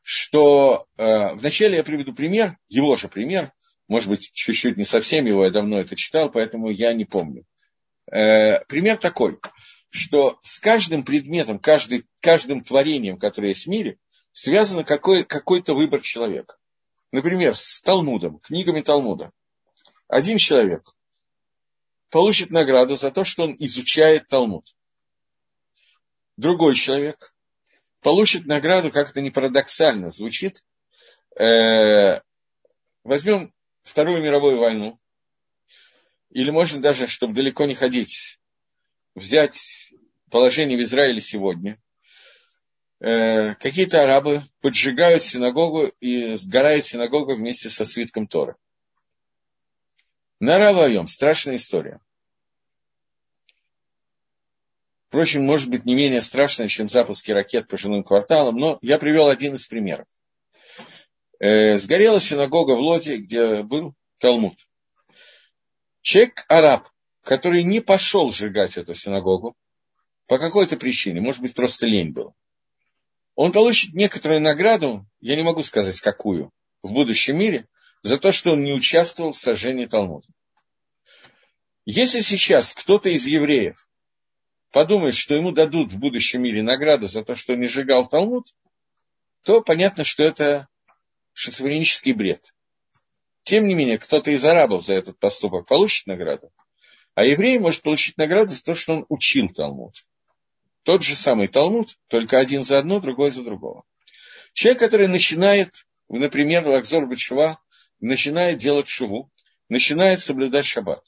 что 0.00 0.86
э, 0.96 1.34
вначале 1.34 1.78
я 1.78 1.82
приведу 1.82 2.14
пример, 2.14 2.56
его 2.68 2.94
же 2.94 3.08
пример, 3.08 3.50
может 3.88 4.08
быть, 4.08 4.30
чуть-чуть 4.32 4.76
не 4.76 4.84
совсем 4.84 5.26
его, 5.26 5.44
я 5.44 5.50
давно 5.50 5.80
это 5.80 5.96
читал, 5.96 6.30
поэтому 6.30 6.70
я 6.70 6.92
не 6.92 7.04
помню. 7.04 7.44
Э, 8.12 8.64
пример 8.66 8.96
такой– 8.98 9.40
что 9.94 10.40
с 10.42 10.58
каждым 10.58 11.04
предметом, 11.04 11.60
каждый, 11.60 12.04
каждым 12.20 12.64
творением, 12.64 13.16
которое 13.16 13.48
есть 13.48 13.66
в 13.66 13.70
мире, 13.70 13.96
связан 14.32 14.84
какой, 14.84 15.24
какой-то 15.24 15.74
выбор 15.74 16.00
человека. 16.00 16.56
Например, 17.12 17.54
с 17.54 17.80
Талмудом, 17.80 18.40
книгами 18.40 18.80
Талмуда. 18.80 19.30
Один 20.08 20.36
человек 20.36 20.82
получит 22.10 22.50
награду 22.50 22.96
за 22.96 23.12
то, 23.12 23.22
что 23.22 23.44
он 23.44 23.54
изучает 23.60 24.26
Талмуд. 24.26 24.66
Другой 26.36 26.74
человек 26.74 27.32
получит 28.00 28.46
награду, 28.46 28.90
как 28.90 29.10
это 29.10 29.20
не 29.20 29.30
парадоксально 29.30 30.10
звучит. 30.10 30.64
Э, 31.38 32.20
возьмем 33.04 33.54
Вторую 33.84 34.22
мировую 34.22 34.58
войну. 34.58 34.98
Или 36.30 36.50
можно 36.50 36.80
даже, 36.80 37.06
чтобы 37.06 37.34
далеко 37.34 37.64
не 37.66 37.74
ходить, 37.74 38.40
взять 39.14 39.83
положение 40.34 40.76
в 40.76 40.82
Израиле 40.82 41.20
сегодня, 41.20 41.80
э, 42.98 43.54
какие-то 43.54 44.02
арабы 44.02 44.42
поджигают 44.60 45.22
синагогу 45.22 45.92
и 46.00 46.34
сгорает 46.34 46.84
синагога 46.84 47.36
вместе 47.36 47.68
со 47.68 47.84
свитком 47.84 48.26
Торы. 48.26 48.56
На 50.40 50.58
Равайом 50.58 51.06
страшная 51.06 51.54
история. 51.54 52.00
Впрочем, 55.06 55.44
может 55.46 55.70
быть, 55.70 55.84
не 55.84 55.94
менее 55.94 56.20
страшная, 56.20 56.66
чем 56.66 56.88
запуски 56.88 57.30
ракет 57.30 57.68
по 57.68 57.76
жилым 57.76 58.02
кварталам, 58.02 58.56
но 58.56 58.80
я 58.82 58.98
привел 58.98 59.28
один 59.28 59.54
из 59.54 59.68
примеров. 59.68 60.08
Э, 61.38 61.78
сгорела 61.78 62.18
синагога 62.18 62.72
в 62.72 62.80
Лоде, 62.80 63.18
где 63.18 63.62
был 63.62 63.94
Талмуд. 64.18 64.58
Человек 66.00 66.44
араб 66.48 66.88
который 67.24 67.62
не 67.62 67.80
пошел 67.80 68.30
сжигать 68.30 68.76
эту 68.76 68.94
синагогу 68.94 69.56
по 70.26 70.38
какой-то 70.38 70.76
причине, 70.76 71.20
может 71.20 71.40
быть, 71.40 71.54
просто 71.54 71.86
лень 71.86 72.12
был, 72.12 72.34
он 73.34 73.52
получит 73.52 73.94
некоторую 73.94 74.40
награду, 74.40 75.06
я 75.20 75.36
не 75.36 75.42
могу 75.42 75.62
сказать 75.62 76.00
какую, 76.00 76.52
в 76.82 76.92
будущем 76.92 77.38
мире, 77.38 77.66
за 78.02 78.18
то, 78.18 78.32
что 78.32 78.52
он 78.52 78.62
не 78.62 78.72
участвовал 78.72 79.32
в 79.32 79.38
сожжении 79.38 79.86
Талмуда. 79.86 80.28
Если 81.86 82.20
сейчас 82.20 82.74
кто-то 82.74 83.08
из 83.08 83.26
евреев 83.26 83.76
подумает, 84.70 85.14
что 85.14 85.34
ему 85.34 85.52
дадут 85.52 85.92
в 85.92 85.98
будущем 85.98 86.42
мире 86.42 86.62
награду 86.62 87.06
за 87.06 87.24
то, 87.24 87.34
что 87.34 87.54
он 87.54 87.60
не 87.60 87.66
сжигал 87.66 88.06
Талмуд, 88.06 88.46
то 89.42 89.60
понятно, 89.60 90.04
что 90.04 90.22
это 90.22 90.68
шизофренический 91.32 92.12
бред. 92.12 92.54
Тем 93.42 93.66
не 93.66 93.74
менее, 93.74 93.98
кто-то 93.98 94.30
из 94.30 94.44
арабов 94.44 94.84
за 94.84 94.94
этот 94.94 95.18
поступок 95.18 95.66
получит 95.66 96.06
награду, 96.06 96.50
а 97.14 97.24
еврей 97.24 97.58
может 97.58 97.82
получить 97.82 98.16
награду 98.16 98.48
за 98.48 98.64
то, 98.64 98.74
что 98.74 98.94
он 98.94 99.06
учил 99.08 99.48
Талмуд. 99.48 99.94
Тот 100.84 101.02
же 101.02 101.16
самый 101.16 101.48
Талмуд, 101.48 101.98
только 102.08 102.38
один 102.38 102.62
за 102.62 102.78
одно, 102.78 103.00
другой 103.00 103.30
за 103.30 103.42
другого. 103.42 103.84
Человек, 104.52 104.80
который 104.80 105.08
начинает, 105.08 105.86
например, 106.08 106.66
Лакзор 106.66 107.06
Бачува, 107.06 107.58
начинает 108.00 108.58
делать 108.58 108.86
шуву, 108.86 109.32
начинает 109.70 110.20
соблюдать 110.20 110.66
шаббат. 110.66 111.02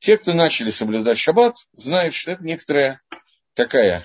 Те, 0.00 0.18
кто 0.18 0.34
начали 0.34 0.70
соблюдать 0.70 1.16
шаббат, 1.16 1.56
знают, 1.74 2.12
что 2.12 2.32
это 2.32 2.42
некоторая 2.42 3.00
такая, 3.54 4.04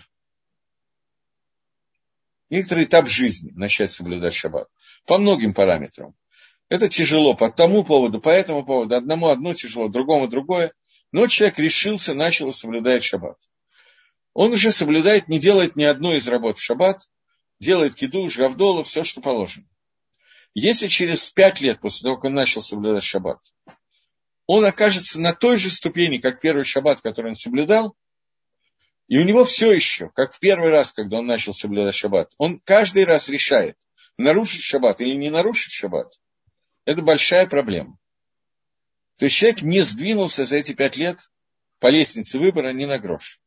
некоторый 2.51 2.85
этап 2.85 3.09
жизни 3.09 3.51
начать 3.55 3.89
соблюдать 3.89 4.35
шаббат. 4.35 4.67
По 5.07 5.17
многим 5.17 5.55
параметрам. 5.55 6.13
Это 6.69 6.87
тяжело 6.87 7.33
по 7.33 7.49
тому 7.49 7.83
поводу, 7.83 8.21
по 8.21 8.29
этому 8.29 8.63
поводу. 8.63 8.95
Одному 8.95 9.29
одно 9.29 9.53
тяжело, 9.53 9.89
другому 9.89 10.27
другое. 10.27 10.71
Но 11.11 11.25
человек 11.25 11.57
решился, 11.57 12.13
начал 12.13 12.51
соблюдать 12.51 13.03
шаббат. 13.03 13.37
Он 14.33 14.51
уже 14.51 14.71
соблюдает, 14.71 15.27
не 15.27 15.39
делает 15.39 15.75
ни 15.75 15.83
одной 15.83 16.17
из 16.17 16.27
работ 16.27 16.57
в 16.57 16.63
шаббат, 16.63 17.09
делает 17.59 17.95
киду, 17.95 18.27
жавдолу, 18.29 18.83
все, 18.83 19.03
что 19.03 19.21
положено. 19.21 19.67
Если 20.53 20.87
через 20.87 21.29
пять 21.29 21.61
лет 21.61 21.79
после 21.79 22.03
того, 22.03 22.15
как 22.15 22.25
он 22.25 22.33
начал 22.33 22.61
соблюдать 22.61 23.03
шаббат, 23.03 23.39
он 24.47 24.65
окажется 24.65 25.19
на 25.19 25.33
той 25.33 25.57
же 25.57 25.69
ступени, 25.69 26.17
как 26.17 26.41
первый 26.41 26.65
шаббат, 26.65 27.01
который 27.01 27.27
он 27.27 27.35
соблюдал, 27.35 27.95
и 29.07 29.17
у 29.17 29.23
него 29.23 29.43
все 29.45 29.71
еще, 29.71 30.09
как 30.09 30.33
в 30.33 30.39
первый 30.39 30.69
раз, 30.69 30.93
когда 30.93 31.19
он 31.19 31.25
начал 31.25 31.53
соблюдать 31.53 31.95
шаббат, 31.95 32.33
он 32.37 32.59
каждый 32.59 33.05
раз 33.05 33.29
решает, 33.29 33.77
нарушить 34.17 34.61
шаббат 34.61 35.01
или 35.01 35.15
не 35.15 35.29
нарушить 35.29 35.73
шаббат. 35.73 36.19
Это 36.85 37.01
большая 37.01 37.47
проблема. 37.47 37.97
То 39.17 39.25
есть 39.25 39.35
человек 39.35 39.61
не 39.61 39.81
сдвинулся 39.81 40.45
за 40.45 40.57
эти 40.57 40.73
пять 40.73 40.95
лет 40.95 41.19
по 41.79 41.87
лестнице 41.87 42.39
выбора 42.39 42.73
ни 42.73 42.85
на 42.85 42.99
грош. 42.99 43.41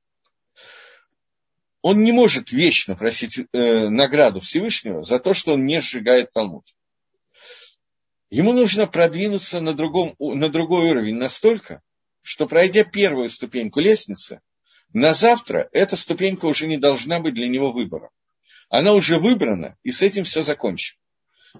Он 1.84 2.02
не 2.02 2.12
может 2.12 2.50
вечно 2.50 2.96
просить 2.96 3.38
э, 3.38 3.88
награду 3.90 4.40
Всевышнего 4.40 5.02
за 5.02 5.18
то, 5.18 5.34
что 5.34 5.52
он 5.52 5.66
не 5.66 5.82
сжигает 5.82 6.30
Талмуд. 6.30 6.64
Ему 8.30 8.54
нужно 8.54 8.86
продвинуться 8.86 9.60
на, 9.60 9.74
другом, 9.74 10.14
на 10.18 10.48
другой 10.48 10.88
уровень 10.88 11.16
настолько, 11.16 11.82
что 12.22 12.46
пройдя 12.46 12.84
первую 12.84 13.28
ступеньку 13.28 13.80
лестницы, 13.80 14.40
на 14.94 15.12
завтра 15.12 15.68
эта 15.72 15.94
ступенька 15.96 16.46
уже 16.46 16.68
не 16.68 16.78
должна 16.78 17.20
быть 17.20 17.34
для 17.34 17.48
него 17.48 17.70
выбором. 17.70 18.08
Она 18.70 18.92
уже 18.92 19.18
выбрана, 19.18 19.76
и 19.82 19.90
с 19.90 20.00
этим 20.00 20.24
все 20.24 20.42
закончено. 20.42 20.98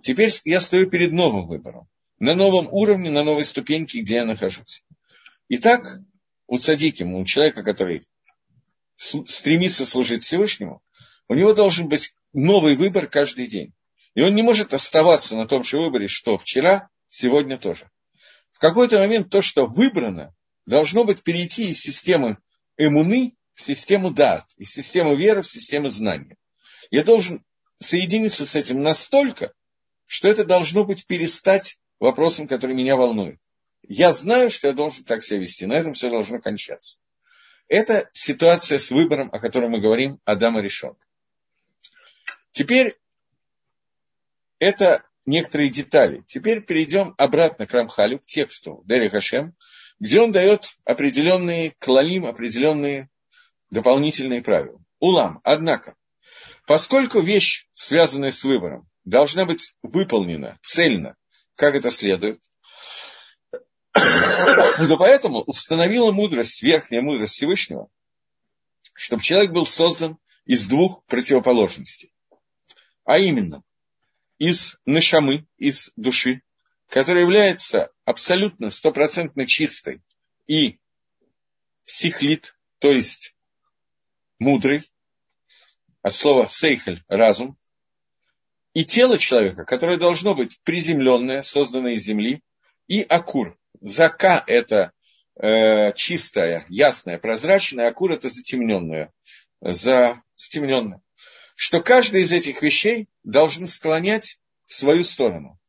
Теперь 0.01 0.31
я 0.47 0.61
стою 0.61 0.89
перед 0.89 1.13
новым 1.13 1.47
выбором. 1.47 1.87
На 2.19 2.35
новом 2.35 2.67
уровне, 2.71 3.11
на 3.11 3.25
новой 3.25 3.45
ступеньке, 3.45 4.01
где 4.01 4.15
я 4.15 4.25
нахожусь. 4.25 4.87
Итак, 5.51 5.99
у 6.47 6.57
цадиким, 6.57 7.15
у 7.15 7.27
человека, 7.27 7.63
который 7.63 8.05
стремится 8.97 9.85
служить 9.87 10.23
Всевышнему, 10.23 10.83
у 11.29 11.35
него 11.35 11.53
должен 11.55 11.89
быть 11.89 12.15
новый 12.33 12.77
выбор 12.77 13.07
каждый 13.07 13.47
день. 13.47 13.73
И 14.15 14.23
он 14.23 14.35
не 14.35 14.43
может 14.43 14.75
оставаться 14.75 15.37
на 15.37 15.47
том 15.47 15.65
же 15.65 15.79
выборе, 15.79 16.07
что 16.07 16.39
вчера, 16.39 16.89
сегодня 17.09 17.59
тоже. 17.59 17.91
В 18.53 18.59
какой-то 18.59 18.99
момент 18.99 19.31
то, 19.31 19.43
что 19.43 19.67
выбрано, 19.67 20.35
должно 20.67 21.05
быть 21.05 21.23
перейти 21.23 21.69
из 21.69 21.81
системы 21.81 22.39
эмуны 22.77 23.35
в 23.55 23.63
систему 23.63 24.11
дат, 24.11 24.45
из 24.57 24.71
системы 24.71 25.17
веры 25.17 25.43
в 25.43 25.47
систему 25.47 25.89
знания. 25.89 26.37
Я 26.91 27.05
должен 27.05 27.45
соединиться 27.79 28.47
с 28.47 28.55
этим 28.55 28.83
настолько, 28.83 29.53
что 30.07 30.29
это 30.29 30.45
должно 30.45 30.85
быть 30.85 31.07
перестать 31.07 31.79
вопросом, 31.99 32.47
который 32.47 32.77
меня 32.77 32.97
волнует. 32.97 33.39
Я 33.83 34.13
знаю, 34.13 34.51
что 34.51 34.69
я 34.69 34.73
должен 34.73 35.05
так 35.05 35.23
себя 35.23 35.41
вести, 35.41 35.67
на 35.67 35.75
этом 35.75 35.93
все 35.93 36.11
должно 36.11 36.41
кончаться. 36.41 36.99
Это 37.69 38.09
ситуация 38.13 38.79
с 38.79 38.91
выбором, 38.91 39.31
о 39.33 39.39
котором 39.39 39.73
мы 39.73 39.81
говорим, 39.81 40.21
Адама 40.25 40.61
решен. 40.61 40.97
Теперь 42.51 42.97
это 44.59 45.05
некоторые 45.27 45.71
детали. 45.71 46.23
Теперь 46.27 46.63
перейдем 46.63 47.15
обратно 47.19 47.67
к 47.67 47.73
Рамхалю, 47.73 48.19
к 48.19 48.27
тексту 48.27 48.83
Дери 48.85 49.09
Хашем, 49.09 49.55
где 49.99 50.21
он 50.21 50.33
дает 50.33 50.75
определенные 50.85 51.73
клалим, 51.79 52.27
определенные 52.27 53.09
дополнительные 53.71 54.43
правила. 54.43 54.81
Улам, 55.01 55.41
однако, 55.45 55.97
поскольку 56.67 57.21
вещь, 57.21 57.67
связанная 57.73 58.31
с 58.31 58.45
выбором, 58.45 58.89
должна 59.05 59.45
быть 59.45 59.75
выполнена 59.83 60.59
цельно, 60.63 61.17
как 61.57 61.75
это 61.75 61.91
следует. 61.91 62.41
Но 63.95 64.97
поэтому 64.99 65.43
установила 65.43 66.11
мудрость, 66.11 66.63
верхняя 66.63 67.03
мудрость 67.03 67.35
Всевышнего, 67.35 67.89
чтобы 68.93 69.23
человек 69.23 69.53
был 69.53 69.67
создан 69.67 70.19
из 70.45 70.67
двух 70.67 71.05
противоположностей. 71.05 72.13
А 73.05 73.19
именно, 73.19 73.63
из 74.39 74.77
нашамы, 74.85 75.47
из 75.59 75.93
души, 75.97 76.43
которая 76.89 77.23
является 77.23 77.91
абсолютно 78.05 78.71
стопроцентно 78.71 79.47
чистой 79.47 80.03
и 80.47 80.79
сихлит, 81.85 82.57
то 82.79 82.91
есть 82.91 83.35
мудрый, 84.39 84.83
от 86.03 86.13
слова 86.13 86.49
сейхель– 86.49 87.03
разум, 87.09 87.57
и 88.75 88.85
тело 88.85 89.17
человека, 89.19 89.65
которое 89.65 89.99
должно 89.99 90.35
быть 90.35 90.61
приземленное, 90.65 91.43
созданное 91.43 91.93
из 91.93 92.03
земли, 92.03 92.43
и 92.89 93.03
акур. 93.03 93.57
Зака– 93.87 94.43
это 94.47 94.93
э, 95.37 95.93
чистая, 95.93 96.65
ясная, 96.71 97.19
прозрачная, 97.19 97.89
акур– 97.89 98.13
это 98.13 98.31
затемненное, 98.31 99.13
за, 99.61 100.23
затемненное. 100.37 101.03
Что 101.55 101.83
каждый 101.83 102.23
из 102.23 102.33
этих 102.33 102.63
вещей 102.63 103.09
должен 103.25 103.67
склонять 103.67 104.39
в 104.67 104.75
свою 104.75 105.05
сторону. 105.05 105.61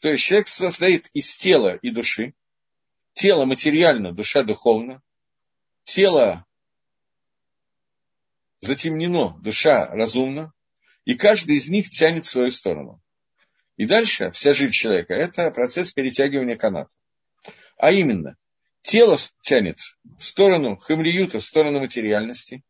То 0.00 0.10
есть 0.10 0.22
человек 0.22 0.48
состоит 0.48 1.08
из 1.14 1.34
тела 1.34 1.76
и 1.76 1.88
души. 1.88 2.34
Тело 3.14 3.46
материально, 3.46 4.12
душа 4.12 4.42
духовно. 4.42 5.00
Тело 5.82 6.44
затемнено, 8.60 9.38
душа 9.40 9.86
разумна 9.86 10.52
и 11.06 11.14
каждый 11.14 11.56
из 11.56 11.70
них 11.70 11.88
тянет 11.88 12.26
в 12.26 12.28
свою 12.28 12.50
сторону. 12.50 13.00
И 13.78 13.86
дальше 13.86 14.30
вся 14.32 14.52
жизнь 14.52 14.72
человека– 14.72 15.14
это 15.14 15.50
процесс 15.52 15.92
перетягивания 15.92 16.56
каната. 16.56 16.94
А 17.76 17.92
именно, 17.92 18.36
тело 18.82 19.16
тянет 19.42 19.78
в 20.18 20.24
сторону 20.24 20.76
хамлиюта, 20.76 21.40
в 21.40 21.44
сторону 21.44 21.80
материальности, 21.80 22.62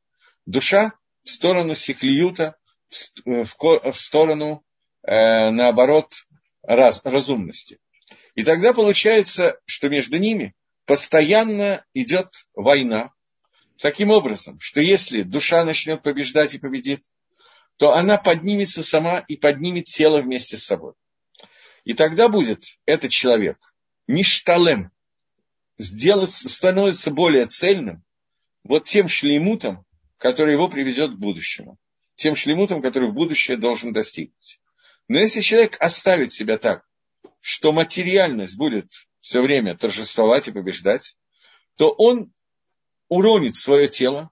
душа 0.47 0.93
в 1.23 1.31
сторону 1.31 1.75
сихлиюта, 1.75 2.57
в 3.25 3.93
сторону, 3.95 4.65
э, 5.03 5.51
наоборот, 5.51 6.13
раз, 6.63 7.01
разумности. 7.05 7.79
И 8.35 8.45
тогда 8.45 8.73
получается, 8.73 9.59
что 9.65 9.89
между 9.89 10.19
ними 10.19 10.55
постоянно 10.85 11.85
идет 11.95 12.29
война. 12.55 13.13
Таким 13.79 14.11
образом, 14.11 14.59
что 14.61 14.81
если 14.81 15.23
душа 15.23 15.65
начнет 15.65 16.03
побеждать 16.03 16.55
и 16.55 16.59
победит, 16.59 17.03
то 17.77 17.93
она 17.93 18.17
поднимется 18.17 18.83
сама 18.83 19.19
и 19.27 19.37
поднимет 19.37 19.85
тело 19.85 20.23
вместе 20.23 20.57
с 20.57 20.65
собой. 20.65 20.95
И 21.85 21.93
тогда 21.93 22.29
будет 22.29 22.65
этот 22.87 23.11
человек 23.11 23.59
ништалем, 24.07 24.91
сделать, 25.79 26.33
становится 26.33 27.11
более 27.11 27.47
цельным 27.47 28.03
вот 28.65 28.85
тем 28.85 29.09
шлемутом, 29.09 29.85
который 30.19 30.55
его 30.55 30.69
приведет 30.69 31.13
к 31.13 31.19
будущему. 31.19 31.79
Тем 32.15 32.35
шлемутом, 32.35 32.81
который 32.81 33.11
в 33.11 33.15
будущее 33.15 33.57
должен 33.57 33.93
достигнуть. 33.93 34.61
Но 35.09 35.19
если 35.19 35.41
человек 35.41 35.77
оставит 35.81 36.33
себя 36.33 36.59
так, 36.59 36.85
что 37.41 37.73
материальность 37.73 38.57
будет 38.57 38.91
все 39.21 39.41
время 39.41 39.77
торжествовать 39.77 40.49
и 40.49 40.53
побеждать, 40.53 41.17
то 41.77 41.91
он 41.91 42.33
уронит 43.09 43.55
свое 43.55 43.89
тело, 43.89 44.31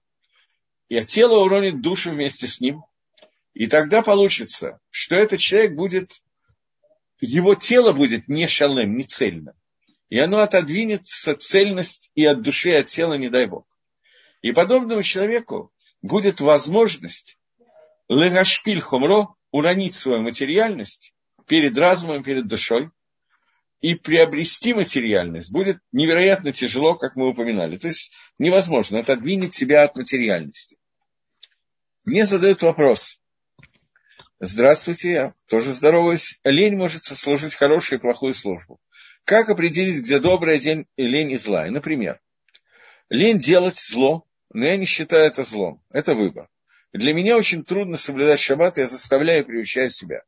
и 0.88 1.01
тело 1.05 1.45
уронит 1.45 1.80
душу 1.80 2.11
вместе 2.11 2.47
с 2.47 2.61
ним, 2.61 2.82
и 3.53 3.66
тогда 3.68 4.03
получится, 4.03 4.80
что 4.90 5.14
этот 5.14 5.40
человек 5.40 5.74
будет, 5.74 6.22
его 7.20 7.55
тело 7.55 7.92
будет 7.92 8.28
не 8.28 8.47
шалем, 8.49 8.97
не 8.97 9.05
цельно. 9.05 9.55
И 10.09 10.18
оно 10.18 10.38
отодвинется 10.38 11.34
цельность 11.34 12.11
и 12.14 12.24
от 12.24 12.42
души, 12.42 12.70
и 12.70 12.74
от 12.74 12.86
тела, 12.86 13.14
не 13.14 13.30
дай 13.30 13.46
Бог. 13.46 13.66
И 14.42 14.52
подобному 14.52 15.02
человеку 15.02 15.72
будет 16.02 16.40
возможность 16.40 17.38
легашпиль 18.09 18.80
хумро 18.80 19.28
уронить 19.50 19.94
свою 19.94 20.20
материальность 20.20 21.14
перед 21.46 21.76
разумом, 21.76 22.22
перед 22.22 22.46
душой, 22.46 22.90
и 23.80 23.94
приобрести 23.94 24.72
материальность 24.72 25.52
будет 25.52 25.78
невероятно 25.92 26.52
тяжело, 26.52 26.94
как 26.94 27.16
мы 27.16 27.28
упоминали. 27.28 27.76
То 27.76 27.88
есть 27.88 28.12
невозможно 28.38 29.00
отодвинуть 29.00 29.52
себя 29.52 29.84
от 29.84 29.96
материальности. 29.96 30.78
Мне 32.07 32.24
задают 32.24 32.62
вопрос, 32.62 33.18
Здравствуйте, 34.40 35.11
я 35.11 35.32
тоже 35.48 35.72
здороваюсь. 35.72 36.38
Лень 36.44 36.76
может 36.76 37.05
сослужить 37.05 37.55
хорошую 37.55 37.98
и 37.98 38.02
плохую 38.02 38.34
службу. 38.34 38.78
Как 39.24 39.48
определить, 39.48 40.00
где 40.00 40.20
добрая 40.20 40.58
день 40.58 40.86
и 40.96 41.06
лень 41.06 41.30
и 41.30 41.38
злая? 41.38 41.70
Например, 41.70 42.20
лень 43.08 43.38
делать 43.38 43.78
зло, 43.78 44.26
но 44.52 44.66
я 44.66 44.76
не 44.76 44.84
считаю 44.84 45.24
это 45.24 45.44
злом. 45.44 45.82
Это 45.90 46.14
выбор. 46.14 46.48
Для 46.92 47.14
меня 47.14 47.36
очень 47.36 47.64
трудно 47.64 47.96
соблюдать 47.96 48.38
шаббат, 48.38 48.76
я 48.76 48.86
заставляю 48.86 49.40
и 49.40 49.46
приучаю 49.46 49.90
себя. 49.90 50.22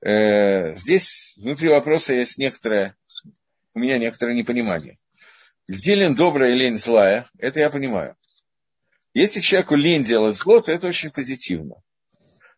э, 0.00 0.74
здесь 0.76 1.34
внутри 1.36 1.68
вопроса 1.68 2.14
есть 2.14 2.38
некоторое, 2.38 2.96
у 3.74 3.80
меня 3.80 3.98
некоторое 3.98 4.34
непонимание. 4.34 4.96
Где 5.66 5.96
лень 5.96 6.14
добрая 6.14 6.52
и 6.52 6.54
лень 6.54 6.76
злая, 6.76 7.28
это 7.36 7.60
я 7.60 7.68
понимаю. 7.68 8.16
Если 9.12 9.40
человеку 9.40 9.74
лень 9.74 10.04
делать 10.04 10.36
зло, 10.36 10.60
то 10.60 10.70
это 10.70 10.86
очень 10.86 11.10
позитивно. 11.10 11.82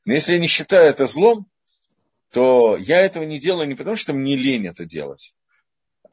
Но 0.05 0.13
если 0.13 0.35
я 0.35 0.39
не 0.39 0.47
считаю 0.47 0.91
это 0.91 1.07
злом, 1.07 1.47
то 2.33 2.77
я 2.77 3.01
этого 3.01 3.25
не 3.25 3.39
делаю 3.39 3.69
не 3.69 3.75
потому, 3.75 3.97
что 3.97 4.13
мне 4.13 4.37
лень 4.37 4.67
это 4.67 4.85
делать. 4.85 5.35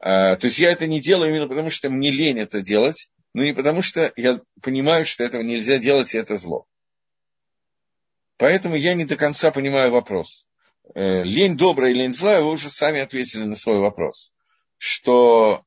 А, 0.00 0.36
то 0.36 0.46
есть 0.46 0.58
я 0.58 0.70
это 0.70 0.86
не 0.86 1.00
делаю 1.00 1.30
именно 1.30 1.48
потому, 1.48 1.70
что 1.70 1.90
мне 1.90 2.10
лень 2.10 2.38
это 2.38 2.60
делать, 2.60 3.10
но 3.34 3.44
не 3.44 3.52
потому, 3.52 3.82
что 3.82 4.12
я 4.16 4.40
понимаю, 4.62 5.04
что 5.04 5.24
этого 5.24 5.42
нельзя 5.42 5.78
делать, 5.78 6.14
и 6.14 6.18
это 6.18 6.36
зло. 6.36 6.66
Поэтому 8.36 8.76
я 8.76 8.94
не 8.94 9.04
до 9.04 9.16
конца 9.16 9.50
понимаю 9.50 9.90
вопрос. 9.90 10.46
Э, 10.94 11.22
лень 11.24 11.56
добрая 11.56 11.90
и 11.90 11.94
лень 11.94 12.12
злая, 12.12 12.40
вы 12.40 12.50
уже 12.50 12.70
сами 12.70 13.00
ответили 13.00 13.44
на 13.44 13.54
свой 13.54 13.78
вопрос. 13.78 14.32
Что 14.76 15.64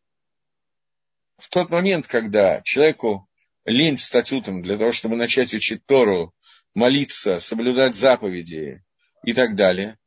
в 1.38 1.49
тот 1.49 1.70
момент, 1.70 2.08
когда 2.08 2.62
человеку 2.62 3.28
лень 3.66 3.97
встать 3.97 4.32
утром 4.32 4.62
для 4.62 4.78
того, 4.78 4.91
чтобы 4.91 5.16
начать 5.16 5.54
учить 5.54 5.86
Тору, 5.86 6.34
молиться, 6.74 7.39
соблюдать 7.39 7.93
заповеди 7.93 8.84
и 9.24 9.34
так 9.34 9.56
далее, 9.56 9.97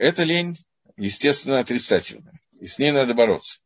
эта 0.00 0.22
лень, 0.22 0.56
естественно, 0.96 1.60
отрицательная. 1.60 2.40
И 2.58 2.66
с 2.66 2.78
ней 2.78 2.90
надо 2.90 3.12
бороться. 3.12 3.60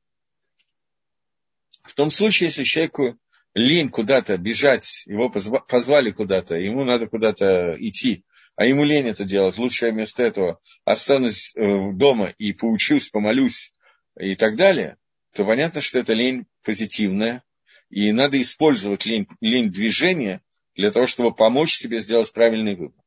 В 1.85 1.95
том 1.95 2.11
случае, 2.11 2.49
если 2.49 2.64
человеку 2.64 3.16
лень 3.55 3.89
куда-то 3.89 4.37
бежать, 4.37 5.05
его 5.07 5.30
позвали 5.30 6.11
куда-то, 6.11 6.57
ему 6.57 6.85
надо 6.85 7.07
куда-то 7.07 7.76
идти, 7.78 8.24
а 8.57 8.64
ему 8.64 8.85
лень 8.85 9.07
это 9.07 9.24
делать, 9.24 9.59
лучше 9.59 9.87
я 9.87 9.93
вместо 9.93 10.24
этого 10.24 10.61
останусь 10.85 11.55
э, 11.55 11.93
дома 11.93 12.35
и 12.39 12.53
поучусь, 12.53 13.11
помолюсь 13.11 13.72
и 14.18 14.35
так 14.35 14.57
далее, 14.57 14.97
то 15.35 15.45
понятно, 15.45 15.80
что 15.80 16.01
это 16.01 16.14
лень 16.14 16.47
позитивная, 16.64 17.45
и 17.91 18.11
надо 18.11 18.41
использовать 18.41 19.07
лень, 19.07 19.28
лень 19.41 19.70
движения 19.70 20.41
для 20.74 20.91
того, 20.91 21.07
чтобы 21.07 21.32
помочь 21.32 21.74
себе 21.74 22.01
сделать 22.01 22.32
правильный 22.32 22.74
выбор. 22.74 23.05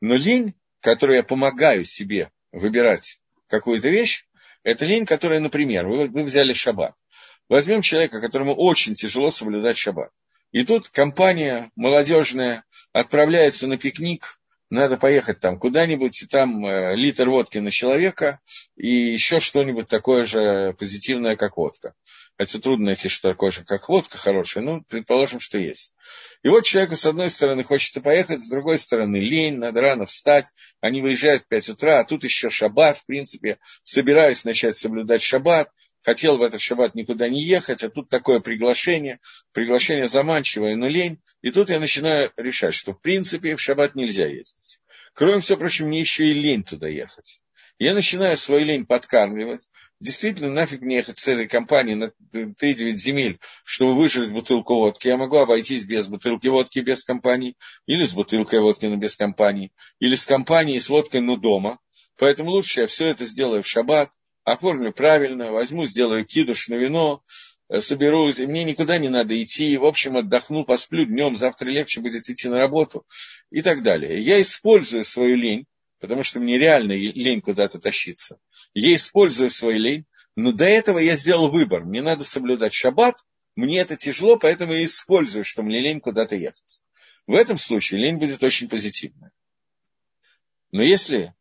Но 0.00 0.14
лень, 0.14 0.54
которой 0.80 1.16
я 1.16 1.22
помогаю 1.24 1.84
себе 1.84 2.30
выбирать 2.52 3.18
какую-то 3.48 3.88
вещь, 3.88 4.24
это 4.62 4.84
лень, 4.84 5.06
которая, 5.06 5.40
например, 5.40 5.86
вы, 5.86 6.08
вы 6.08 6.24
взяли 6.24 6.52
шаббат. 6.52 6.94
Возьмем 7.48 7.82
человека, 7.82 8.20
которому 8.20 8.54
очень 8.54 8.94
тяжело 8.94 9.30
соблюдать 9.30 9.76
шаббат. 9.76 10.10
И 10.52 10.64
тут 10.64 10.88
компания 10.88 11.70
молодежная 11.74 12.64
отправляется 12.92 13.66
на 13.66 13.78
пикник 13.78 14.38
надо 14.72 14.96
поехать 14.96 15.38
там 15.38 15.58
куда-нибудь, 15.58 16.22
и 16.22 16.26
там 16.26 16.64
э, 16.64 16.96
литр 16.96 17.28
водки 17.28 17.58
на 17.58 17.70
человека, 17.70 18.40
и 18.74 18.88
еще 18.88 19.38
что-нибудь 19.38 19.86
такое 19.86 20.24
же 20.24 20.74
позитивное, 20.78 21.36
как 21.36 21.58
водка. 21.58 21.94
Хотя 22.38 22.58
трудно 22.58 22.86
найти, 22.86 23.08
что 23.08 23.30
такое 23.30 23.50
же, 23.50 23.64
как 23.64 23.88
водка 23.88 24.18
хорошая, 24.18 24.64
ну, 24.64 24.82
предположим, 24.88 25.38
что 25.38 25.58
есть. 25.58 25.94
И 26.42 26.48
вот 26.48 26.64
человеку, 26.64 26.96
с 26.96 27.06
одной 27.06 27.30
стороны, 27.30 27.62
хочется 27.62 28.00
поехать, 28.00 28.40
с 28.40 28.48
другой 28.48 28.78
стороны, 28.78 29.18
лень, 29.18 29.58
надо 29.58 29.80
рано 29.80 30.06
встать, 30.06 30.50
они 30.80 31.02
выезжают 31.02 31.44
в 31.44 31.48
5 31.48 31.68
утра, 31.70 32.00
а 32.00 32.04
тут 32.04 32.24
еще 32.24 32.50
шаббат, 32.50 32.96
в 32.96 33.06
принципе, 33.06 33.58
собираюсь 33.82 34.44
начать 34.44 34.76
соблюдать 34.76 35.22
шаббат, 35.22 35.70
хотел 36.02 36.36
в 36.38 36.42
этот 36.42 36.60
шаббат 36.60 36.94
никуда 36.94 37.28
не 37.28 37.42
ехать, 37.42 37.84
а 37.84 37.90
тут 37.90 38.08
такое 38.08 38.40
приглашение, 38.40 39.20
приглашение 39.52 40.06
заманчивое, 40.06 40.76
но 40.76 40.88
лень. 40.88 41.20
И 41.42 41.50
тут 41.50 41.70
я 41.70 41.80
начинаю 41.80 42.32
решать, 42.36 42.74
что 42.74 42.92
в 42.92 43.00
принципе 43.00 43.56
в 43.56 43.60
шаббат 43.60 43.94
нельзя 43.94 44.26
ездить. 44.26 44.78
Кроме 45.14 45.40
всего 45.40 45.58
прочего, 45.58 45.86
мне 45.86 46.00
еще 46.00 46.26
и 46.26 46.32
лень 46.32 46.64
туда 46.64 46.88
ехать. 46.88 47.40
Я 47.78 47.94
начинаю 47.94 48.36
свою 48.36 48.64
лень 48.64 48.86
подкармливать. 48.86 49.68
Действительно, 49.98 50.50
нафиг 50.50 50.82
мне 50.82 50.96
ехать 50.96 51.18
с 51.18 51.28
этой 51.28 51.48
компанией 51.48 51.96
на 51.96 52.12
3-9 52.32 52.96
земель, 52.96 53.40
чтобы 53.64 53.94
выжить 53.94 54.32
бутылку 54.32 54.74
водки. 54.74 55.08
Я 55.08 55.16
могу 55.16 55.36
обойтись 55.38 55.84
без 55.84 56.08
бутылки 56.08 56.48
водки 56.48 56.80
без 56.80 57.04
компании, 57.04 57.56
или 57.86 58.04
с 58.04 58.14
бутылкой 58.14 58.60
водки, 58.60 58.86
но 58.86 58.96
без 58.96 59.16
компании, 59.16 59.72
или 60.00 60.14
с 60.14 60.26
компанией 60.26 60.80
с 60.80 60.88
водкой, 60.88 61.20
но 61.20 61.36
дома. 61.36 61.78
Поэтому 62.18 62.50
лучше 62.50 62.82
я 62.82 62.86
все 62.86 63.06
это 63.06 63.24
сделаю 63.24 63.62
в 63.62 63.66
шаббат, 63.66 64.10
оформлю 64.44 64.92
правильно, 64.92 65.52
возьму, 65.52 65.84
сделаю 65.84 66.24
кидуш 66.24 66.68
на 66.68 66.74
вино, 66.74 67.22
э, 67.68 67.80
соберусь, 67.80 68.40
и 68.40 68.46
мне 68.46 68.64
никуда 68.64 68.98
не 68.98 69.08
надо 69.08 69.40
идти, 69.40 69.76
в 69.76 69.84
общем, 69.84 70.16
отдохну, 70.16 70.64
посплю 70.64 71.04
днем, 71.04 71.36
завтра 71.36 71.68
легче 71.68 72.00
будет 72.00 72.28
идти 72.28 72.48
на 72.48 72.58
работу 72.58 73.06
и 73.50 73.62
так 73.62 73.82
далее. 73.82 74.20
Я 74.20 74.40
использую 74.40 75.04
свою 75.04 75.36
лень, 75.36 75.66
потому 76.02 76.24
что 76.24 76.40
мне 76.40 76.58
реально 76.58 76.94
лень 76.94 77.40
куда-то 77.40 77.78
тащиться. 77.78 78.40
Я 78.74 78.94
использую 78.96 79.50
свою 79.50 79.78
лень, 79.78 80.04
но 80.34 80.50
до 80.50 80.64
этого 80.64 80.98
я 80.98 81.14
сделал 81.14 81.48
выбор. 81.48 81.84
Мне 81.84 82.02
надо 82.02 82.24
соблюдать 82.24 82.74
шаббат, 82.74 83.16
мне 83.54 83.78
это 83.78 83.96
тяжело, 83.96 84.36
поэтому 84.36 84.72
я 84.72 84.84
использую, 84.84 85.44
что 85.44 85.62
мне 85.62 85.80
лень 85.80 86.00
куда-то 86.00 86.34
ехать. 86.34 86.82
В 87.28 87.36
этом 87.36 87.56
случае 87.56 88.00
лень 88.00 88.16
будет 88.16 88.42
очень 88.42 88.68
позитивная. 88.68 89.30
Но 90.72 90.82
если 90.82 91.34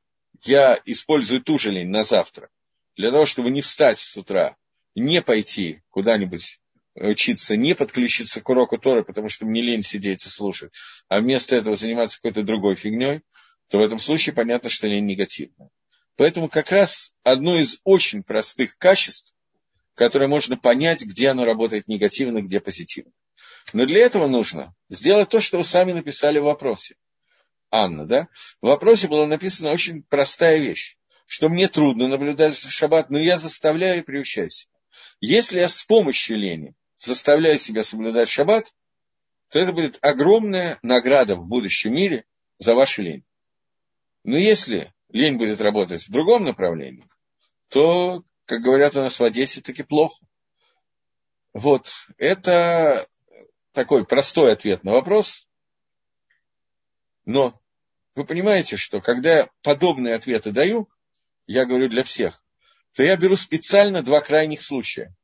я 0.43 0.80
использую 0.86 1.41
ту 1.41 1.57
же 1.57 1.72
лень 1.72 1.89
на 1.89 2.03
завтра, 2.03 2.49
для 2.95 3.09
того, 3.09 3.26
чтобы 3.26 3.49
не 3.49 3.62
встать 3.62 3.97
с 3.97 4.16
утра, 4.16 4.55
не 4.93 5.24
пойти 5.24 5.82
куда-нибудь 5.89 6.59
учиться, 6.93 7.55
не 7.57 7.74
подключиться 7.74 8.41
к 8.41 8.49
уроку 8.49 8.78
Торы, 8.78 9.03
потому 9.03 9.28
что 9.28 9.45
мне 9.45 9.64
лень 9.64 9.82
сидеть 9.82 10.24
и 10.24 10.30
слушать, 10.30 10.72
а 11.07 11.20
вместо 11.20 11.55
этого 11.55 11.76
заниматься 11.76 12.18
какой-то 12.18 12.43
другой 12.43 12.76
фигней, 12.76 13.22
то 13.72 13.80
в 13.80 13.82
этом 13.82 13.97
случае 13.97 14.36
понятно, 14.36 14.69
что 14.69 14.88
лень 14.88 15.05
негативная. 15.05 15.69
Поэтому 16.17 16.49
как 16.49 16.72
раз 16.72 17.15
одно 17.24 17.57
из 17.57 17.80
очень 17.84 18.22
простых 18.22 18.78
качеств, 18.78 19.34
которое 19.95 20.28
можно 20.28 20.57
понять, 20.57 21.03
где 21.03 21.30
оно 21.30 21.45
работает 21.45 21.88
негативно, 21.88 22.41
где 22.41 22.59
позитивно. 22.59 23.11
Но 23.74 23.86
для 23.86 24.01
этого 24.01 24.28
нужно 24.28 24.76
сделать 24.89 25.30
то, 25.30 25.39
что 25.39 25.57
вы 25.57 25.63
сами 25.63 25.93
написали 25.93 26.38
в 26.38 26.43
вопросе. 26.43 26.95
Анна, 27.72 28.05
да? 28.05 28.28
В 28.61 28.67
вопросе 28.67 29.07
была 29.07 29.26
написана 29.26 29.72
очень 29.72 30.03
простая 30.03 30.57
вещь 30.57 30.97
что 31.32 31.47
мне 31.47 31.69
трудно 31.69 32.09
наблюдать 32.09 32.59
за 32.59 32.69
шаббат, 32.69 33.09
но 33.09 33.17
я 33.17 33.38
заставляю 33.38 33.99
и 33.99 34.03
приучаю 34.03 34.49
себя. 34.49 34.74
Если 35.22 35.59
я 35.59 35.69
с 35.69 35.82
помощью 35.82 36.38
лени 36.38 36.76
заставляю 36.97 37.57
себя 37.57 37.86
соблюдать 37.86 38.28
шаббат, 38.28 38.74
то 39.49 39.57
это 39.57 39.72
будет 39.72 39.97
огромная 40.01 40.78
награда 40.82 41.38
в 41.38 41.47
будущем 41.47 41.93
мире 41.93 42.26
за 42.57 42.76
вашу 42.76 43.03
лень. 43.03 43.24
Но 44.24 44.38
если 44.38 44.93
лень 45.09 45.38
будет 45.38 45.61
работать 45.61 46.07
в 46.07 46.11
другом 46.11 46.43
направлении, 46.43 47.07
то, 47.69 48.24
как 48.45 48.61
говорят 48.61 48.95
у 48.95 49.01
нас 49.01 49.19
в 49.19 49.24
Одессе, 49.24 49.61
таки 49.61 49.84
плохо. 49.84 50.24
Вот, 51.53 51.89
это 52.17 53.07
такой 53.74 54.05
простой 54.05 54.53
ответ 54.53 54.84
на 54.84 54.93
вопрос. 54.93 55.47
Но 57.26 57.59
вы 58.15 58.26
понимаете, 58.26 58.78
что 58.78 59.01
когда 59.01 59.39
я 59.39 59.49
подобные 59.61 60.15
ответы 60.15 60.51
даю, 60.51 60.89
я 61.47 61.65
говорю 61.65 61.89
для 61.89 62.03
всех, 62.03 62.43
то 62.93 63.03
я 63.03 63.15
беру 63.17 63.36
специально 63.36 64.03
два 64.03 64.22
крайних 64.22 64.61
случая. 64.61 65.15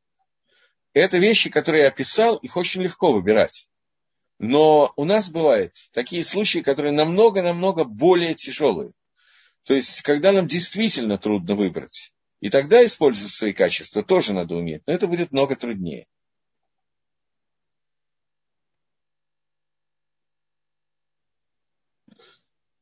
Это 0.93 1.17
вещи, 1.17 1.49
которые 1.49 1.83
я 1.83 1.89
описал, 1.89 2.37
их 2.37 2.57
очень 2.57 2.81
легко 2.81 3.13
выбирать. 3.13 3.69
Но 4.39 4.93
у 4.95 5.05
нас 5.05 5.29
бывают 5.29 5.73
такие 5.93 6.23
случаи, 6.23 6.59
которые 6.59 6.91
намного-намного 6.91 7.85
более 7.85 8.35
тяжелые. 8.35 8.91
То 9.63 9.73
есть, 9.73 10.01
когда 10.01 10.31
нам 10.31 10.47
действительно 10.47 11.17
трудно 11.17 11.55
выбрать. 11.55 12.13
И 12.39 12.49
тогда 12.49 12.85
использовать 12.85 13.33
свои 13.33 13.53
качества 13.53 14.03
тоже 14.03 14.33
надо 14.33 14.55
уметь, 14.55 14.83
но 14.85 14.93
это 14.93 15.07
будет 15.07 15.31
много 15.31 15.55
труднее. 15.55 16.05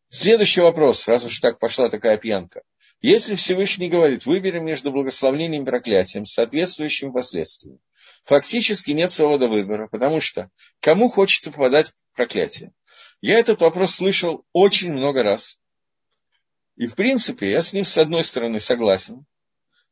Следующий 0.10 0.62
вопрос, 0.62 1.08
раз 1.08 1.26
уж 1.26 1.40
так 1.40 1.60
пошла 1.60 1.90
такая 1.90 2.18
пьянка. 2.18 2.64
Если 3.02 3.36
Всевышний 3.36 3.90
говорит, 3.90 4.26
выбери 4.26 4.60
между 4.60 4.92
благословением 4.92 5.64
и 5.64 5.66
проклятием 5.66 6.26
с 6.26 6.34
соответствующими 6.34 7.12
последствиями, 7.12 7.80
фактически 8.26 8.92
нет 8.92 9.12
свободы 9.12 9.48
выбора, 9.48 9.88
потому 9.88 10.20
что 10.20 10.50
кому 10.82 11.10
хочется 11.10 11.52
попадать 11.52 11.90
в 11.90 12.16
проклятие? 12.16 12.74
Я 13.22 13.40
этот 13.40 13.62
вопрос 13.62 13.96
слышал 13.96 14.46
очень 14.52 14.92
много 14.92 15.24
раз. 15.24 15.58
И, 16.76 16.88
в 16.88 16.96
принципе, 16.96 17.52
я 17.52 17.62
с 17.62 17.72
ним, 17.72 17.86
с 17.86 17.98
одной 17.98 18.24
стороны, 18.24 18.60
согласен. 18.60 19.26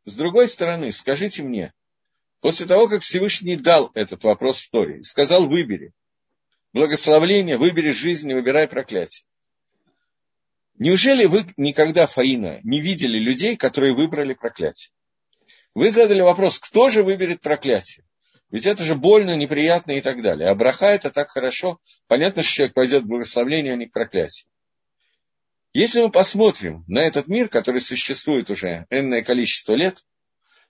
С 0.06 0.16
другой 0.16 0.50
стороны, 0.50 0.92
скажите 0.92 1.44
мне, 1.44 1.74
после 2.42 2.66
того, 2.66 2.90
как 2.90 3.04
Всевышний 3.04 3.56
дал 3.56 3.90
этот 3.94 4.24
вопрос 4.26 4.62
в 4.62 4.70
Торе, 4.70 5.02
сказал, 5.02 5.48
выбери 5.48 5.94
благословление, 6.74 7.58
выбери 7.58 7.92
жизнь, 7.92 8.28
не 8.28 8.34
выбирай 8.34 8.68
проклятие. 8.68 9.26
Неужели 10.80 11.26
вы 11.26 11.46
никогда, 11.56 12.08
Фаина, 12.08 12.60
не 12.64 12.82
видели 12.82 13.20
людей, 13.20 13.56
которые 13.56 13.94
выбрали 13.94 14.34
проклятие? 14.34 14.92
Вы 15.76 15.92
задали 15.92 16.22
вопрос, 16.22 16.60
кто 16.60 16.90
же 16.90 17.04
выберет 17.04 17.42
проклятие? 17.42 18.06
Ведь 18.54 18.68
это 18.68 18.84
же 18.84 18.94
больно, 18.94 19.36
неприятно 19.36 19.94
и 19.94 20.02
так 20.02 20.22
далее. 20.22 20.48
А 20.48 20.54
браха 20.54 20.86
это 20.86 21.10
так 21.10 21.32
хорошо. 21.32 21.80
Понятно, 22.06 22.44
что 22.44 22.54
человек 22.54 22.76
пойдет 22.76 23.02
в 23.02 23.08
благословение, 23.08 23.74
а 23.74 23.76
не 23.76 23.88
к 23.88 23.92
проклятию. 23.92 24.48
Если 25.74 26.02
мы 26.02 26.12
посмотрим 26.12 26.86
на 26.88 27.00
этот 27.00 27.28
мир, 27.28 27.50
который 27.50 27.82
существует 27.82 28.52
уже 28.52 28.86
энное 28.92 29.24
количество 29.24 29.74
лет, 29.74 30.06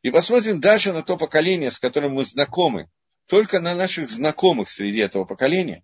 и 0.02 0.12
посмотрим 0.12 0.62
даже 0.62 0.94
на 0.94 1.04
то 1.04 1.18
поколение, 1.18 1.72
с 1.72 1.80
которым 1.80 2.14
мы 2.14 2.24
знакомы, 2.24 2.90
только 3.28 3.60
на 3.60 3.76
наших 3.76 4.08
знакомых 4.08 4.70
среди 4.70 5.02
этого 5.02 5.26
поколения, 5.26 5.84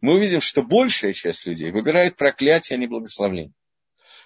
мы 0.00 0.14
увидим, 0.14 0.40
что 0.40 0.62
большая 0.62 1.12
часть 1.12 1.44
людей 1.44 1.72
выбирает 1.72 2.16
проклятие, 2.16 2.76
а 2.76 2.78
не 2.78 2.86
благословление. 2.86 3.52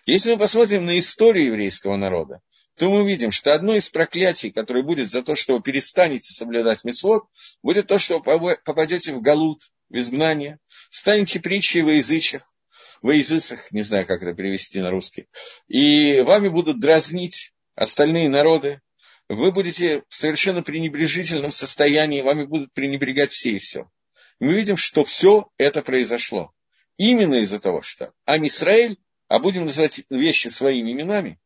Если 0.04 0.32
мы 0.32 0.38
посмотрим 0.38 0.84
на 0.84 0.98
историю 0.98 1.46
еврейского 1.46 1.96
народа, 1.96 2.42
то 2.76 2.90
мы 2.90 3.02
увидим, 3.02 3.30
что 3.30 3.54
одно 3.54 3.74
из 3.74 3.88
проклятий, 3.88 4.50
которое 4.50 4.82
будет 4.82 5.08
за 5.08 5.22
то, 5.22 5.34
что 5.34 5.54
вы 5.54 5.62
перестанете 5.62 6.32
соблюдать 6.32 6.84
митцвот, 6.84 7.24
будет 7.62 7.86
то, 7.86 7.98
что 7.98 8.20
вы 8.20 8.58
попадете 8.64 9.14
в 9.14 9.22
галут, 9.22 9.70
в 9.88 9.96
изгнание, 9.96 10.58
станете 10.90 11.40
притчей 11.40 11.82
во 11.82 11.92
язычах, 11.92 12.52
во 13.00 13.14
языцах, 13.14 13.72
не 13.72 13.82
знаю, 13.82 14.06
как 14.06 14.22
это 14.22 14.34
перевести 14.34 14.80
на 14.80 14.90
русский, 14.90 15.26
и 15.68 16.20
вами 16.20 16.48
будут 16.48 16.78
дразнить 16.78 17.54
остальные 17.74 18.28
народы, 18.28 18.82
вы 19.28 19.52
будете 19.52 20.02
в 20.08 20.14
совершенно 20.14 20.62
пренебрежительном 20.62 21.52
состоянии, 21.52 22.22
вами 22.22 22.44
будут 22.44 22.72
пренебрегать 22.74 23.32
все 23.32 23.52
и 23.52 23.58
все. 23.58 23.90
мы 24.38 24.52
видим, 24.54 24.76
что 24.76 25.02
все 25.02 25.50
это 25.56 25.82
произошло. 25.82 26.52
Именно 26.98 27.36
из-за 27.36 27.58
того, 27.58 27.82
что 27.82 28.12
Амисраэль, 28.24 28.98
а 29.28 29.38
будем 29.38 29.62
называть 29.62 30.02
вещи 30.10 30.48
своими 30.48 30.92
именами, 30.92 31.40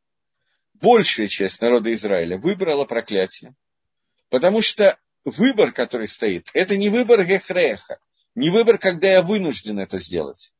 большая 0.80 1.26
часть 1.26 1.60
народа 1.60 1.92
Израиля 1.92 2.38
выбрала 2.38 2.84
проклятие. 2.84 3.54
Потому 4.28 4.62
что 4.62 4.98
выбор, 5.24 5.72
который 5.72 6.08
стоит, 6.08 6.48
это 6.54 6.76
не 6.76 6.88
выбор 6.88 7.24
Гехреха, 7.24 7.98
не 8.34 8.50
выбор, 8.50 8.78
когда 8.78 9.08
я 9.08 9.22
вынужден 9.22 9.78
это 9.78 9.98
сделать. 9.98 10.52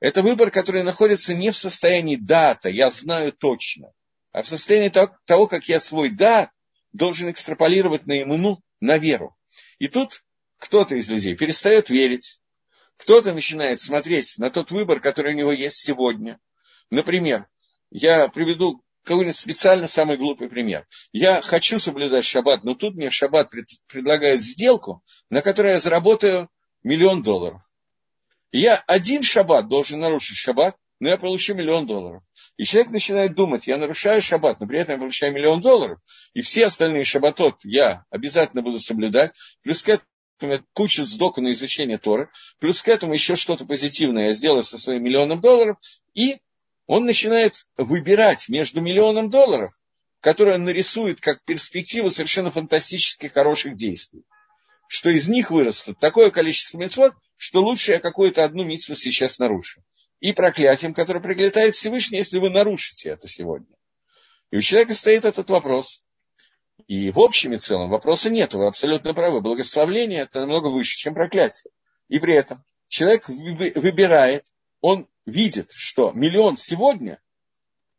Это 0.00 0.22
выбор, 0.22 0.50
который 0.50 0.82
находится 0.82 1.34
не 1.34 1.50
в 1.50 1.56
состоянии 1.56 2.16
дата, 2.16 2.68
я 2.68 2.90
знаю 2.90 3.32
точно, 3.32 3.92
а 4.32 4.42
в 4.42 4.48
состоянии 4.48 4.92
того, 5.24 5.46
как 5.46 5.68
я 5.68 5.80
свой 5.80 6.10
дат 6.10 6.50
должен 6.92 7.30
экстраполировать 7.30 8.06
на 8.06 8.22
иммуну, 8.22 8.62
на 8.80 8.98
веру. 8.98 9.34
И 9.78 9.88
тут 9.88 10.22
кто-то 10.58 10.94
из 10.94 11.08
людей 11.08 11.36
перестает 11.36 11.88
верить, 11.90 12.40
кто-то 12.96 13.32
начинает 13.32 13.80
смотреть 13.80 14.38
на 14.38 14.50
тот 14.50 14.70
выбор, 14.70 15.00
который 15.00 15.34
у 15.34 15.36
него 15.36 15.52
есть 15.52 15.78
сегодня. 15.78 16.38
Например, 16.90 17.46
я 17.90 18.28
приведу 18.28 18.83
какой-нибудь 19.04 19.36
специально 19.36 19.86
самый 19.86 20.16
глупый 20.16 20.48
пример. 20.48 20.86
Я 21.12 21.40
хочу 21.42 21.78
соблюдать 21.78 22.24
шаббат, 22.24 22.64
но 22.64 22.74
тут 22.74 22.94
мне 22.94 23.10
шаббат 23.10 23.50
предлагает 23.86 24.42
сделку, 24.42 25.02
на 25.30 25.42
которой 25.42 25.72
я 25.72 25.78
заработаю 25.78 26.48
миллион 26.82 27.22
долларов. 27.22 27.60
Я 28.50 28.76
один 28.86 29.22
шаббат 29.22 29.68
должен 29.68 30.00
нарушить 30.00 30.36
шаббат, 30.36 30.76
но 31.00 31.08
я 31.08 31.16
получу 31.16 31.54
миллион 31.54 31.86
долларов. 31.86 32.22
И 32.56 32.64
человек 32.64 32.92
начинает 32.92 33.34
думать, 33.34 33.66
я 33.66 33.76
нарушаю 33.76 34.22
шаббат, 34.22 34.60
но 34.60 34.66
при 34.66 34.78
этом 34.78 34.94
я 34.94 34.98
получаю 34.98 35.32
миллион 35.32 35.60
долларов, 35.60 35.98
и 36.34 36.40
все 36.40 36.66
остальные 36.66 37.04
шаббатот 37.04 37.56
я 37.64 38.04
обязательно 38.10 38.62
буду 38.62 38.78
соблюдать, 38.78 39.32
плюс 39.62 39.82
к 39.82 39.88
этому 39.88 40.64
кучу 40.72 41.04
сдоку 41.04 41.40
на 41.40 41.52
изучение 41.52 41.98
Торы, 41.98 42.30
плюс 42.58 42.82
к 42.82 42.88
этому 42.88 43.12
еще 43.12 43.36
что-то 43.36 43.66
позитивное 43.66 44.28
я 44.28 44.32
сделаю 44.32 44.62
со 44.62 44.78
своим 44.78 45.02
миллионом 45.02 45.40
долларов, 45.40 45.76
и 46.14 46.38
он 46.86 47.04
начинает 47.04 47.66
выбирать 47.76 48.48
между 48.48 48.80
миллионом 48.80 49.30
долларов, 49.30 49.72
которые 50.20 50.56
он 50.56 50.64
нарисует 50.64 51.20
как 51.20 51.42
перспективу 51.44 52.10
совершенно 52.10 52.50
фантастических 52.50 53.32
хороших 53.32 53.76
действий. 53.76 54.24
Что 54.86 55.10
из 55.10 55.28
них 55.28 55.50
вырастет 55.50 55.98
такое 55.98 56.30
количество 56.30 56.78
мецвод, 56.78 57.14
что 57.36 57.62
лучше 57.62 57.92
я 57.92 58.00
какую-то 58.00 58.44
одну 58.44 58.64
митцву 58.64 58.94
сейчас 58.94 59.38
нарушу. 59.38 59.82
И 60.20 60.32
проклятием, 60.32 60.94
которое 60.94 61.20
приглядает 61.20 61.74
Всевышний, 61.74 62.18
если 62.18 62.38
вы 62.38 62.50
нарушите 62.50 63.10
это 63.10 63.28
сегодня. 63.28 63.76
И 64.50 64.56
у 64.56 64.60
человека 64.60 64.94
стоит 64.94 65.24
этот 65.24 65.50
вопрос. 65.50 66.02
И 66.86 67.10
в 67.10 67.20
общем 67.20 67.52
и 67.52 67.56
целом 67.56 67.88
вопроса 67.88 68.30
нет, 68.30 68.54
вы 68.54 68.66
абсолютно 68.66 69.14
правы. 69.14 69.40
Благословление 69.40 70.22
это 70.22 70.40
намного 70.40 70.68
выше, 70.68 70.96
чем 70.98 71.14
проклятие. 71.14 71.72
И 72.08 72.18
при 72.18 72.34
этом 72.34 72.62
человек 72.88 73.28
выбирает, 73.28 74.44
он 74.80 75.08
видит, 75.26 75.70
что 75.72 76.12
миллион 76.12 76.56
сегодня 76.56 77.20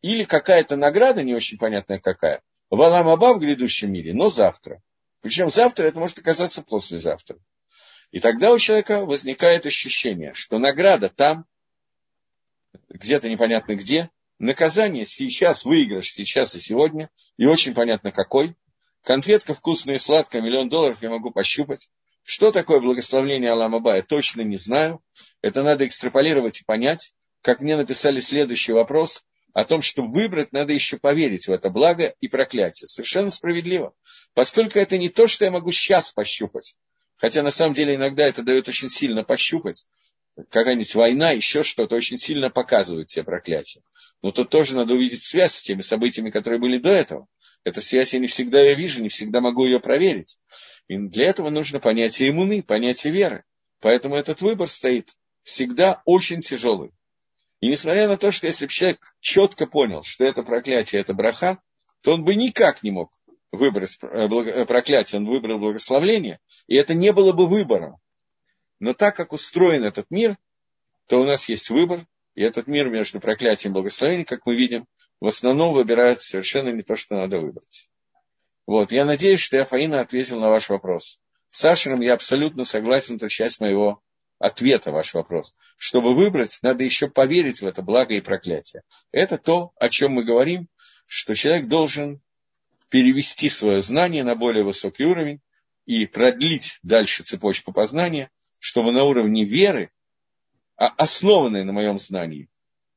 или 0.02 0.24
какая-то 0.24 0.76
награда, 0.76 1.24
не 1.24 1.34
очень 1.34 1.58
понятная 1.58 2.00
какая, 2.00 2.42
в 2.70 2.82
Аламаба 2.82 3.34
в 3.34 3.40
грядущем 3.40 3.92
мире, 3.92 4.14
но 4.14 4.30
завтра. 4.30 4.82
Причем 5.22 5.50
завтра 5.50 5.86
это 5.86 5.98
может 5.98 6.20
оказаться 6.20 6.62
послезавтра. 6.62 7.40
И 8.12 8.20
тогда 8.20 8.54
у 8.54 8.60
человека 8.60 9.06
возникает 9.06 9.66
ощущение, 9.66 10.34
что 10.34 10.60
награда 10.60 11.10
там, 11.10 11.46
где-то 12.90 13.30
непонятно 13.30 13.76
где, 13.76 14.10
наказание 14.40 15.06
сейчас, 15.06 15.66
выигрыш 15.66 16.12
сейчас 16.12 16.56
и 16.56 16.60
сегодня, 16.60 17.10
и 17.38 17.46
очень 17.46 17.74
понятно 17.74 18.12
какой. 18.12 18.56
Конфетка 19.02 19.54
вкусная 19.54 19.96
и 19.96 20.00
сладкая, 20.00 20.42
миллион 20.42 20.70
долларов 20.70 21.02
я 21.02 21.10
могу 21.10 21.32
пощупать. 21.32 21.90
Что 22.28 22.52
такое 22.52 22.80
благословление 22.80 23.52
Аламаба, 23.52 23.98
я 23.98 24.02
точно 24.02 24.42
не 24.42 24.58
знаю. 24.58 25.00
Это 25.44 25.62
надо 25.62 25.86
экстраполировать 25.86 26.60
и 26.60 26.64
понять. 26.64 27.14
Как 27.42 27.60
мне 27.60 27.78
написали 27.78 28.20
следующий 28.20 28.74
вопрос, 28.74 29.24
о 29.54 29.64
том, 29.64 29.84
что 29.84 30.02
выбрать, 30.02 30.52
надо 30.52 30.74
еще 30.74 30.98
поверить 30.98 31.48
в 31.48 31.52
это 31.52 31.70
благо 31.70 32.16
и 32.20 32.28
проклятие. 32.28 32.88
Совершенно 32.88 33.30
справедливо. 33.30 33.94
Поскольку 34.34 34.80
это 34.80 34.98
не 34.98 35.10
то, 35.10 35.28
что 35.28 35.46
я 35.46 35.52
могу 35.52 35.72
сейчас 35.72 36.12
пощупать. 36.12 36.76
Хотя 37.18 37.44
на 37.44 37.52
самом 37.52 37.76
деле 37.76 37.94
иногда 37.94 38.26
это 38.26 38.42
дает 38.42 38.68
очень 38.68 38.90
сильно 38.90 39.24
пощупать. 39.24 39.86
Какая-нибудь 40.50 40.96
война, 40.96 41.32
еще 41.32 41.64
что-то 41.64 41.96
очень 41.96 42.18
сильно 42.18 42.50
показывает 42.50 43.08
те 43.08 43.24
проклятия. 43.24 43.82
Но 44.22 44.32
тут 44.32 44.50
тоже 44.50 44.76
надо 44.76 44.94
увидеть 44.94 45.24
связь 45.24 45.56
с 45.56 45.62
теми 45.62 45.82
событиями, 45.82 46.30
которые 46.30 46.60
были 46.60 46.78
до 46.78 46.90
этого. 46.90 47.28
Эта 47.64 47.82
связь 47.82 48.14
я 48.14 48.20
не 48.20 48.28
всегда 48.28 48.62
ее 48.62 48.76
вижу, 48.76 49.02
не 49.02 49.10
всегда 49.10 49.42
могу 49.42 49.66
ее 49.66 49.80
проверить. 49.80 50.38
И 50.88 50.98
для 50.98 51.28
этого 51.28 51.50
нужно 51.50 51.80
понятие 51.80 52.30
иммуны, 52.30 52.62
понятие 52.62 53.14
веры. 53.14 53.44
Поэтому 53.80 54.16
этот 54.16 54.42
выбор 54.42 54.68
стоит 54.68 55.10
всегда 55.44 56.02
очень 56.06 56.42
тяжелый. 56.42 56.92
И 57.62 57.68
несмотря 57.68 58.08
на 58.08 58.18
то, 58.18 58.32
что 58.32 58.48
если 58.48 58.66
бы 58.66 58.72
человек 58.72 59.16
четко 59.22 59.66
понял, 59.66 60.04
что 60.04 60.26
это 60.26 60.44
проклятие, 60.44 61.02
это 61.02 61.14
браха, 61.14 61.60
то 62.02 62.14
он 62.14 62.24
бы 62.24 62.36
никак 62.36 62.84
не 62.84 62.92
мог 62.92 63.12
выбрать 63.52 63.98
э, 64.02 64.28
э, 64.28 64.66
проклятие, 64.66 65.20
он 65.20 65.28
выбрал 65.28 65.60
благословление, 65.60 66.40
и 66.68 66.76
это 66.76 66.94
не 66.94 67.14
было 67.14 67.32
бы 67.32 67.48
выбором. 67.48 67.98
Но 68.86 68.94
так 68.94 69.16
как 69.16 69.34
устроен 69.34 69.84
этот 69.84 70.12
мир, 70.12 70.38
то 71.08 71.20
у 71.20 71.26
нас 71.26 71.50
есть 71.50 71.72
выбор, 71.72 72.06
и 72.36 72.44
этот 72.44 72.68
мир 72.68 72.88
между 72.88 73.20
проклятием 73.20 73.72
и 73.72 73.74
благословением, 73.74 74.26
как 74.26 74.46
мы 74.46 74.56
видим, 74.56 74.86
в 75.20 75.26
основном 75.26 75.74
выбирают 75.74 76.22
совершенно 76.22 76.70
не 76.70 76.84
то, 76.84 76.96
что 76.96 77.16
надо 77.16 77.40
выбрать. 77.40 77.90
Вот, 78.68 78.92
я 78.92 79.04
надеюсь, 79.04 79.40
что 79.40 79.58
я, 79.58 79.66
Фаина, 79.66 80.02
ответил 80.02 80.40
на 80.40 80.50
ваш 80.50 80.70
вопрос. 80.70 81.20
С 81.50 81.62
Сашером 81.62 82.02
я 82.02 82.14
абсолютно 82.14 82.64
согласен, 82.64 83.16
это 83.16 83.28
часть 83.28 83.60
моего 83.60 84.04
ответа, 84.38 84.92
ваш 84.92 85.16
вопрос. 85.16 85.56
Чтобы 85.78 86.14
выбрать, 86.14 86.60
надо 86.62 86.84
еще 86.84 87.10
поверить 87.10 87.64
в 87.64 87.66
это 87.66 87.82
благо 87.82 88.14
и 88.14 88.22
проклятие. 88.22 88.84
Это 89.12 89.40
то, 89.40 89.72
о 89.78 89.90
чем 89.90 90.12
мы 90.12 90.24
говорим, 90.24 90.68
что 91.08 91.34
человек 91.34 91.68
должен 91.68 92.22
перевести 92.90 93.50
свое 93.50 93.82
знание 93.82 94.24
на 94.24 94.36
более 94.36 94.64
высокий 94.64 95.06
уровень 95.06 95.42
и 95.88 96.06
продлить 96.06 96.78
дальше 96.84 97.24
цепочку 97.24 97.74
познания, 97.74 98.30
чтобы 98.60 98.92
на 98.92 99.04
уровне 99.04 99.46
веры, 99.46 99.92
а 100.78 100.88
основанной 100.88 101.64
на 101.64 101.74
моем 101.74 101.98
знании, 101.98 102.50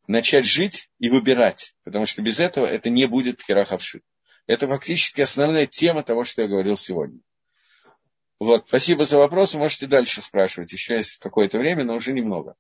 начать 0.07 0.45
жить 0.45 0.91
и 0.99 1.11
выбирать, 1.11 1.75
потому 1.85 2.07
что 2.07 2.23
без 2.23 2.41
этого 2.41 2.67
это 2.67 2.91
не 2.91 3.07
будет 3.07 3.39
пхерахавши. 3.39 4.03
Это 4.47 4.67
фактически 4.67 5.21
основная 5.21 5.67
тема 5.67 6.03
того, 6.03 6.25
что 6.25 6.43
я 6.43 6.49
говорил 6.49 6.77
сегодня. 6.77 7.21
Вот, 8.41 8.69
спасибо 8.69 9.05
за 9.05 9.19
вопрос, 9.19 9.55
можете 9.55 9.87
дальше 9.87 10.23
спрашивать, 10.23 10.73
еще 10.73 10.95
есть 10.95 11.19
какое-то 11.19 11.59
время, 11.59 11.85
но 11.85 11.95
уже 11.95 12.13
немного. 12.13 12.55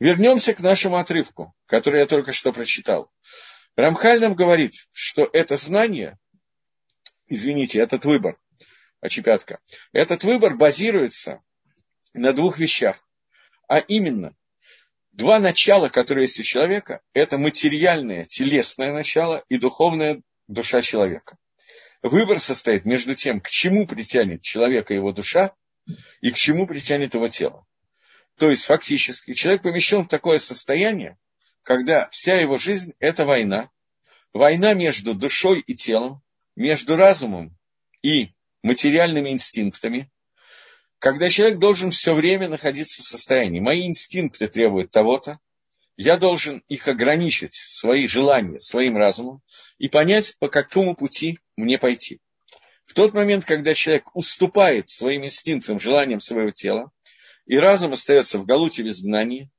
Вернемся 0.00 0.52
к 0.52 0.60
нашему 0.60 0.96
отрывку, 0.96 1.54
который 1.66 2.00
я 2.00 2.06
только 2.06 2.32
что 2.32 2.52
прочитал. 2.52 3.10
Рамхаль 3.76 4.20
нам 4.20 4.34
говорит, 4.34 4.74
что 4.90 5.28
это 5.32 5.56
знание, 5.56 6.18
извините, 7.28 7.80
этот 7.80 8.04
выбор, 8.04 8.36
очепятка, 9.00 9.60
этот 9.92 10.24
выбор 10.24 10.56
базируется 10.56 11.40
на 12.14 12.32
двух 12.32 12.58
вещах, 12.58 12.96
а 13.68 13.78
именно 13.78 14.34
два 15.12 15.38
начала, 15.38 15.88
которые 15.88 16.24
есть 16.24 16.40
у 16.40 16.42
человека, 16.42 17.00
это 17.14 17.38
материальное, 17.38 18.24
телесное 18.24 18.92
начало 18.92 19.44
и 19.48 19.58
духовная 19.58 20.22
душа 20.48 20.80
человека. 20.82 21.36
Выбор 22.02 22.40
состоит 22.40 22.84
между 22.84 23.14
тем, 23.14 23.40
к 23.40 23.48
чему 23.48 23.86
притянет 23.86 24.42
человека 24.42 24.92
его 24.92 25.12
душа 25.12 25.54
и 26.20 26.30
к 26.30 26.36
чему 26.36 26.66
притянет 26.66 27.14
его 27.14 27.28
тело. 27.28 27.66
То 28.38 28.50
есть 28.50 28.64
фактически 28.64 29.34
человек 29.34 29.62
помещен 29.62 30.04
в 30.04 30.08
такое 30.08 30.38
состояние, 30.38 31.16
когда 31.62 32.08
вся 32.10 32.34
его 32.40 32.58
жизнь– 32.58 32.94
это 32.98 33.24
война. 33.24 33.70
Война 34.32 34.74
между 34.74 35.14
душой 35.14 35.60
и 35.60 35.74
телом, 35.74 36.22
между 36.56 36.96
разумом 36.96 37.56
и 38.02 38.30
материальными 38.62 39.30
инстинктами, 39.30 40.10
когда 41.02 41.28
человек 41.28 41.58
должен 41.58 41.90
все 41.90 42.14
время 42.14 42.48
находиться 42.48 43.02
в 43.02 43.06
состоянии. 43.06 43.58
Мои 43.58 43.88
инстинкты 43.88 44.46
требуют 44.46 44.92
того-то, 44.92 45.40
я 45.96 46.16
должен 46.16 46.62
их 46.68 46.86
ограничить, 46.86 47.54
свои 47.54 48.06
желания, 48.06 48.60
своим 48.60 48.96
разумом, 48.96 49.42
и 49.78 49.88
понять, 49.88 50.36
по 50.38 50.48
какому 50.48 50.94
пути 50.94 51.40
мне 51.56 51.76
пойти. 51.76 52.20
В 52.84 52.94
тот 52.94 53.14
момент, 53.14 53.44
когда 53.44 53.74
человек 53.74 54.14
уступает 54.14 54.90
своим 54.90 55.24
инстинктам, 55.24 55.80
желаниям 55.80 56.20
своего 56.20 56.50
тела, 56.50 56.92
и 57.46 57.56
разум 57.56 57.94
остается 57.94 58.38
в 58.38 58.46
галуте 58.46 58.84
в 58.84 58.86
изгнании, 58.86 59.50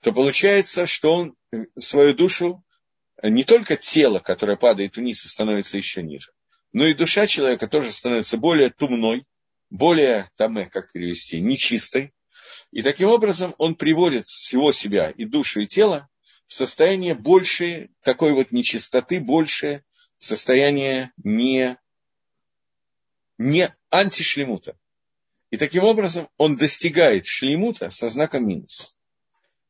то 0.00 0.12
получается, 0.12 0.86
что 0.86 1.12
он 1.14 1.34
свою 1.78 2.14
душу, 2.14 2.64
не 3.22 3.44
только 3.44 3.76
тело, 3.76 4.18
которое 4.18 4.56
падает 4.56 4.96
вниз 4.96 5.26
и 5.26 5.28
становится 5.28 5.76
еще 5.76 6.02
ниже, 6.02 6.32
но 6.72 6.86
и 6.86 6.94
душа 6.94 7.26
человека 7.26 7.68
тоже 7.68 7.92
становится 7.92 8.38
более 8.38 8.70
тумной, 8.70 9.26
более, 9.70 10.28
там, 10.36 10.68
как 10.70 10.92
перевести, 10.92 11.40
нечистой. 11.40 12.12
И 12.70 12.82
таким 12.82 13.08
образом 13.08 13.54
он 13.58 13.74
приводит 13.74 14.26
всего 14.26 14.72
себя, 14.72 15.10
и 15.10 15.24
душу, 15.24 15.60
и 15.60 15.66
тело, 15.66 16.08
в 16.46 16.54
состояние 16.54 17.14
большей, 17.14 17.90
такой 18.02 18.32
вот 18.32 18.52
нечистоты, 18.52 19.20
большее 19.20 19.84
состояние 20.18 21.12
не, 21.22 21.76
не 23.38 23.74
антишлемута. 23.90 24.78
И 25.50 25.56
таким 25.56 25.84
образом 25.84 26.28
он 26.36 26.56
достигает 26.56 27.26
шлемута 27.26 27.90
со 27.90 28.08
знаком 28.08 28.46
минус. 28.46 28.96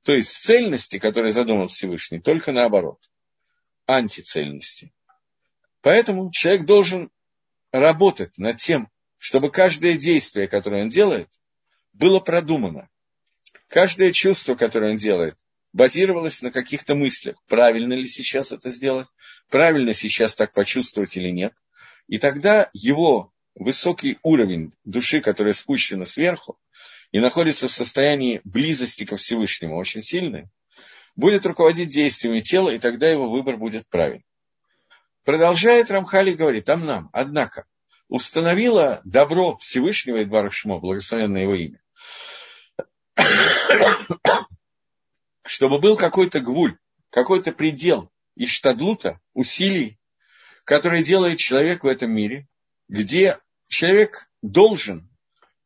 То 0.03 0.13
есть 0.13 0.33
цельности, 0.33 0.99
которые 0.99 1.33
задумал 1.33 1.67
Всевышний, 1.67 2.21
только 2.21 2.53
наоборот. 2.53 3.11
Антицельности. 3.87 4.93
Поэтому 5.81 6.31
человек 6.31 6.65
должен 6.65 7.11
работать 7.73 8.39
над 8.39 8.57
тем, 8.57 8.91
чтобы 9.27 9.51
каждое 9.51 9.97
действие, 9.97 10.47
которое 10.47 10.85
он 10.85 10.89
делает, 10.89 11.29
было 11.93 12.21
продумано. 12.21 12.89
Каждое 13.67 14.13
чувство, 14.13 14.55
которое 14.55 14.93
он 14.93 14.99
делает, 14.99 15.35
базировалось 15.73 16.43
на 16.43 16.53
каких-то 16.53 16.95
мыслях. 16.95 17.37
Правильно 17.49 17.95
ли 17.95 18.07
сейчас 18.07 18.53
это 18.53 18.71
сделать? 18.71 19.09
Правильно 19.51 19.95
сейчас 19.95 20.37
так 20.37 20.53
почувствовать 20.53 21.17
или 21.17 21.31
нет? 21.31 21.53
И 22.07 22.19
тогда 22.19 22.71
его 22.73 23.33
высокий 23.57 24.21
уровень 24.23 24.73
души, 24.85 25.21
которая 25.21 25.55
спущена 25.55 26.05
сверху 26.05 26.57
и 27.11 27.19
находится 27.19 27.67
в 27.67 27.73
состоянии 27.73 28.41
близости 28.45 29.05
ко 29.05 29.17
Всевышнему, 29.17 29.77
очень 29.77 30.03
сильной, 30.03 30.45
будет 31.17 31.47
руководить 31.47 31.89
действиями 31.89 32.39
тела, 32.39 32.71
и 32.71 32.79
тогда 32.79 33.11
его 33.11 33.29
выбор 33.29 33.57
будет 33.57 33.89
правильным. 33.89 34.23
Продолжает 35.25 35.91
Рамхали 35.91 36.31
говорит, 36.31 36.67
там 36.67 36.87
нам, 36.87 37.11
однако, 37.13 37.67
установила 38.09 39.01
добро 39.05 39.57
Всевышнего 39.57 40.23
Идбара 40.23 40.51
Шмо, 40.51 40.79
благословенное 40.79 41.43
его 41.43 41.55
имя, 41.55 41.83
чтобы 45.45 45.81
был 45.81 45.97
какой-то 45.97 46.41
гвуль, 46.41 46.79
какой-то 47.11 47.53
предел 47.53 48.11
иштадлута, 48.37 49.21
усилий, 49.33 49.99
которые 50.65 51.03
делает 51.03 51.39
человек 51.39 51.85
в 51.85 51.87
этом 51.87 52.13
мире, 52.13 52.49
где 52.89 53.39
человек 53.69 54.29
должен 54.43 55.09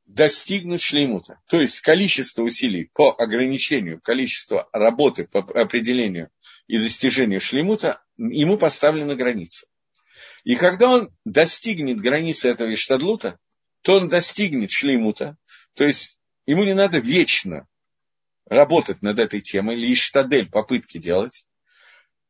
достигнуть 0.07 0.82
шлеймута. 0.82 1.41
То 1.49 1.61
есть 1.61 1.80
количество 1.80 2.43
усилий 2.43 2.91
по 2.95 3.14
ограничению, 3.16 4.01
количество 4.01 4.68
работы 4.72 5.24
по 5.24 5.41
определению 5.41 6.30
и 6.66 6.78
достижению 6.78 7.41
шлеймута, 7.41 8.03
ему 8.16 8.59
поставлена 8.59 9.14
граница. 9.14 9.66
И 10.45 10.57
когда 10.57 10.91
он 10.91 11.11
достигнет 11.25 12.01
границы 12.01 12.49
этого 12.49 12.73
иштадлута, 12.73 13.39
то 13.83 13.97
он 13.97 14.09
достигнет 14.09 14.71
шлеймута, 14.71 15.37
то 15.75 15.85
есть 15.85 16.18
ему 16.47 16.64
не 16.64 16.75
надо 16.75 16.99
вечно 16.99 17.66
работать 18.47 19.01
над 19.03 19.18
этой 19.18 19.41
темой, 19.41 19.77
или 19.77 19.93
иштадель 19.93 20.51
попытки 20.51 20.99
делать, 20.99 21.47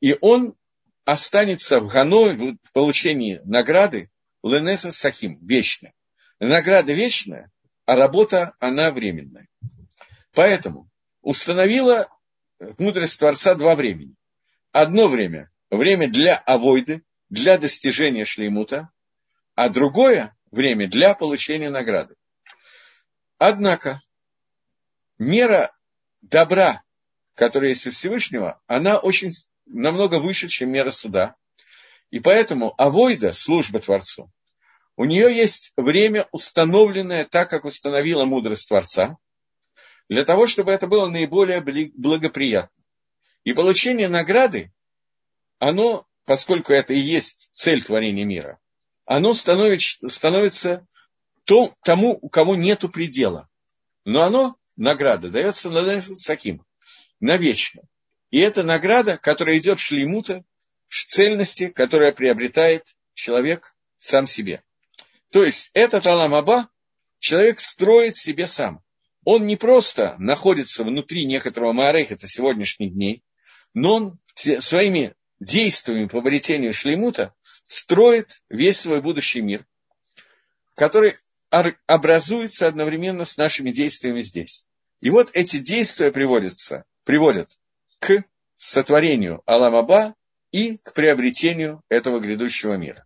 и 0.01 0.17
он 0.21 0.55
останется 1.05 1.81
в 1.81 1.89
Гано 1.89 2.35
в 2.35 2.73
получении 2.73 3.41
награды 3.45 4.11
Ленеса 4.43 4.93
Сахим, 4.93 5.39
вечная. 5.45 5.93
Награда 6.39 6.93
вечная, 6.93 7.51
а 7.85 7.97
работа, 7.97 8.55
она 8.59 8.93
временная. 8.93 9.49
Поэтому 10.33 10.89
установила 11.21 12.09
мудрость 12.79 13.19
Творца 13.19 13.55
два 13.55 13.75
времени. 13.75 14.15
Одно 14.73 15.09
время– 15.09 15.51
время 15.71 16.09
для 16.09 16.37
авойды, 16.37 17.03
для 17.31 17.59
достижения 17.59 18.25
шлеймута, 18.25 18.91
а 19.55 19.69
другое 19.69 20.37
время 20.51 20.89
для 20.89 21.15
получения 21.15 21.71
награды. 21.71 22.17
Однако, 23.39 24.03
мера 25.19 25.73
добра, 26.21 26.83
которая 27.35 27.71
есть 27.71 27.87
у 27.87 27.93
Всевышнего, 27.93 28.61
она 28.67 28.99
очень 28.99 29.31
намного 29.65 30.21
выше, 30.21 30.49
чем 30.49 30.71
мера 30.71 30.91
суда. 30.91 31.37
И 32.11 32.19
поэтому 32.19 32.75
авойда, 32.77 33.33
служба 33.33 33.79
Творцу, 33.79 34.31
у 34.97 35.05
нее 35.05 35.35
есть 35.35 35.73
время, 35.77 36.29
установленное 36.33 37.25
так, 37.25 37.49
как 37.49 37.65
установила 37.65 38.25
мудрость 38.25 38.69
Творца, 38.69 39.17
для 40.09 40.25
того, 40.25 40.47
чтобы 40.47 40.73
это 40.73 40.89
было 40.89 41.09
наиболее 41.09 41.61
благоприятно. 41.95 42.85
И 43.45 43.53
получение 43.53 44.09
награды, 44.09 44.73
оно, 45.59 46.07
поскольку 46.31 46.73
это 46.73 46.95
и 46.95 47.01
есть 47.01 47.49
цель 47.51 47.83
творения 47.83 48.25
мира, 48.25 48.61
оно 49.05 49.35
становится, 49.35 50.09
становится 50.09 50.87
то, 51.43 51.75
тому, 51.83 52.17
у 52.23 52.29
кого 52.29 52.55
нету 52.55 52.89
предела. 52.89 53.49
Но 54.05 54.23
оно, 54.23 54.55
награда, 54.77 55.29
дается 55.29 55.69
таким, 56.25 56.65
навечно. 57.19 57.83
И 58.31 58.39
это 58.39 58.63
награда, 58.63 59.19
которая 59.19 59.59
идет 59.59 59.81
в 59.81 59.83
шлеймута, 59.83 60.45
цельности, 60.89 61.67
которая 61.67 62.13
приобретает 62.13 62.85
человек 63.15 63.75
сам 63.99 64.29
себе. 64.29 64.63
То 65.33 65.43
есть 65.43 65.73
этот 65.75 66.07
Аламаба 66.07 66.69
человек 67.19 67.59
строит 67.59 68.17
себе 68.17 68.47
сам. 68.47 68.85
Он 69.25 69.49
не 69.49 69.57
просто 69.57 70.15
находится 70.21 70.85
внутри 70.85 71.27
некоторого 71.27 71.73
Маареха, 71.73 72.15
это 72.15 72.29
сегодняшних 72.29 72.95
дней, 72.95 73.25
но 73.75 73.95
он 73.95 74.19
своими 74.33 75.17
действиями 75.41 76.07
по 76.07 76.19
обретению 76.19 76.73
шлеймута 76.73 77.35
строит 77.65 78.43
весь 78.49 78.81
свой 78.81 79.01
будущий 79.01 79.41
мир, 79.41 79.67
который 80.75 81.17
образуется 81.87 82.67
одновременно 82.67 83.25
с 83.25 83.37
нашими 83.37 83.71
действиями 83.71 84.21
здесь. 84.21 84.67
И 85.01 85.11
вот 85.11 85.31
эти 85.33 85.59
действия 85.59 86.13
приводятся, 86.13 86.85
приводят 87.05 87.51
к 87.99 88.25
сотворению 88.57 89.43
Аламаба 89.47 90.15
и 90.53 90.79
к 90.79 90.93
приобретению 90.93 91.83
этого 91.89 92.21
грядущего 92.21 92.75
мира. 92.75 92.99